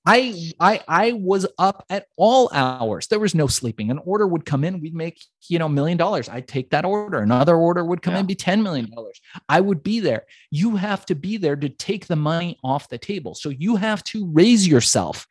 I 0.06 0.52
I 0.60 0.82
I 0.88 1.12
was 1.14 1.46
up 1.60 1.86
at 1.90 2.08
all 2.18 2.50
hours. 2.54 3.08
There 3.08 3.20
was 3.20 3.36
no 3.36 3.46
sleeping. 3.46 3.92
An 3.92 4.00
order 4.00 4.28
would 4.28 4.46
come 4.46 4.64
in, 4.64 4.80
we'd 4.80 4.96
make, 4.96 5.22
you 5.48 5.60
know, 5.60 5.70
million 5.70 5.98
dollars. 5.98 6.28
I'd 6.28 6.48
take 6.48 6.72
that 6.72 6.86
order. 6.86 7.20
Another 7.20 7.56
order 7.56 7.86
would 7.86 8.02
come 8.02 8.16
yeah. 8.16 8.22
in, 8.22 8.26
be 8.26 8.36
10 8.36 8.64
million 8.64 8.90
dollars. 8.90 9.22
I 9.48 9.62
would 9.62 9.84
be 9.84 10.00
there. 10.00 10.24
You 10.50 10.76
have 10.76 11.06
to 11.08 11.16
be 11.16 11.38
there 11.38 11.56
to 11.56 11.70
take 11.70 12.08
the 12.08 12.16
money 12.16 12.58
off 12.64 12.90
the 12.90 12.98
table. 12.98 13.36
So 13.36 13.50
you 13.50 13.76
have 13.76 14.04
to 14.06 14.28
raise 14.32 14.68
yourself 14.68 15.28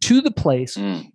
to 0.00 0.20
the 0.20 0.30
place 0.30 0.76
mm. 0.76 1.10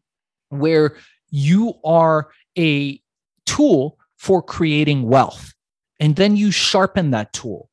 where 0.50 0.98
you 1.30 1.76
are 1.84 2.32
a 2.58 3.00
tool 3.46 4.00
for 4.18 4.42
creating 4.42 5.04
wealth. 5.04 5.54
And 6.00 6.16
then 6.16 6.36
you 6.36 6.50
sharpen 6.50 7.12
that 7.12 7.32
tool. 7.32 7.70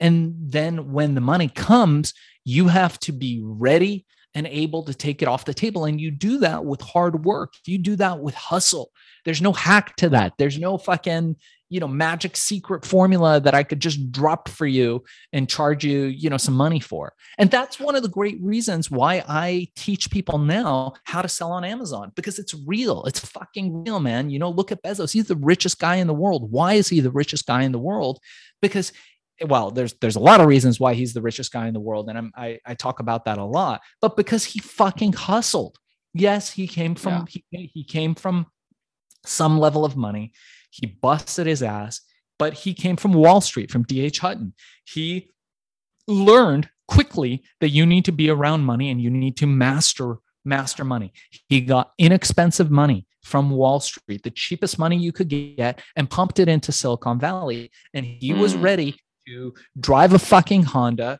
And 0.00 0.34
then 0.38 0.92
when 0.92 1.14
the 1.14 1.20
money 1.20 1.48
comes, 1.48 2.14
you 2.44 2.68
have 2.68 2.98
to 3.00 3.12
be 3.12 3.40
ready 3.42 4.06
and 4.34 4.46
able 4.46 4.82
to 4.84 4.94
take 4.94 5.22
it 5.22 5.28
off 5.28 5.44
the 5.44 5.54
table. 5.54 5.84
And 5.84 6.00
you 6.00 6.10
do 6.10 6.38
that 6.38 6.64
with 6.64 6.80
hard 6.80 7.24
work. 7.24 7.54
You 7.66 7.78
do 7.78 7.96
that 7.96 8.20
with 8.20 8.34
hustle. 8.34 8.90
There's 9.24 9.42
no 9.42 9.52
hack 9.52 9.96
to 9.96 10.08
that. 10.10 10.34
There's 10.38 10.58
no 10.58 10.78
fucking, 10.78 11.36
you 11.70 11.80
know, 11.80 11.88
magic 11.88 12.36
secret 12.36 12.84
formula 12.84 13.40
that 13.40 13.54
I 13.54 13.62
could 13.62 13.80
just 13.80 14.12
drop 14.12 14.48
for 14.48 14.66
you 14.66 15.02
and 15.32 15.48
charge 15.48 15.84
you, 15.84 16.04
you 16.04 16.30
know, 16.30 16.36
some 16.36 16.54
money 16.54 16.78
for. 16.78 17.14
And 17.38 17.50
that's 17.50 17.80
one 17.80 17.96
of 17.96 18.02
the 18.02 18.08
great 18.08 18.38
reasons 18.40 18.90
why 18.90 19.24
I 19.26 19.68
teach 19.76 20.10
people 20.10 20.38
now 20.38 20.92
how 21.04 21.20
to 21.20 21.28
sell 21.28 21.52
on 21.52 21.64
Amazon 21.64 22.12
because 22.14 22.38
it's 22.38 22.54
real. 22.66 23.04
It's 23.06 23.20
fucking 23.20 23.84
real, 23.84 23.98
man. 23.98 24.30
You 24.30 24.38
know, 24.38 24.50
look 24.50 24.70
at 24.70 24.82
Bezos. 24.82 25.12
He's 25.12 25.28
the 25.28 25.36
richest 25.36 25.78
guy 25.78 25.96
in 25.96 26.06
the 26.06 26.14
world. 26.14 26.50
Why 26.52 26.74
is 26.74 26.88
he 26.88 27.00
the 27.00 27.10
richest 27.10 27.46
guy 27.46 27.62
in 27.62 27.72
the 27.72 27.78
world? 27.78 28.18
Because 28.62 28.92
well 29.46 29.70
there's 29.70 29.94
there's 30.00 30.16
a 30.16 30.20
lot 30.20 30.40
of 30.40 30.46
reasons 30.46 30.80
why 30.80 30.94
he's 30.94 31.14
the 31.14 31.22
richest 31.22 31.52
guy 31.52 31.66
in 31.66 31.74
the 31.74 31.80
world 31.80 32.08
and 32.08 32.18
I'm, 32.18 32.32
i 32.36 32.58
i 32.66 32.74
talk 32.74 33.00
about 33.00 33.24
that 33.26 33.38
a 33.38 33.44
lot 33.44 33.80
but 34.00 34.16
because 34.16 34.44
he 34.44 34.60
fucking 34.60 35.12
hustled 35.12 35.76
yes 36.14 36.50
he 36.50 36.66
came 36.66 36.94
from 36.94 37.26
yeah. 37.30 37.40
he, 37.50 37.70
he 37.74 37.84
came 37.84 38.14
from 38.14 38.46
some 39.24 39.58
level 39.58 39.84
of 39.84 39.96
money 39.96 40.32
he 40.70 40.86
busted 40.86 41.46
his 41.46 41.62
ass 41.62 42.00
but 42.38 42.52
he 42.54 42.74
came 42.74 42.96
from 42.96 43.12
wall 43.12 43.40
street 43.40 43.70
from 43.70 43.84
dh 43.84 44.18
hutton 44.18 44.54
he 44.84 45.30
learned 46.06 46.68
quickly 46.86 47.42
that 47.60 47.68
you 47.68 47.84
need 47.84 48.04
to 48.04 48.12
be 48.12 48.30
around 48.30 48.62
money 48.62 48.90
and 48.90 49.00
you 49.00 49.10
need 49.10 49.36
to 49.36 49.46
master 49.46 50.16
master 50.44 50.84
money 50.84 51.12
he 51.48 51.60
got 51.60 51.92
inexpensive 51.98 52.70
money 52.70 53.06
from 53.28 53.50
Wall 53.50 53.78
Street, 53.78 54.22
the 54.22 54.30
cheapest 54.30 54.78
money 54.78 54.96
you 54.96 55.12
could 55.12 55.28
get, 55.28 55.80
and 55.96 56.08
pumped 56.08 56.38
it 56.38 56.48
into 56.48 56.72
Silicon 56.72 57.18
Valley. 57.18 57.70
And 57.92 58.06
he 58.06 58.32
mm. 58.32 58.38
was 58.38 58.56
ready 58.56 58.96
to 59.28 59.54
drive 59.78 60.12
a 60.12 60.18
fucking 60.18 60.64
Honda, 60.64 61.18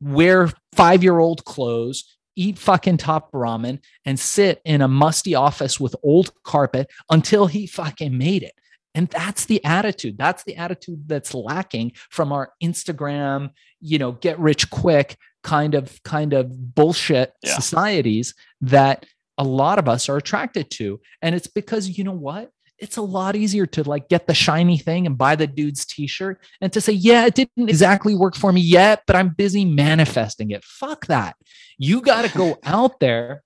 wear 0.00 0.50
five 0.72 1.02
year 1.02 1.18
old 1.18 1.44
clothes, 1.44 2.16
eat 2.36 2.58
fucking 2.58 2.98
top 2.98 3.32
ramen, 3.32 3.80
and 4.04 4.18
sit 4.18 4.60
in 4.64 4.80
a 4.80 4.88
musty 4.88 5.34
office 5.34 5.78
with 5.80 5.96
old 6.02 6.32
carpet 6.44 6.90
until 7.10 7.46
he 7.46 7.66
fucking 7.66 8.16
made 8.16 8.42
it. 8.42 8.54
And 8.94 9.08
that's 9.08 9.44
the 9.44 9.64
attitude. 9.64 10.16
That's 10.18 10.44
the 10.44 10.56
attitude 10.56 11.06
that's 11.06 11.34
lacking 11.34 11.92
from 12.10 12.32
our 12.32 12.52
Instagram, 12.62 13.50
you 13.80 13.98
know, 13.98 14.12
get 14.12 14.38
rich 14.38 14.70
quick 14.70 15.16
kind 15.44 15.74
of 15.74 16.02
kind 16.02 16.32
of 16.32 16.74
bullshit 16.74 17.32
yeah. 17.42 17.54
societies 17.54 18.34
that 18.60 19.06
a 19.36 19.44
lot 19.44 19.78
of 19.78 19.88
us 19.88 20.08
are 20.08 20.16
attracted 20.16 20.70
to. 20.72 21.00
And 21.22 21.34
it's 21.34 21.46
because 21.46 21.96
you 21.96 22.02
know 22.02 22.12
what? 22.12 22.50
It's 22.78 22.96
a 22.96 23.02
lot 23.02 23.36
easier 23.36 23.66
to 23.66 23.82
like 23.82 24.08
get 24.08 24.26
the 24.26 24.34
shiny 24.34 24.78
thing 24.78 25.06
and 25.06 25.18
buy 25.18 25.34
the 25.34 25.46
dude's 25.46 25.84
t-shirt 25.84 26.40
and 26.60 26.72
to 26.72 26.80
say 26.80 26.92
yeah 26.92 27.26
it 27.26 27.34
didn't 27.34 27.68
exactly 27.68 28.14
work 28.14 28.36
for 28.36 28.52
me 28.52 28.60
yet 28.60 29.02
but 29.06 29.16
i'm 29.16 29.30
busy 29.30 29.64
manifesting 29.64 30.50
it. 30.50 30.64
Fuck 30.64 31.06
that. 31.06 31.36
You 31.78 32.00
got 32.00 32.24
to 32.24 32.36
go 32.36 32.58
out 32.64 33.00
there 33.00 33.42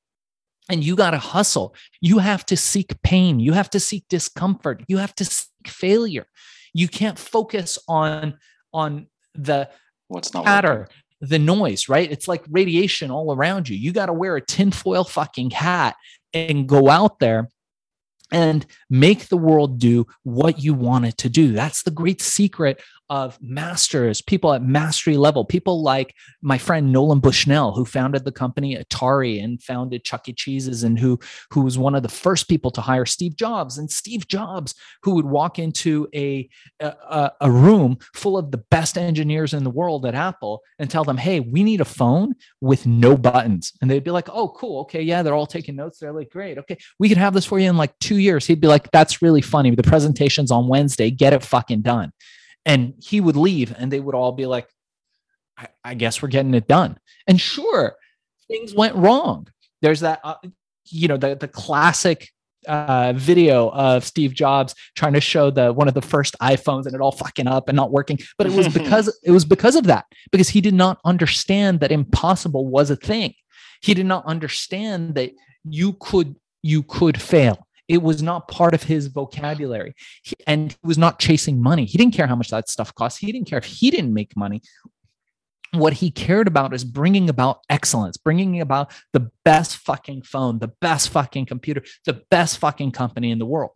and 0.68 0.82
you 0.82 0.96
got 0.96 1.10
to 1.10 1.18
hustle. 1.18 1.74
You 2.00 2.18
have 2.18 2.46
to 2.46 2.56
seek 2.56 3.00
pain. 3.02 3.40
You 3.40 3.52
have 3.52 3.70
to 3.70 3.80
seek 3.80 4.04
discomfort. 4.08 4.82
You 4.88 4.98
have 4.98 5.14
to 5.16 5.24
seek 5.24 5.68
failure. 5.68 6.26
You 6.72 6.88
can't 6.88 7.18
focus 7.18 7.78
on 7.88 8.38
on 8.72 9.06
the 9.34 9.68
what's 10.08 10.34
not 10.34 10.44
patter 10.44 10.88
the 11.20 11.38
noise 11.38 11.88
right? 11.88 12.10
It's 12.10 12.26
like 12.26 12.44
radiation 12.50 13.10
all 13.10 13.32
around 13.32 13.68
you. 13.68 13.76
You 13.76 13.92
got 13.92 14.06
to 14.06 14.12
wear 14.12 14.36
a 14.36 14.44
tinfoil 14.44 15.04
fucking 15.04 15.50
hat 15.50 15.94
and 16.34 16.68
go 16.68 16.88
out 16.88 17.20
there 17.20 17.48
and 18.32 18.66
make 18.90 19.28
the 19.28 19.36
world 19.36 19.78
do 19.78 20.06
what 20.24 20.58
you 20.58 20.74
want 20.74 21.04
it 21.04 21.18
to 21.18 21.28
do. 21.28 21.52
That's 21.52 21.82
the 21.82 21.90
great 21.90 22.20
secret 22.20 22.82
of 23.12 23.38
masters, 23.42 24.22
people 24.22 24.54
at 24.54 24.62
mastery 24.62 25.18
level, 25.18 25.44
people 25.44 25.82
like 25.82 26.14
my 26.40 26.56
friend 26.56 26.90
Nolan 26.90 27.20
Bushnell, 27.20 27.72
who 27.74 27.84
founded 27.84 28.24
the 28.24 28.32
company 28.32 28.74
Atari 28.74 29.44
and 29.44 29.62
founded 29.62 30.02
Chuck 30.02 30.30
E. 30.30 30.32
Cheese's, 30.32 30.82
and 30.82 30.98
who 30.98 31.20
who 31.50 31.60
was 31.60 31.76
one 31.76 31.94
of 31.94 32.02
the 32.02 32.08
first 32.08 32.48
people 32.48 32.70
to 32.70 32.80
hire 32.80 33.04
Steve 33.04 33.36
Jobs. 33.36 33.76
And 33.76 33.90
Steve 33.90 34.26
Jobs, 34.28 34.74
who 35.02 35.14
would 35.14 35.26
walk 35.26 35.58
into 35.58 36.08
a 36.14 36.48
a, 36.80 37.32
a 37.42 37.50
room 37.50 37.98
full 38.14 38.38
of 38.38 38.50
the 38.50 38.64
best 38.70 38.96
engineers 38.96 39.52
in 39.52 39.62
the 39.62 39.68
world 39.68 40.06
at 40.06 40.14
Apple 40.14 40.62
and 40.78 40.88
tell 40.88 41.04
them, 41.04 41.18
"Hey, 41.18 41.38
we 41.38 41.62
need 41.62 41.82
a 41.82 41.84
phone 41.84 42.34
with 42.62 42.86
no 42.86 43.18
buttons," 43.18 43.74
and 43.82 43.90
they'd 43.90 44.04
be 44.04 44.10
like, 44.10 44.30
"Oh, 44.30 44.48
cool, 44.48 44.80
okay, 44.80 45.02
yeah." 45.02 45.22
They're 45.22 45.34
all 45.34 45.46
taking 45.46 45.76
notes. 45.76 45.98
They're 45.98 46.14
like, 46.14 46.30
"Great, 46.30 46.56
okay, 46.56 46.78
we 46.98 47.10
could 47.10 47.18
have 47.18 47.34
this 47.34 47.44
for 47.44 47.58
you 47.58 47.68
in 47.68 47.76
like 47.76 47.92
two 47.98 48.16
years." 48.16 48.46
He'd 48.46 48.62
be 48.62 48.68
like, 48.68 48.90
"That's 48.90 49.20
really 49.20 49.42
funny. 49.42 49.74
The 49.74 49.82
presentation's 49.82 50.50
on 50.50 50.66
Wednesday. 50.66 51.10
Get 51.10 51.34
it 51.34 51.42
fucking 51.42 51.82
done." 51.82 52.12
And 52.64 52.94
he 52.98 53.20
would 53.20 53.36
leave 53.36 53.74
and 53.76 53.90
they 53.90 54.00
would 54.00 54.14
all 54.14 54.32
be 54.32 54.46
like 54.46 54.68
I, 55.58 55.68
I 55.84 55.94
guess 55.94 56.22
we're 56.22 56.28
getting 56.28 56.54
it 56.54 56.68
done 56.68 56.98
and 57.26 57.40
sure 57.40 57.96
things 58.48 58.74
went 58.74 58.96
wrong 58.96 59.48
there's 59.80 60.00
that 60.00 60.20
uh, 60.24 60.36
you 60.86 61.08
know 61.08 61.16
the 61.16 61.34
the 61.34 61.48
classic 61.48 62.30
uh, 62.68 63.12
video 63.16 63.70
of 63.70 64.04
Steve 64.04 64.34
Jobs 64.34 64.74
trying 64.94 65.12
to 65.14 65.20
show 65.20 65.50
the 65.50 65.72
one 65.72 65.88
of 65.88 65.94
the 65.94 66.02
first 66.02 66.36
iPhones 66.40 66.86
and 66.86 66.94
it 66.94 67.00
all 67.00 67.12
fucking 67.12 67.46
up 67.46 67.68
and 67.68 67.76
not 67.76 67.90
working. 67.90 68.18
But 68.38 68.46
it 68.46 68.52
was 68.52 68.68
because 68.72 69.18
it 69.24 69.30
was 69.30 69.44
because 69.44 69.76
of 69.76 69.84
that 69.84 70.06
because 70.30 70.48
he 70.48 70.60
did 70.60 70.74
not 70.74 71.00
understand 71.04 71.80
that 71.80 71.92
impossible 71.92 72.66
was 72.68 72.90
a 72.90 72.96
thing. 72.96 73.34
He 73.80 73.94
did 73.94 74.06
not 74.06 74.24
understand 74.26 75.14
that 75.16 75.32
you 75.64 75.94
could 75.94 76.36
you 76.62 76.82
could 76.82 77.20
fail. 77.20 77.66
It 77.88 78.02
was 78.02 78.22
not 78.22 78.48
part 78.48 78.74
of 78.74 78.84
his 78.84 79.08
vocabulary. 79.08 79.94
He, 80.22 80.34
and 80.46 80.72
he 80.72 80.78
was 80.82 80.98
not 80.98 81.18
chasing 81.18 81.62
money. 81.62 81.84
He 81.84 81.98
didn't 81.98 82.14
care 82.14 82.26
how 82.26 82.36
much 82.36 82.50
that 82.50 82.68
stuff 82.68 82.94
cost. 82.94 83.18
He 83.18 83.32
didn't 83.32 83.48
care 83.48 83.58
if 83.58 83.64
he 83.64 83.90
didn't 83.90 84.14
make 84.14 84.36
money. 84.36 84.62
What 85.72 85.94
he 85.94 86.10
cared 86.10 86.48
about 86.48 86.74
is 86.74 86.84
bringing 86.84 87.28
about 87.30 87.60
excellence, 87.70 88.16
bringing 88.18 88.60
about 88.60 88.92
the 89.12 89.30
best 89.44 89.78
fucking 89.78 90.22
phone, 90.22 90.58
the 90.58 90.72
best 90.80 91.08
fucking 91.08 91.46
computer, 91.46 91.82
the 92.04 92.22
best 92.30 92.58
fucking 92.58 92.92
company 92.92 93.30
in 93.30 93.38
the 93.38 93.46
world. 93.46 93.72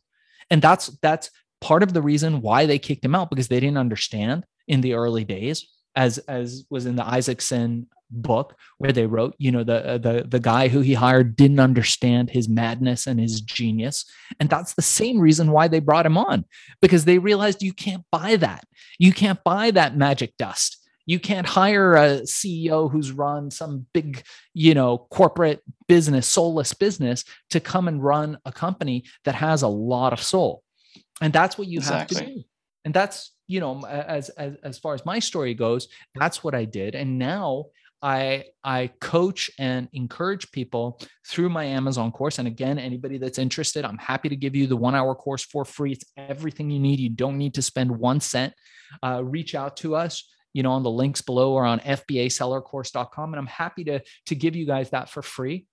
And 0.51 0.61
that's 0.61 0.89
that's 1.01 1.31
part 1.61 1.83
of 1.83 1.95
the 1.95 2.03
reason 2.03 2.43
why 2.43 2.67
they 2.67 2.79
kicked 2.79 3.05
him 3.05 3.15
out 3.15 3.31
because 3.31 3.49
they 3.49 3.61
didn't 3.61 3.79
understand 3.79 4.45
in 4.69 4.83
the 4.83 4.95
early 4.95 5.25
days 5.25 5.67
as 5.97 6.19
as 6.19 6.65
was 6.71 6.87
in 6.87 6.97
the 6.97 7.07
Isaacson 7.07 7.89
book 8.11 8.57
where 8.79 8.93
they 8.93 9.07
wrote 9.07 9.35
you 9.39 9.51
know 9.51 9.65
the 9.65 9.85
uh, 9.85 9.99
the 9.99 10.25
the 10.29 10.41
guy 10.41 10.69
who 10.69 10.81
he 10.81 10.95
hired 10.95 11.37
didn't 11.37 11.61
understand 11.61 12.31
his 12.31 12.49
madness 12.49 13.07
and 13.07 13.19
his 13.19 13.41
genius 13.41 14.05
and 14.39 14.49
that's 14.49 14.75
the 14.75 14.83
same 14.83 15.19
reason 15.19 15.51
why 15.51 15.67
they 15.67 15.81
brought 15.81 16.07
him 16.07 16.17
on 16.17 16.45
because 16.81 17.05
they 17.05 17.19
realized 17.19 17.63
you 17.63 17.73
can't 17.73 18.05
buy 18.13 18.37
that 18.37 18.65
you 18.99 19.13
can't 19.13 19.43
buy 19.43 19.71
that 19.71 19.97
magic 19.97 20.37
dust 20.37 20.79
you 21.07 21.21
can't 21.21 21.47
hire 21.47 21.95
a 21.95 22.21
CEO 22.23 22.91
who's 22.91 23.13
run 23.13 23.51
some 23.51 23.87
big, 23.95 24.25
you 24.55 24.75
know, 24.75 24.99
corporate 25.11 25.63
business, 25.87 26.27
soulless 26.27 26.75
business 26.75 27.25
to 27.51 27.61
come 27.61 27.87
and 27.87 28.03
run 28.03 28.39
a 28.45 28.51
company 28.51 29.05
that 29.25 29.37
has 29.37 29.63
a 29.63 29.69
lot 29.69 30.13
of 30.13 30.21
soul. 30.21 30.65
And 31.21 31.33
that's 31.33 31.57
what 31.57 31.69
you 31.69 31.79
exactly. 31.79 32.17
have 32.17 32.27
to 32.27 32.35
do. 32.35 32.43
And 32.85 32.93
that's, 32.93 33.33
you 33.47 33.61
know, 33.61 33.85
as, 33.87 34.29
as 34.31 34.57
as 34.65 34.79
far 34.79 34.95
as 34.95 35.07
my 35.07 35.21
story 35.21 35.55
goes, 35.55 35.89
that's 36.15 36.43
what 36.43 36.55
I 36.55 36.65
did. 36.65 36.97
And 36.97 37.19
now 37.19 37.67
I 38.03 38.45
I 38.63 38.91
coach 39.01 39.51
and 39.59 39.89
encourage 39.93 40.51
people 40.53 41.01
through 41.27 41.49
my 41.49 41.65
Amazon 41.65 42.13
course. 42.13 42.39
And 42.39 42.47
again, 42.47 42.79
anybody 42.79 43.19
that's 43.19 43.39
interested, 43.39 43.85
I'm 43.85 43.99
happy 43.99 44.29
to 44.29 44.37
give 44.37 44.55
you 44.55 44.67
the 44.67 44.77
one 44.77 44.95
hour 44.95 45.15
course 45.15 45.45
for 45.45 45.65
free. 45.65 45.93
It's 45.93 46.05
everything 46.17 46.71
you 46.71 46.79
need. 46.79 47.01
You 47.01 47.11
don't 47.11 47.39
need 47.39 47.55
to 47.55 47.63
spend 47.63 47.91
one 47.91 48.21
cent. 48.21 48.53
Uh, 49.03 49.23
reach 49.25 49.55
out 49.55 49.77
to 49.79 49.97
us 49.97 50.25
you 50.53 50.63
know 50.63 50.71
on 50.71 50.83
the 50.83 50.91
links 50.91 51.21
below 51.21 51.53
or 51.53 51.67
on 51.67 51.81
fbasellercourse.com 51.81 53.33
and 53.35 53.39
i'm 53.39 53.47
happy 53.47 53.85
to 53.85 54.01
to 54.25 54.35
give 54.35 54.57
you 54.57 54.65
guys 54.65 54.89
that 54.91 55.11
for 55.11 55.21
free 55.21 55.67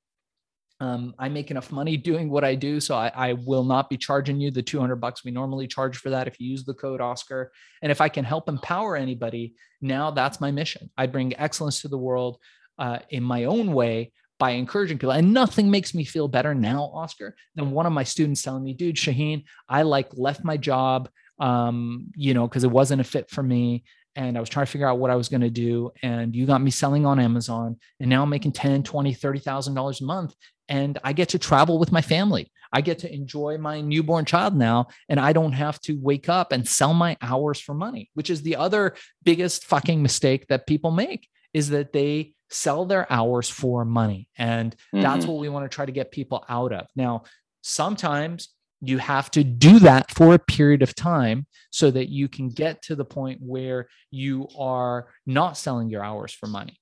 um, 0.84 1.16
I 1.18 1.30
make 1.30 1.50
enough 1.50 1.72
money 1.72 1.96
doing 1.96 2.30
what 2.30 2.44
I 2.44 2.56
do, 2.56 2.82
so 2.82 2.94
I, 2.96 3.10
I, 3.16 3.34
will 3.34 3.64
not 3.64 3.90
be 3.90 3.96
charging 3.96 4.42
you 4.42 4.52
the 4.52 4.62
200 4.62 4.98
bucks 4.98 5.24
we 5.24 5.32
normally 5.32 5.66
charge 5.66 5.96
for 5.96 6.10
that 6.10 6.28
if 6.28 6.38
you 6.42 6.50
use 6.50 6.66
the 6.66 6.74
code 6.74 7.00
Oskar. 7.00 7.54
And 7.82 7.90
if 7.90 8.02
I 8.02 8.10
can 8.10 8.26
help 8.26 8.50
empower 8.50 8.98
anybody, 8.98 9.54
now 9.80 10.12
that's 10.12 10.42
my 10.42 10.52
mission. 10.52 10.90
I 10.98 11.06
bring 11.08 11.38
excellence 11.38 11.82
to 11.82 11.88
the 11.88 11.98
world 11.98 12.38
uh, 12.78 13.00
in 13.10 13.24
my 13.24 13.46
own 13.46 13.72
way 13.72 14.12
by 14.40 14.52
encouraging 14.52 14.98
people. 14.98 15.12
And 15.12 15.34
nothing 15.34 15.72
makes 15.72 15.94
me 15.94 16.04
feel 16.04 16.28
better 16.28 16.54
now, 16.54 16.92
Oskar, 16.94 17.34
than 17.56 17.72
one 17.72 17.86
of 17.86 17.94
my 17.94 18.04
students 18.04 18.42
telling 18.42 18.66
me, 18.66 18.74
"Dude, 18.74 18.98
Shaahin, 18.98 19.46
I 19.70 19.84
like 19.84 20.10
left 20.18 20.44
my 20.44 20.58
job, 20.58 21.08
um, 21.40 22.08
you 22.14 22.34
know, 22.34 22.46
because 22.46 22.66
it 22.66 22.72
wasn't 22.72 23.00
a 23.00 23.06
fit 23.06 23.30
for 23.30 23.42
me." 23.42 23.86
and 24.16 24.38
I 24.38 24.40
was 24.40 24.50
trying 24.50 24.66
to 24.66 24.72
figure 24.72 24.88
out 24.88 25.00
what 25.00 25.10
I 25.10 25.16
was 25.16 25.30
going 25.30 25.42
to 25.42 25.50
do. 25.50 25.92
And 26.04 26.36
you 26.36 26.46
got 26.46 26.62
me 26.62 26.72
selling 26.72 27.06
on 27.06 27.20
Amazon 27.20 27.78
and 28.00 28.10
now 28.10 28.24
I'm 28.24 28.30
making 28.30 28.52
10, 28.52 28.84
20, 28.84 29.16
$30,000 29.16 30.02
a 30.02 30.04
month 30.04 30.36
and 30.74 30.98
I 31.04 31.14
get 31.14 31.30
to 31.30 31.40
travel 31.40 31.78
with 31.78 31.92
my 31.92 32.02
family. 32.02 32.52
I 32.72 32.82
get 32.82 32.98
to 33.00 33.14
enjoy 33.14 33.60
my 33.60 33.80
newborn 33.80 34.26
child 34.26 34.56
now, 34.56 34.88
and 35.08 35.20
I 35.20 35.32
don't 35.32 35.52
have 35.52 35.80
to 35.82 35.94
wake 36.02 36.30
up 36.30 36.52
and 36.52 36.68
sell 36.68 36.96
my 36.96 37.16
hours 37.22 37.60
for 37.60 37.76
money, 37.76 38.10
which 38.16 38.32
is 38.32 38.42
the 38.42 38.56
other 38.56 38.96
biggest 39.24 39.66
fucking 39.66 40.02
mistake 40.02 40.48
that 40.48 40.66
people 40.66 40.90
make 40.90 41.30
is 41.54 41.70
that 41.70 41.94
they 41.94 42.34
sell 42.50 42.86
their 42.86 43.06
hours 43.14 43.48
for 43.48 43.86
money. 43.86 44.28
And 44.36 44.76
mm-hmm. 44.76 45.02
that's 45.02 45.28
what 45.28 45.38
we 45.38 45.48
want 45.48 45.70
to 45.70 45.76
try 45.76 45.86
to 45.86 45.92
get 45.92 46.12
people 46.12 46.44
out 46.50 46.74
of. 46.74 46.88
Now, 46.96 47.26
sometimes 47.62 48.50
you 48.82 48.98
have 48.98 49.30
to 49.32 49.44
do 49.44 49.78
that 49.78 50.10
for 50.10 50.34
a 50.34 50.40
period 50.40 50.82
of 50.82 50.96
time 50.96 51.46
so 51.70 51.92
that 51.92 52.10
you 52.10 52.28
can 52.28 52.50
get 52.50 52.82
to 52.84 52.96
the 52.96 53.06
point 53.06 53.40
where 53.44 53.88
you 54.10 54.48
are 54.58 55.10
not 55.28 55.56
selling 55.56 55.92
your 55.92 56.04
hours 56.04 56.34
for 56.34 56.48
money. 56.48 56.80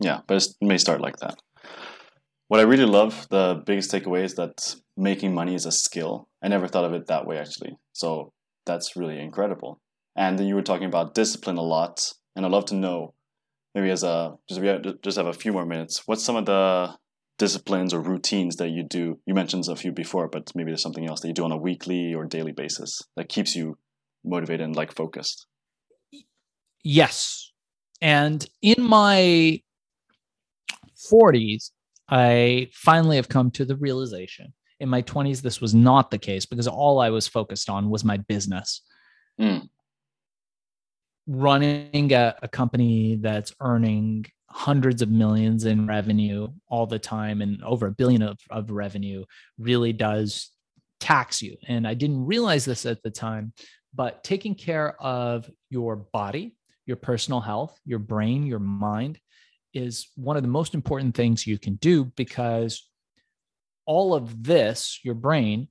Yeah, 0.00 0.22
but 0.26 0.42
it 0.42 0.48
may 0.62 0.78
start 0.78 1.02
like 1.02 1.18
that 1.18 1.38
what 2.52 2.60
I 2.60 2.64
really 2.64 2.84
love, 2.84 3.26
the 3.30 3.62
biggest 3.64 3.90
takeaway 3.90 4.24
is 4.24 4.34
that 4.34 4.76
making 4.94 5.32
money 5.32 5.54
is 5.54 5.64
a 5.64 5.72
skill. 5.72 6.28
I 6.42 6.48
never 6.48 6.68
thought 6.68 6.84
of 6.84 6.92
it 6.92 7.06
that 7.06 7.26
way 7.26 7.38
actually. 7.38 7.78
So 7.94 8.34
that's 8.66 8.94
really 8.94 9.18
incredible. 9.18 9.80
And 10.16 10.38
then 10.38 10.46
you 10.46 10.54
were 10.54 10.60
talking 10.60 10.84
about 10.84 11.14
discipline 11.14 11.56
a 11.56 11.62
lot, 11.62 12.12
and 12.36 12.44
I'd 12.44 12.52
love 12.52 12.66
to 12.66 12.74
know, 12.74 13.14
maybe 13.74 13.88
as 13.88 14.02
a 14.02 14.34
just 14.50 14.60
we 14.60 14.66
have, 14.66 14.82
just 15.00 15.16
have 15.16 15.28
a 15.28 15.32
few 15.32 15.50
more 15.54 15.64
minutes. 15.64 16.02
What's 16.04 16.22
some 16.22 16.36
of 16.36 16.44
the 16.44 16.94
disciplines 17.38 17.94
or 17.94 18.02
routines 18.02 18.56
that 18.56 18.68
you 18.68 18.82
do? 18.82 19.18
You 19.24 19.32
mentioned 19.32 19.64
a 19.70 19.74
few 19.74 19.90
before, 19.90 20.28
but 20.28 20.52
maybe 20.54 20.70
there's 20.70 20.82
something 20.82 21.08
else 21.08 21.20
that 21.20 21.28
you 21.28 21.34
do 21.34 21.44
on 21.44 21.52
a 21.52 21.56
weekly 21.56 22.12
or 22.12 22.26
daily 22.26 22.52
basis 22.52 23.00
that 23.16 23.30
keeps 23.30 23.56
you 23.56 23.78
motivated 24.26 24.66
and 24.66 24.76
like 24.76 24.94
focused. 24.94 25.46
Yes, 26.84 27.50
and 28.02 28.46
in 28.60 28.82
my 28.82 29.62
40s, 31.10 31.70
I 32.12 32.68
finally 32.72 33.16
have 33.16 33.28
come 33.28 33.50
to 33.52 33.64
the 33.64 33.76
realization 33.76 34.52
in 34.82 34.88
my 34.88 35.00
20s, 35.00 35.40
this 35.40 35.60
was 35.60 35.76
not 35.76 36.10
the 36.10 36.18
case 36.18 36.44
because 36.44 36.66
all 36.66 36.98
I 36.98 37.10
was 37.10 37.28
focused 37.28 37.70
on 37.70 37.88
was 37.88 38.02
my 38.02 38.16
business. 38.16 38.82
Mm. 39.40 39.68
Running 41.28 42.12
a, 42.12 42.34
a 42.42 42.48
company 42.48 43.14
that's 43.14 43.54
earning 43.60 44.26
hundreds 44.50 45.00
of 45.00 45.08
millions 45.08 45.66
in 45.66 45.86
revenue 45.86 46.48
all 46.66 46.86
the 46.86 46.98
time 46.98 47.42
and 47.42 47.62
over 47.62 47.86
a 47.86 47.92
billion 47.92 48.22
of, 48.22 48.40
of 48.50 48.72
revenue 48.72 49.24
really 49.56 49.92
does 49.92 50.50
tax 50.98 51.40
you. 51.40 51.56
And 51.68 51.86
I 51.86 51.94
didn't 51.94 52.26
realize 52.26 52.64
this 52.64 52.84
at 52.84 53.04
the 53.04 53.10
time, 53.10 53.52
but 53.94 54.24
taking 54.24 54.56
care 54.56 55.00
of 55.00 55.48
your 55.70 55.94
body, 55.94 56.56
your 56.86 56.96
personal 56.96 57.40
health, 57.40 57.78
your 57.84 58.00
brain, 58.00 58.46
your 58.46 58.58
mind 58.58 59.20
is 59.74 60.08
one 60.16 60.36
of 60.36 60.42
the 60.42 60.48
most 60.48 60.74
important 60.74 61.14
things 61.14 61.46
you 61.46 61.58
can 61.58 61.76
do 61.76 62.04
because 62.04 62.88
all 63.86 64.14
of 64.14 64.42
this, 64.44 65.00
your 65.02 65.14
brain, 65.14 65.68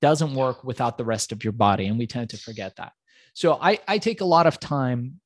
doesn't 0.00 0.34
work 0.34 0.64
without 0.64 0.96
the 0.96 1.04
rest 1.04 1.32
of 1.32 1.44
your 1.44 1.52
body. 1.52 1.86
And 1.86 1.98
we 1.98 2.06
tend 2.06 2.30
to 2.30 2.38
forget 2.38 2.76
that. 2.76 2.92
So 3.34 3.58
I, 3.60 3.78
I 3.86 3.98
take 3.98 4.20
a 4.20 4.26
lot 4.26 4.46
of 4.46 4.58
time 4.58 5.20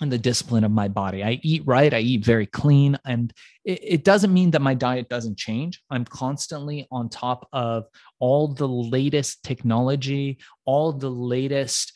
in 0.00 0.08
the 0.08 0.18
discipline 0.18 0.64
of 0.64 0.70
my 0.70 0.88
body. 0.88 1.22
I 1.22 1.40
eat 1.42 1.62
right, 1.66 1.92
I 1.92 2.00
eat 2.00 2.24
very 2.24 2.46
clean. 2.46 2.98
And 3.04 3.32
it, 3.64 3.80
it, 3.82 4.04
doesn't 4.04 4.32
mean 4.32 4.50
that 4.52 4.62
my 4.62 4.74
diet 4.74 5.08
doesn't 5.08 5.38
change. 5.38 5.80
I'm 5.90 6.04
constantly 6.04 6.86
on 6.90 7.08
top 7.08 7.48
of 7.52 7.86
all 8.18 8.48
the 8.48 8.68
latest 8.68 9.44
technology, 9.44 10.38
all 10.64 10.92
the 10.92 11.10
latest 11.10 11.92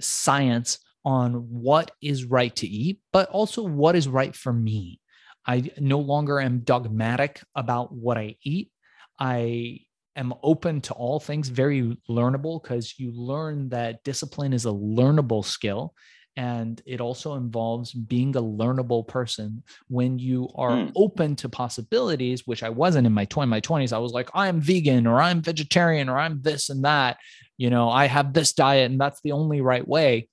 science 0.00 0.78
on 1.04 1.34
what 1.34 1.90
is 2.00 2.24
right 2.24 2.54
to 2.56 2.66
eat, 2.66 3.00
but 3.12 3.28
also 3.28 3.62
what 3.62 3.96
is 3.96 4.08
right 4.08 4.34
for 4.34 4.52
me. 4.52 5.00
I 5.46 5.70
no 5.78 5.98
longer 5.98 6.40
am 6.40 6.60
dogmatic 6.60 7.42
about 7.54 7.92
what 7.92 8.16
I 8.18 8.36
eat. 8.42 8.70
I 9.18 9.80
am 10.16 10.34
open 10.42 10.80
to 10.82 10.94
all 10.94 11.20
things, 11.20 11.48
very 11.48 11.96
learnable 12.08 12.62
because 12.62 12.98
you 12.98 13.12
learn 13.12 13.70
that 13.70 14.04
discipline 14.04 14.52
is 14.52 14.66
a 14.66 14.70
learnable 14.70 15.44
skill. 15.44 15.94
And 16.34 16.80
it 16.86 17.00
also 17.00 17.34
involves 17.34 17.92
being 17.92 18.34
a 18.36 18.42
learnable 18.42 19.06
person 19.06 19.62
when 19.88 20.18
you 20.18 20.48
are 20.54 20.70
mm. 20.70 20.92
open 20.96 21.36
to 21.36 21.48
possibilities, 21.50 22.46
which 22.46 22.62
I 22.62 22.70
wasn't 22.70 23.06
in 23.06 23.12
my 23.12 23.26
20, 23.26 23.50
my 23.50 23.60
20s. 23.60 23.92
I 23.92 23.98
was 23.98 24.12
like, 24.12 24.30
I'm 24.32 24.58
vegan 24.60 25.06
or 25.06 25.20
I'm 25.20 25.42
vegetarian 25.42 26.08
or 26.08 26.18
I'm 26.18 26.40
this 26.40 26.70
and 26.70 26.84
that. 26.84 27.18
You 27.58 27.68
know, 27.68 27.90
I 27.90 28.06
have 28.06 28.32
this 28.32 28.54
diet 28.54 28.90
and 28.90 28.98
that's 28.98 29.20
the 29.22 29.32
only 29.32 29.60
right 29.60 29.86
way. 29.86 30.28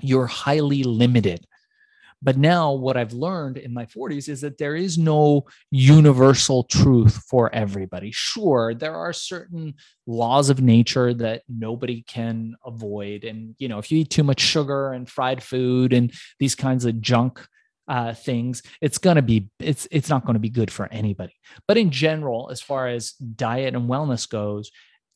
You're 0.00 0.26
highly 0.26 0.82
limited 0.82 1.46
but 2.22 2.38
now, 2.38 2.72
what 2.72 2.96
I've 2.96 3.12
learned 3.12 3.56
in 3.56 3.74
my 3.74 3.84
40s 3.86 4.28
is 4.28 4.42
that 4.42 4.56
there 4.56 4.76
is 4.76 4.96
no 4.96 5.46
universal 5.70 6.62
truth 6.64 7.24
for 7.28 7.52
everybody. 7.52 8.12
Sure, 8.12 8.74
there 8.74 8.94
are 8.94 9.12
certain 9.12 9.74
laws 10.06 10.48
of 10.48 10.60
nature 10.60 11.12
that 11.14 11.42
nobody 11.48 12.02
can 12.02 12.54
avoid. 12.64 13.24
And, 13.24 13.56
you 13.58 13.66
know, 13.68 13.78
if 13.78 13.90
you 13.90 14.00
eat 14.00 14.10
too 14.10 14.22
much 14.22 14.40
sugar 14.40 14.92
and 14.92 15.08
fried 15.08 15.42
food 15.42 15.92
and 15.92 16.12
these 16.38 16.54
kinds 16.54 16.84
of 16.84 17.00
junk, 17.00 17.44
uh, 17.88 18.14
things 18.14 18.62
it's 18.80 18.96
going 18.96 19.16
to 19.16 19.22
be 19.22 19.50
it's 19.58 19.88
it's 19.90 20.08
not 20.08 20.24
going 20.24 20.34
to 20.34 20.40
be 20.40 20.48
good 20.48 20.70
for 20.70 20.86
anybody 20.92 21.34
but 21.66 21.76
in 21.76 21.90
general 21.90 22.48
as 22.50 22.60
far 22.60 22.86
as 22.86 23.10
diet 23.12 23.74
and 23.74 23.90
wellness 23.90 24.26
goes 24.26 24.70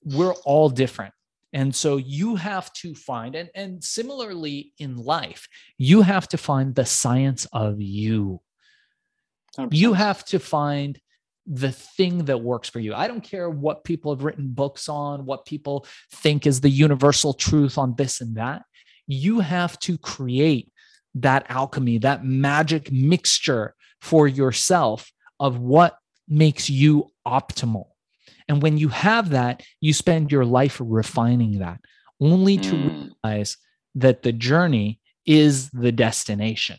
we're 0.05 0.35
all 0.45 0.69
different 0.69 1.15
and 1.53 1.75
so 1.75 1.97
you 1.97 2.37
have 2.37 2.73
to 2.75 2.95
find, 2.95 3.35
and, 3.35 3.51
and 3.55 3.83
similarly 3.83 4.73
in 4.79 4.97
life, 4.97 5.49
you 5.79 6.03
have 6.03 6.29
to 6.29 6.37
find 6.37 6.75
the 6.75 6.85
science 6.85 7.47
of 7.53 7.81
you. 7.81 8.41
100%. 9.57 9.69
You 9.73 9.93
have 9.95 10.25
to 10.27 10.39
find 10.39 10.99
the 11.47 11.73
thing 11.73 12.25
that 12.25 12.43
works 12.43 12.69
for 12.69 12.81
you. 12.81 12.95
I 12.95 13.07
don't 13.07 13.23
care 13.23 13.49
what 13.49 13.85
people 13.85 14.15
have 14.15 14.25
written 14.25 14.49
books 14.49 14.89
on, 14.89 15.25
what 15.25 15.47
people 15.47 15.87
think 16.13 16.47
is 16.47 16.61
the 16.61 16.69
universal 16.69 17.33
truth 17.33 17.79
on 17.79 17.95
this 17.95 18.21
and 18.21 18.37
that. 18.37 18.63
You 19.07 19.41
have 19.41 19.79
to 19.81 19.97
create 19.97 20.73
that 21.15 21.47
alchemy, 21.49 21.99
that 21.99 22.25
magic 22.25 22.91
mixture 22.91 23.75
for 24.01 24.27
yourself 24.27 25.11
of 25.39 25.59
what 25.59 25.97
makes 26.29 26.69
you 26.69 27.07
optimal. 27.27 27.85
And 28.49 28.63
when 28.63 28.79
you 28.79 28.89
have 28.89 29.31
that, 29.31 29.63
you 29.81 29.93
spend 29.93 30.31
your 30.31 30.45
life 30.45 30.81
refining 30.83 31.59
that, 31.59 31.81
only 32.21 32.57
to 32.59 32.73
mm. 32.73 33.11
realize 33.25 33.57
that 33.97 34.23
the 34.23 34.33
journey 34.33 35.01
is 35.25 35.71
the 35.71 35.93
destination. 35.93 36.77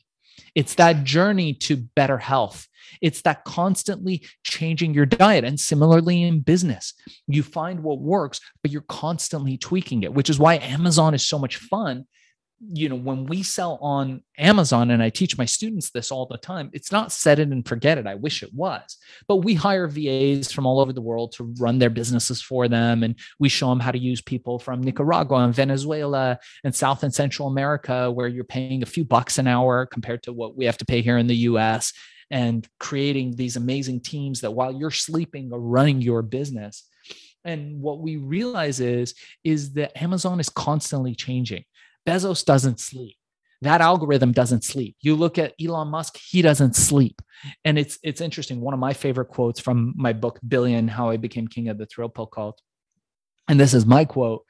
It's 0.56 0.76
that 0.76 1.04
journey 1.04 1.54
to 1.54 1.78
better 1.78 2.18
health. 2.18 2.68
It's 3.02 3.22
that 3.24 3.44
constantly 3.44 4.26
changing 4.44 4.94
your 4.94 5.06
diet. 5.06 5.44
And 5.44 5.60
similarly 5.60 6.24
in 6.24 6.40
business, 6.40 6.94
you 7.28 7.44
find 7.44 7.84
what 7.84 8.00
works, 8.00 8.40
but 8.62 8.72
you're 8.72 8.82
constantly 8.88 9.58
tweaking 9.58 10.04
it, 10.04 10.14
which 10.14 10.30
is 10.30 10.40
why 10.40 10.58
Amazon 10.58 11.14
is 11.14 11.28
so 11.28 11.38
much 11.38 11.58
fun 11.58 12.06
you 12.72 12.90
know 12.90 12.96
when 12.96 13.26
we 13.26 13.44
sell 13.44 13.78
on 13.82 14.24
amazon 14.40 14.90
and 14.90 15.04
i 15.04 15.10
teach 15.10 15.38
my 15.38 15.46
students 15.46 15.92
this 15.92 16.12
all 16.12 16.26
the 16.26 16.38
time 16.40 16.72
it's 16.74 16.92
not 16.92 17.12
set 17.12 17.40
it 17.40 17.50
and 17.50 17.68
forget 17.68 17.98
it. 17.98 18.08
I 18.08 18.16
wish 18.16 18.44
it 18.44 18.54
was. 18.54 18.98
But 19.28 19.38
we 19.38 19.54
hire 19.54 19.88
vas 19.88 20.52
from 20.52 20.66
all 20.66 20.80
over 20.80 20.94
the 20.94 21.02
world 21.02 21.34
to 21.34 21.54
run 21.60 21.80
their 21.80 21.90
businesses 21.90 22.42
for 22.42 22.68
them. 22.68 23.04
And 23.04 23.16
we 23.40 23.50
show 23.50 23.70
them 23.70 23.80
how 23.80 23.92
to 23.92 23.98
use 23.98 24.22
people 24.22 24.60
from 24.60 24.82
nicaragua 24.82 25.40
and 25.40 25.54
venezuela 25.54 26.40
and 26.64 26.74
south 26.74 27.04
and 27.04 27.14
central 27.14 27.48
america 27.48 28.12
where 28.12 28.28
you're 28.28 28.44
paying 28.44 28.84
a 28.84 28.86
few 28.86 29.04
bucks 29.04 29.38
an 29.38 29.48
hour 29.48 29.86
compared 29.86 30.24
to 30.24 30.34
what 30.34 30.56
we 30.56 30.66
have 30.66 30.78
to 30.78 30.86
pay 30.86 31.02
here 31.02 31.18
in 31.18 31.28
the 31.28 31.36
us 31.36 31.94
and 32.30 32.68
creating 32.80 33.36
these 33.36 33.56
amazing 33.56 34.02
teams 34.02 34.42
that 34.42 34.52
while 34.52 34.74
you're 34.74 34.92
sleeping 34.92 35.52
are 35.54 35.60
running 35.60 36.02
your 36.02 36.22
business. 36.22 36.84
And 37.44 37.80
what 37.80 38.00
we 38.00 38.18
realize 38.18 38.80
is 38.80 39.14
is 39.44 39.74
that 39.74 40.02
amazon 40.02 40.40
is 40.40 40.50
constantly 40.50 41.16
changing 41.16 41.64
Bezos 42.08 42.46
doesn't 42.46 42.80
sleep. 42.80 43.18
That 43.62 43.82
algorithm 43.82 44.32
doesn't 44.32 44.64
sleep. 44.64 44.96
You 45.02 45.16
look 45.16 45.38
at 45.38 45.54
Elon 45.62 45.90
Musk, 45.90 46.18
he 46.18 46.42
doesn't 46.42 46.76
sleep. 46.76 47.22
And 47.66 47.78
it's 47.78 47.98
it's 48.04 48.22
interesting. 48.22 48.62
One 48.62 48.74
of 48.74 48.80
my 48.80 48.94
favorite 48.94 49.30
quotes 49.30 49.60
from 49.60 49.94
my 49.98 50.14
book 50.14 50.40
Billion: 50.48 50.88
How 50.88 51.10
I 51.10 51.18
Became 51.18 51.48
King 51.48 51.68
of 51.70 51.78
the 51.78 51.86
Thrill 51.88 52.10
Pill 52.10 52.28
cult. 52.28 52.62
And 53.48 53.60
this 53.60 53.74
is 53.74 53.86
my 53.86 54.06
quote 54.06 54.44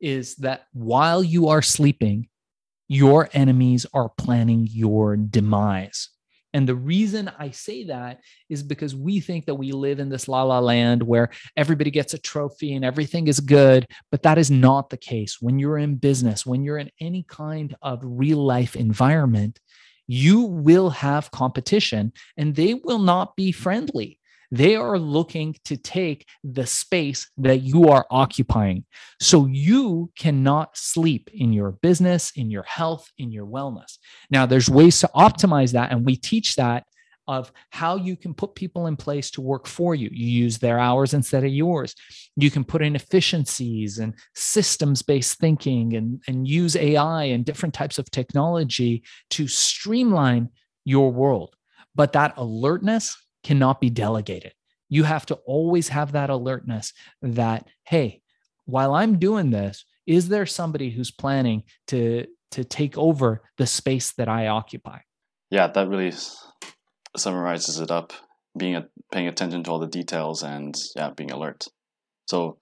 is 0.00 0.34
that 0.36 0.66
while 0.72 1.22
you 1.22 1.48
are 1.48 1.62
sleeping, 1.62 2.28
your 2.88 3.28
enemies 3.32 3.86
are 3.94 4.10
planning 4.18 4.66
your 4.70 5.16
demise. 5.16 6.08
And 6.54 6.68
the 6.68 6.74
reason 6.74 7.30
I 7.38 7.50
say 7.50 7.84
that 7.84 8.20
is 8.48 8.62
because 8.62 8.94
we 8.94 9.20
think 9.20 9.46
that 9.46 9.54
we 9.54 9.72
live 9.72 10.00
in 10.00 10.08
this 10.08 10.28
la 10.28 10.42
la 10.42 10.58
land 10.58 11.02
where 11.02 11.30
everybody 11.56 11.90
gets 11.90 12.14
a 12.14 12.18
trophy 12.18 12.74
and 12.74 12.84
everything 12.84 13.28
is 13.28 13.40
good, 13.40 13.86
but 14.10 14.22
that 14.22 14.38
is 14.38 14.50
not 14.50 14.90
the 14.90 14.96
case. 14.96 15.38
When 15.40 15.58
you're 15.58 15.78
in 15.78 15.96
business, 15.96 16.44
when 16.44 16.62
you're 16.62 16.78
in 16.78 16.90
any 17.00 17.24
kind 17.28 17.74
of 17.80 18.00
real 18.02 18.44
life 18.44 18.76
environment, 18.76 19.60
you 20.06 20.42
will 20.42 20.90
have 20.90 21.30
competition 21.30 22.12
and 22.36 22.54
they 22.54 22.74
will 22.74 22.98
not 22.98 23.34
be 23.36 23.52
friendly. 23.52 24.18
They 24.52 24.76
are 24.76 24.98
looking 24.98 25.56
to 25.64 25.78
take 25.78 26.26
the 26.44 26.66
space 26.66 27.28
that 27.38 27.62
you 27.62 27.88
are 27.88 28.06
occupying. 28.10 28.84
So 29.18 29.46
you 29.46 30.12
cannot 30.16 30.76
sleep 30.76 31.30
in 31.32 31.54
your 31.54 31.72
business, 31.72 32.32
in 32.36 32.50
your 32.50 32.64
health, 32.64 33.10
in 33.16 33.32
your 33.32 33.46
wellness. 33.46 33.96
Now, 34.30 34.44
there's 34.44 34.68
ways 34.68 35.00
to 35.00 35.10
optimize 35.16 35.72
that. 35.72 35.90
And 35.90 36.04
we 36.04 36.16
teach 36.16 36.56
that 36.56 36.84
of 37.26 37.50
how 37.70 37.96
you 37.96 38.14
can 38.14 38.34
put 38.34 38.54
people 38.54 38.88
in 38.88 38.96
place 38.96 39.30
to 39.30 39.40
work 39.40 39.66
for 39.66 39.94
you. 39.94 40.10
You 40.12 40.26
use 40.26 40.58
their 40.58 40.78
hours 40.78 41.14
instead 41.14 41.44
of 41.44 41.50
yours. 41.50 41.94
You 42.36 42.50
can 42.50 42.62
put 42.62 42.82
in 42.82 42.94
efficiencies 42.94 44.00
and 44.00 44.12
systems 44.34 45.00
based 45.00 45.38
thinking 45.38 45.94
and, 45.94 46.22
and 46.28 46.46
use 46.46 46.76
AI 46.76 47.24
and 47.24 47.44
different 47.44 47.74
types 47.74 47.98
of 47.98 48.10
technology 48.10 49.04
to 49.30 49.48
streamline 49.48 50.50
your 50.84 51.10
world. 51.10 51.56
But 51.94 52.12
that 52.12 52.34
alertness 52.36 53.16
cannot 53.42 53.80
be 53.80 53.90
delegated. 53.90 54.54
You 54.88 55.04
have 55.04 55.26
to 55.26 55.34
always 55.46 55.88
have 55.88 56.12
that 56.12 56.30
alertness 56.30 56.92
that, 57.22 57.68
hey, 57.84 58.22
while 58.64 58.94
I'm 58.94 59.18
doing 59.18 59.50
this, 59.50 59.84
is 60.06 60.28
there 60.28 60.46
somebody 60.46 60.90
who's 60.90 61.10
planning 61.10 61.64
to 61.88 62.26
to 62.50 62.64
take 62.64 62.98
over 62.98 63.42
the 63.56 63.66
space 63.66 64.12
that 64.12 64.28
I 64.28 64.48
occupy? 64.48 64.98
Yeah, 65.50 65.68
that 65.68 65.88
really 65.88 66.12
summarizes 67.16 67.80
it 67.80 67.90
up. 67.90 68.12
Being 68.56 68.76
a, 68.76 68.86
paying 69.10 69.28
attention 69.28 69.64
to 69.64 69.70
all 69.70 69.78
the 69.78 69.86
details 69.86 70.42
and 70.42 70.74
yeah, 70.94 71.10
being 71.16 71.30
alert. 71.30 71.66
So, 72.26 72.58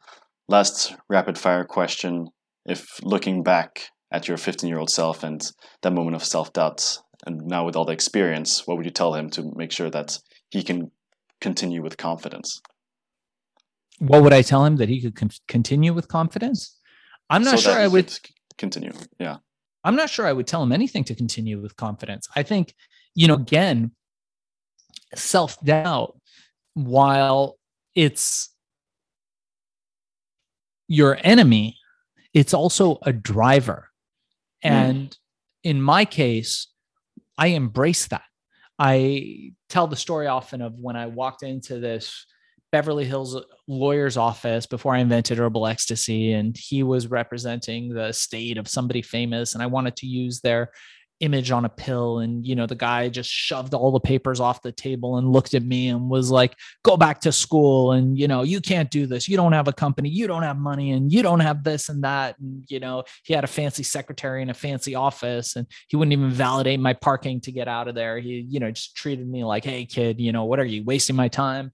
last 0.48 0.94
rapid 1.08 1.36
fire 1.36 1.64
question: 1.64 2.28
If 2.64 3.02
looking 3.02 3.42
back 3.42 3.90
at 4.12 4.28
your 4.28 4.36
15 4.36 4.68
year 4.68 4.78
old 4.78 4.90
self 4.90 5.24
and 5.24 5.42
that 5.82 5.92
moment 5.92 6.16
of 6.16 6.24
self 6.24 6.52
doubt, 6.52 6.98
and 7.26 7.42
now 7.46 7.64
with 7.64 7.76
all 7.76 7.84
the 7.84 7.92
experience, 7.92 8.66
what 8.66 8.76
would 8.76 8.86
you 8.86 8.92
tell 8.92 9.14
him 9.14 9.30
to 9.30 9.52
make 9.56 9.72
sure 9.72 9.90
that 9.90 10.18
he 10.50 10.62
can 10.62 10.90
continue 11.40 11.82
with 11.82 11.96
confidence. 11.96 12.60
What 13.98 14.22
would 14.22 14.32
I 14.32 14.42
tell 14.42 14.64
him 14.64 14.76
that 14.76 14.88
he 14.88 15.00
could 15.00 15.14
con- 15.14 15.30
continue 15.48 15.92
with 15.92 16.08
confidence? 16.08 16.78
I'm 17.28 17.42
not 17.42 17.58
so 17.58 17.70
sure 17.70 17.78
I 17.78 17.86
would 17.86 18.12
continue. 18.58 18.92
Yeah. 19.18 19.36
I'm 19.84 19.96
not 19.96 20.10
sure 20.10 20.26
I 20.26 20.32
would 20.32 20.46
tell 20.46 20.62
him 20.62 20.72
anything 20.72 21.04
to 21.04 21.14
continue 21.14 21.60
with 21.60 21.76
confidence. 21.76 22.28
I 22.36 22.42
think, 22.42 22.74
you 23.14 23.28
know, 23.28 23.34
again, 23.34 23.92
self 25.14 25.60
doubt, 25.60 26.18
while 26.74 27.56
it's 27.94 28.50
your 30.88 31.18
enemy, 31.22 31.76
it's 32.34 32.54
also 32.54 32.98
a 33.02 33.12
driver. 33.12 33.88
Hmm. 34.62 34.68
And 34.68 35.10
mm. 35.10 35.16
in 35.64 35.82
my 35.82 36.04
case, 36.04 36.68
I 37.38 37.48
embrace 37.48 38.06
that. 38.08 38.22
I 38.82 39.52
tell 39.68 39.86
the 39.86 39.94
story 39.94 40.26
often 40.26 40.62
of 40.62 40.78
when 40.78 40.96
I 40.96 41.06
walked 41.06 41.42
into 41.42 41.78
this 41.78 42.24
Beverly 42.72 43.04
Hills 43.04 43.36
lawyer's 43.68 44.16
office 44.16 44.64
before 44.64 44.94
I 44.94 45.00
invented 45.00 45.38
herbal 45.38 45.66
ecstasy, 45.66 46.32
and 46.32 46.56
he 46.56 46.82
was 46.82 47.08
representing 47.08 47.92
the 47.92 48.12
state 48.12 48.56
of 48.56 48.68
somebody 48.68 49.02
famous, 49.02 49.52
and 49.52 49.62
I 49.62 49.66
wanted 49.66 49.96
to 49.96 50.06
use 50.06 50.40
their 50.40 50.70
image 51.20 51.50
on 51.50 51.66
a 51.66 51.68
pill 51.68 52.18
and 52.20 52.46
you 52.46 52.56
know 52.56 52.66
the 52.66 52.74
guy 52.74 53.08
just 53.08 53.30
shoved 53.30 53.74
all 53.74 53.92
the 53.92 54.00
papers 54.00 54.40
off 54.40 54.62
the 54.62 54.72
table 54.72 55.18
and 55.18 55.30
looked 55.30 55.52
at 55.52 55.62
me 55.62 55.88
and 55.88 56.08
was 56.08 56.30
like 56.30 56.56
go 56.82 56.96
back 56.96 57.20
to 57.20 57.30
school 57.30 57.92
and 57.92 58.18
you 58.18 58.26
know 58.26 58.42
you 58.42 58.60
can't 58.60 58.90
do 58.90 59.06
this. 59.06 59.28
You 59.28 59.36
don't 59.36 59.52
have 59.52 59.68
a 59.68 59.72
company. 59.72 60.08
You 60.08 60.26
don't 60.26 60.42
have 60.42 60.56
money 60.56 60.92
and 60.92 61.12
you 61.12 61.22
don't 61.22 61.40
have 61.40 61.62
this 61.62 61.88
and 61.88 62.02
that. 62.04 62.38
And 62.38 62.64
you 62.68 62.80
know 62.80 63.04
he 63.24 63.34
had 63.34 63.44
a 63.44 63.48
fancy 63.48 63.82
secretary 63.82 64.42
and 64.42 64.50
a 64.50 64.54
fancy 64.54 64.94
office 64.94 65.56
and 65.56 65.66
he 65.88 65.96
wouldn't 65.96 66.12
even 66.12 66.30
validate 66.30 66.80
my 66.80 66.94
parking 66.94 67.40
to 67.42 67.52
get 67.52 67.68
out 67.68 67.86
of 67.86 67.94
there. 67.94 68.18
He 68.18 68.46
you 68.48 68.58
know 68.58 68.70
just 68.70 68.96
treated 68.96 69.28
me 69.28 69.44
like 69.44 69.64
hey 69.64 69.84
kid 69.84 70.20
you 70.20 70.32
know 70.32 70.44
what 70.44 70.58
are 70.58 70.64
you 70.64 70.84
wasting 70.84 71.16
my 71.16 71.28
time? 71.28 71.72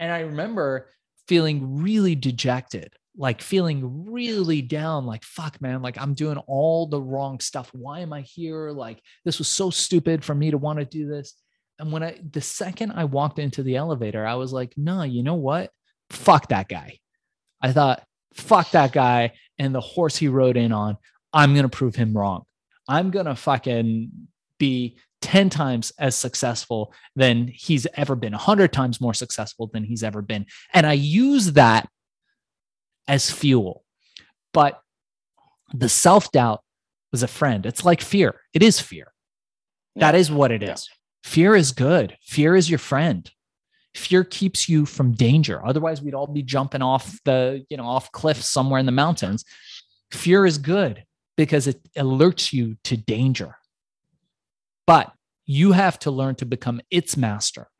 And 0.00 0.10
i 0.10 0.20
remember 0.20 0.88
feeling 1.28 1.80
really 1.82 2.14
dejected 2.14 2.92
like 3.16 3.40
feeling 3.40 4.10
really 4.10 4.60
down 4.60 5.06
like 5.06 5.22
fuck 5.22 5.60
man 5.60 5.82
like 5.82 5.96
i'm 6.00 6.14
doing 6.14 6.38
all 6.46 6.86
the 6.86 7.00
wrong 7.00 7.38
stuff. 7.40 7.70
Why 7.72 8.00
am 8.00 8.12
i 8.12 8.22
here? 8.22 8.70
Like 8.70 9.00
this 9.24 9.38
was 9.38 9.48
so 9.48 9.70
stupid 9.70 10.24
for 10.24 10.34
me 10.34 10.50
to 10.50 10.58
want 10.58 10.78
to 10.78 10.84
do 10.84 11.08
this. 11.08 11.34
And 11.78 11.92
when 11.92 12.02
i 12.02 12.18
the 12.30 12.40
second 12.40 12.92
i 12.92 13.04
walked 13.04 13.38
into 13.38 13.62
the 13.62 13.76
elevator 13.76 14.26
i 14.26 14.34
was 14.34 14.52
like 14.52 14.74
no 14.76 15.02
you 15.02 15.22
know 15.22 15.34
what? 15.34 15.70
Fuck 16.10 16.48
that 16.48 16.68
guy. 16.68 16.98
I 17.60 17.72
thought 17.72 18.02
fuck 18.34 18.70
that 18.72 18.92
guy 18.92 19.32
and 19.58 19.74
the 19.74 19.80
horse 19.80 20.16
he 20.16 20.28
rode 20.28 20.56
in 20.56 20.72
on. 20.72 20.96
I'm 21.32 21.52
going 21.54 21.64
to 21.64 21.68
prove 21.68 21.94
him 21.94 22.16
wrong. 22.16 22.44
I'm 22.88 23.10
going 23.10 23.26
to 23.26 23.36
fucking 23.36 24.10
be 24.58 24.98
10 25.22 25.50
times 25.50 25.92
as 25.98 26.14
successful 26.14 26.92
than 27.16 27.48
he's 27.48 27.86
ever 27.94 28.14
been 28.14 28.32
100 28.32 28.72
times 28.72 29.00
more 29.00 29.14
successful 29.14 29.70
than 29.72 29.84
he's 29.84 30.02
ever 30.02 30.20
been. 30.20 30.46
And 30.72 30.86
i 30.86 30.92
use 30.92 31.52
that 31.52 31.88
as 33.08 33.30
fuel. 33.30 33.84
But 34.52 34.80
the 35.72 35.88
self 35.88 36.30
doubt 36.32 36.62
was 37.12 37.22
a 37.22 37.28
friend. 37.28 37.66
It's 37.66 37.84
like 37.84 38.00
fear. 38.00 38.40
It 38.52 38.62
is 38.62 38.80
fear. 38.80 39.12
Yeah. 39.94 40.10
That 40.10 40.18
is 40.18 40.30
what 40.30 40.50
it 40.50 40.62
is. 40.62 40.88
Yeah. 40.88 41.30
Fear 41.30 41.56
is 41.56 41.72
good. 41.72 42.16
Fear 42.22 42.56
is 42.56 42.68
your 42.68 42.78
friend. 42.78 43.30
Fear 43.94 44.24
keeps 44.24 44.68
you 44.68 44.84
from 44.86 45.12
danger. 45.12 45.64
Otherwise, 45.64 46.02
we'd 46.02 46.14
all 46.14 46.26
be 46.26 46.42
jumping 46.42 46.82
off 46.82 47.18
the, 47.24 47.64
you 47.70 47.76
know, 47.76 47.84
off 47.84 48.10
cliffs 48.12 48.50
somewhere 48.50 48.80
in 48.80 48.86
the 48.86 48.92
mountains. 48.92 49.44
Fear 50.10 50.46
is 50.46 50.58
good 50.58 51.04
because 51.36 51.66
it 51.66 51.80
alerts 51.94 52.52
you 52.52 52.76
to 52.84 52.96
danger. 52.96 53.56
But 54.86 55.12
you 55.46 55.72
have 55.72 55.98
to 56.00 56.10
learn 56.10 56.34
to 56.36 56.46
become 56.46 56.80
its 56.90 57.16
master, 57.16 57.70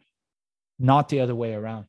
not 0.79 1.09
the 1.09 1.21
other 1.21 1.35
way 1.35 1.53
around. 1.55 1.87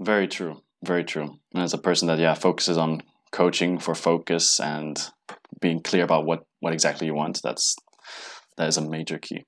Very 0.00 0.28
true. 0.28 0.62
Very 0.84 1.04
true. 1.04 1.38
And 1.54 1.62
as 1.62 1.74
a 1.74 1.78
person 1.78 2.08
that 2.08 2.18
yeah 2.18 2.34
focuses 2.34 2.78
on 2.78 3.02
coaching 3.32 3.78
for 3.78 3.94
focus 3.94 4.58
and 4.60 4.98
being 5.60 5.82
clear 5.82 6.04
about 6.04 6.24
what 6.24 6.44
what 6.60 6.72
exactly 6.72 7.06
you 7.06 7.14
want, 7.14 7.40
that's 7.42 7.76
that 8.56 8.68
is 8.68 8.76
a 8.76 8.88
major 8.88 9.18
key. 9.18 9.44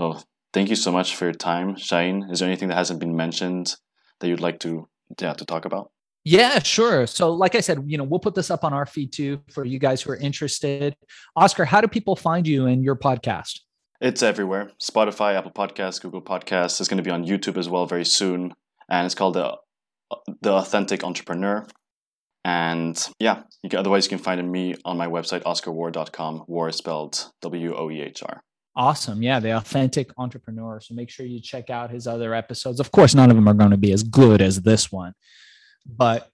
So 0.00 0.18
thank 0.52 0.68
you 0.68 0.76
so 0.76 0.92
much 0.92 1.16
for 1.16 1.24
your 1.26 1.34
time, 1.34 1.74
Shaahin. 1.74 2.30
Is 2.30 2.40
there 2.40 2.48
anything 2.48 2.68
that 2.68 2.76
hasn't 2.76 3.00
been 3.00 3.16
mentioned 3.16 3.74
that 4.20 4.28
you'd 4.28 4.40
like 4.40 4.60
to 4.60 4.88
yeah 5.20 5.34
to 5.34 5.44
talk 5.44 5.64
about? 5.64 5.90
Yeah, 6.24 6.58
sure. 6.58 7.06
So, 7.06 7.32
like 7.32 7.54
I 7.54 7.60
said, 7.60 7.84
you 7.86 7.96
know, 7.96 8.02
we'll 8.02 8.18
put 8.18 8.34
this 8.34 8.50
up 8.50 8.64
on 8.64 8.72
our 8.72 8.84
feed 8.84 9.12
too 9.12 9.40
for 9.48 9.64
you 9.64 9.78
guys 9.78 10.02
who 10.02 10.10
are 10.10 10.16
interested. 10.16 10.96
Oskar, 11.36 11.64
how 11.64 11.80
do 11.80 11.86
people 11.86 12.16
find 12.16 12.48
you 12.48 12.66
and 12.66 12.82
your 12.82 12.96
podcast? 12.96 13.60
It's 14.00 14.22
everywhere 14.22 14.72
Spotify, 14.82 15.36
Apple 15.36 15.52
Podcasts, 15.52 16.02
Google 16.02 16.20
Podcasts. 16.20 16.80
It's 16.80 16.88
going 16.88 16.98
to 16.98 17.04
be 17.04 17.12
on 17.12 17.24
YouTube 17.24 17.56
as 17.56 17.68
well 17.68 17.86
very 17.86 18.04
soon. 18.04 18.54
And 18.88 19.06
it's 19.06 19.14
called 19.14 19.34
the 19.34 19.56
the 20.40 20.52
authentic 20.52 21.04
entrepreneur. 21.04 21.66
And 22.44 22.96
yeah, 23.18 23.42
you 23.62 23.70
can, 23.70 23.80
otherwise 23.80 24.06
you 24.06 24.10
can 24.10 24.18
find 24.18 24.50
me 24.50 24.76
on 24.84 24.96
my 24.96 25.08
website, 25.08 25.42
oskarwoehr.com. 25.42 26.44
Woehr 26.48 26.70
is 26.70 26.76
spelled 26.76 27.30
W 27.42 27.74
O 27.74 27.90
E 27.90 28.00
H 28.00 28.22
R. 28.22 28.40
Awesome. 28.76 29.22
Yeah, 29.22 29.40
the 29.40 29.56
authentic 29.56 30.10
entrepreneur. 30.18 30.80
So 30.80 30.94
make 30.94 31.10
sure 31.10 31.24
you 31.24 31.40
check 31.40 31.70
out 31.70 31.90
his 31.90 32.06
other 32.06 32.34
episodes. 32.34 32.78
Of 32.78 32.92
course, 32.92 33.14
none 33.14 33.30
of 33.30 33.36
them 33.36 33.48
are 33.48 33.54
going 33.54 33.70
to 33.70 33.76
be 33.76 33.92
as 33.92 34.02
good 34.02 34.42
as 34.42 34.62
this 34.62 34.92
one, 34.92 35.14
but 35.86 36.30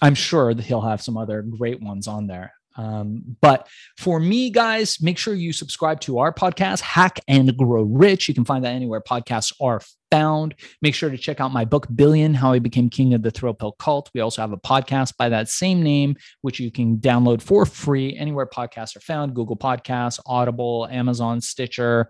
I'm 0.00 0.14
sure 0.14 0.54
that 0.54 0.64
he'll 0.64 0.80
have 0.80 1.02
some 1.02 1.16
other 1.16 1.42
great 1.42 1.82
ones 1.82 2.08
on 2.08 2.26
there. 2.26 2.52
Um, 2.78 3.36
but 3.40 3.66
for 3.98 4.20
me, 4.20 4.50
guys, 4.50 5.02
make 5.02 5.18
sure 5.18 5.34
you 5.34 5.52
subscribe 5.52 6.00
to 6.02 6.18
our 6.18 6.32
podcast, 6.32 6.80
Hack 6.80 7.18
and 7.26 7.54
Grow 7.56 7.82
Rich. 7.82 8.28
You 8.28 8.34
can 8.34 8.44
find 8.44 8.64
that 8.64 8.72
anywhere 8.72 9.00
podcasts 9.00 9.52
are 9.60 9.82
found. 10.12 10.54
Make 10.80 10.94
sure 10.94 11.10
to 11.10 11.18
check 11.18 11.40
out 11.40 11.52
my 11.52 11.64
book, 11.64 11.88
Billion 11.94 12.34
How 12.34 12.52
I 12.52 12.60
Became 12.60 12.88
King 12.88 13.14
of 13.14 13.22
the 13.22 13.32
Thrill 13.32 13.52
Pill 13.52 13.72
Cult. 13.72 14.10
We 14.14 14.20
also 14.20 14.40
have 14.42 14.52
a 14.52 14.56
podcast 14.56 15.16
by 15.16 15.28
that 15.28 15.48
same 15.48 15.82
name, 15.82 16.14
which 16.42 16.60
you 16.60 16.70
can 16.70 16.98
download 16.98 17.42
for 17.42 17.66
free 17.66 18.16
anywhere 18.16 18.46
podcasts 18.46 18.96
are 18.96 19.00
found 19.00 19.34
Google 19.34 19.56
Podcasts, 19.56 20.20
Audible, 20.24 20.86
Amazon, 20.88 21.40
Stitcher 21.40 22.08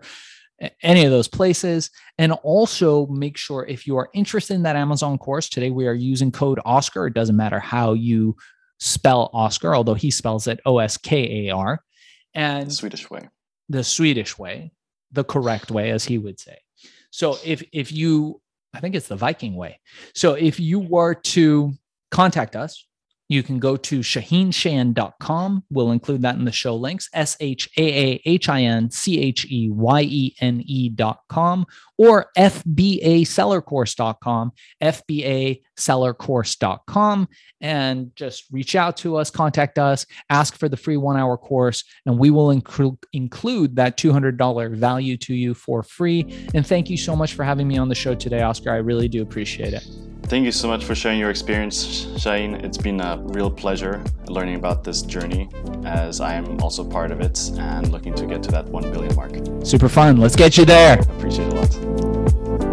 any 0.83 1.05
of 1.05 1.11
those 1.11 1.27
places. 1.27 1.89
And 2.17 2.33
also 2.33 3.07
make 3.07 3.37
sure 3.37 3.65
if 3.65 3.87
you 3.87 3.97
are 3.97 4.09
interested 4.13 4.55
in 4.55 4.63
that 4.63 4.75
Amazon 4.75 5.17
course, 5.17 5.49
today 5.49 5.71
we 5.71 5.87
are 5.87 5.93
using 5.93 6.31
code 6.31 6.59
Oskar. 6.65 7.07
It 7.07 7.13
doesn't 7.13 7.35
matter 7.35 7.59
how 7.59 7.93
you 7.93 8.35
spell 8.79 9.29
Oscar, 9.33 9.75
although 9.75 9.93
he 9.93 10.11
spells 10.11 10.47
it 10.47 10.59
O 10.65 10.79
S 10.79 10.97
K 10.97 11.47
A 11.47 11.53
R. 11.53 11.83
And 12.33 12.67
the 12.67 12.73
Swedish 12.73 13.09
way. 13.09 13.29
The 13.69 13.83
Swedish 13.83 14.37
way, 14.37 14.71
the 15.11 15.23
correct 15.23 15.71
way, 15.71 15.91
as 15.91 16.05
he 16.05 16.17
would 16.17 16.39
say. 16.39 16.57
So 17.11 17.37
if 17.43 17.63
if 17.71 17.91
you 17.91 18.41
I 18.73 18.79
think 18.79 18.95
it's 18.95 19.07
the 19.07 19.15
Viking 19.15 19.55
way. 19.55 19.79
So 20.13 20.33
if 20.33 20.59
you 20.59 20.79
were 20.79 21.15
to 21.15 21.73
contact 22.11 22.55
us, 22.55 22.85
you 23.29 23.43
can 23.43 23.59
go 23.59 23.77
to 23.77 23.99
shaahincheyenne.com. 23.99 25.63
We'll 25.69 25.91
include 25.91 26.23
that 26.23 26.35
in 26.35 26.45
the 26.45 26.51
show 26.51 26.75
links. 26.75 27.07
S 27.13 27.37
H 27.39 27.69
A 27.77 27.81
A 27.81 28.19
H 28.25 28.49
I 28.49 28.63
N 28.63 28.89
C 28.89 29.21
H 29.21 29.45
E 29.49 29.69
Y 29.69 30.01
E 30.01 30.35
N 30.41 30.63
E.com 30.65 31.67
or 31.97 32.31
FBAsellercourse.com, 32.37 34.51
FBAsellercourse.com. 34.81 37.29
And 37.61 38.15
just 38.15 38.45
reach 38.51 38.75
out 38.75 38.97
to 38.97 39.15
us, 39.17 39.29
contact 39.29 39.77
us, 39.77 40.05
ask 40.29 40.57
for 40.57 40.69
the 40.69 40.77
free 40.77 40.97
one 40.97 41.17
hour 41.17 41.37
course, 41.37 41.83
and 42.05 42.17
we 42.17 42.31
will 42.31 42.51
include 42.51 43.75
that 43.75 43.97
$200 43.97 44.75
value 44.75 45.17
to 45.17 45.35
you 45.35 45.53
for 45.53 45.83
free. 45.83 46.47
And 46.55 46.65
thank 46.65 46.89
you 46.89 46.95
so 46.97 47.17
much 47.17 47.33
for 47.33 47.43
having 47.43 47.67
me 47.67 47.77
on 47.77 47.89
the 47.89 47.95
show 47.95 48.15
today, 48.15 48.41
Oskar. 48.41 48.71
I 48.71 48.77
really 48.77 49.09
do 49.09 49.21
appreciate 49.21 49.73
it. 49.73 49.85
Thank 50.29 50.45
you 50.45 50.51
so 50.51 50.67
much 50.67 50.85
for 50.85 50.93
sharing 50.93 51.17
your 51.17 51.31
experience, 51.31 52.05
Shaahin. 52.13 52.63
It's 52.63 52.77
been 52.77 53.01
a 53.01 53.17
real 53.17 53.49
pleasure 53.49 53.99
learning 54.27 54.57
about 54.57 54.83
this 54.83 55.01
journey 55.01 55.49
as 55.85 56.21
I 56.21 56.35
am 56.35 56.61
also 56.61 56.83
part 56.83 57.11
of 57.11 57.19
it 57.19 57.49
and 57.57 57.91
looking 57.91 58.13
to 58.13 58.27
get 58.27 58.43
to 58.43 58.51
that 58.51 58.65
1 58.65 58.91
billion 58.91 59.15
mark. 59.15 59.31
Super 59.65 59.89
fun. 59.89 60.17
Let's 60.17 60.35
get 60.35 60.55
you 60.55 60.65
there. 60.65 60.99
Appreciate 60.99 61.47
it 61.47 61.53
a 61.53 61.55
lot. 61.55 62.68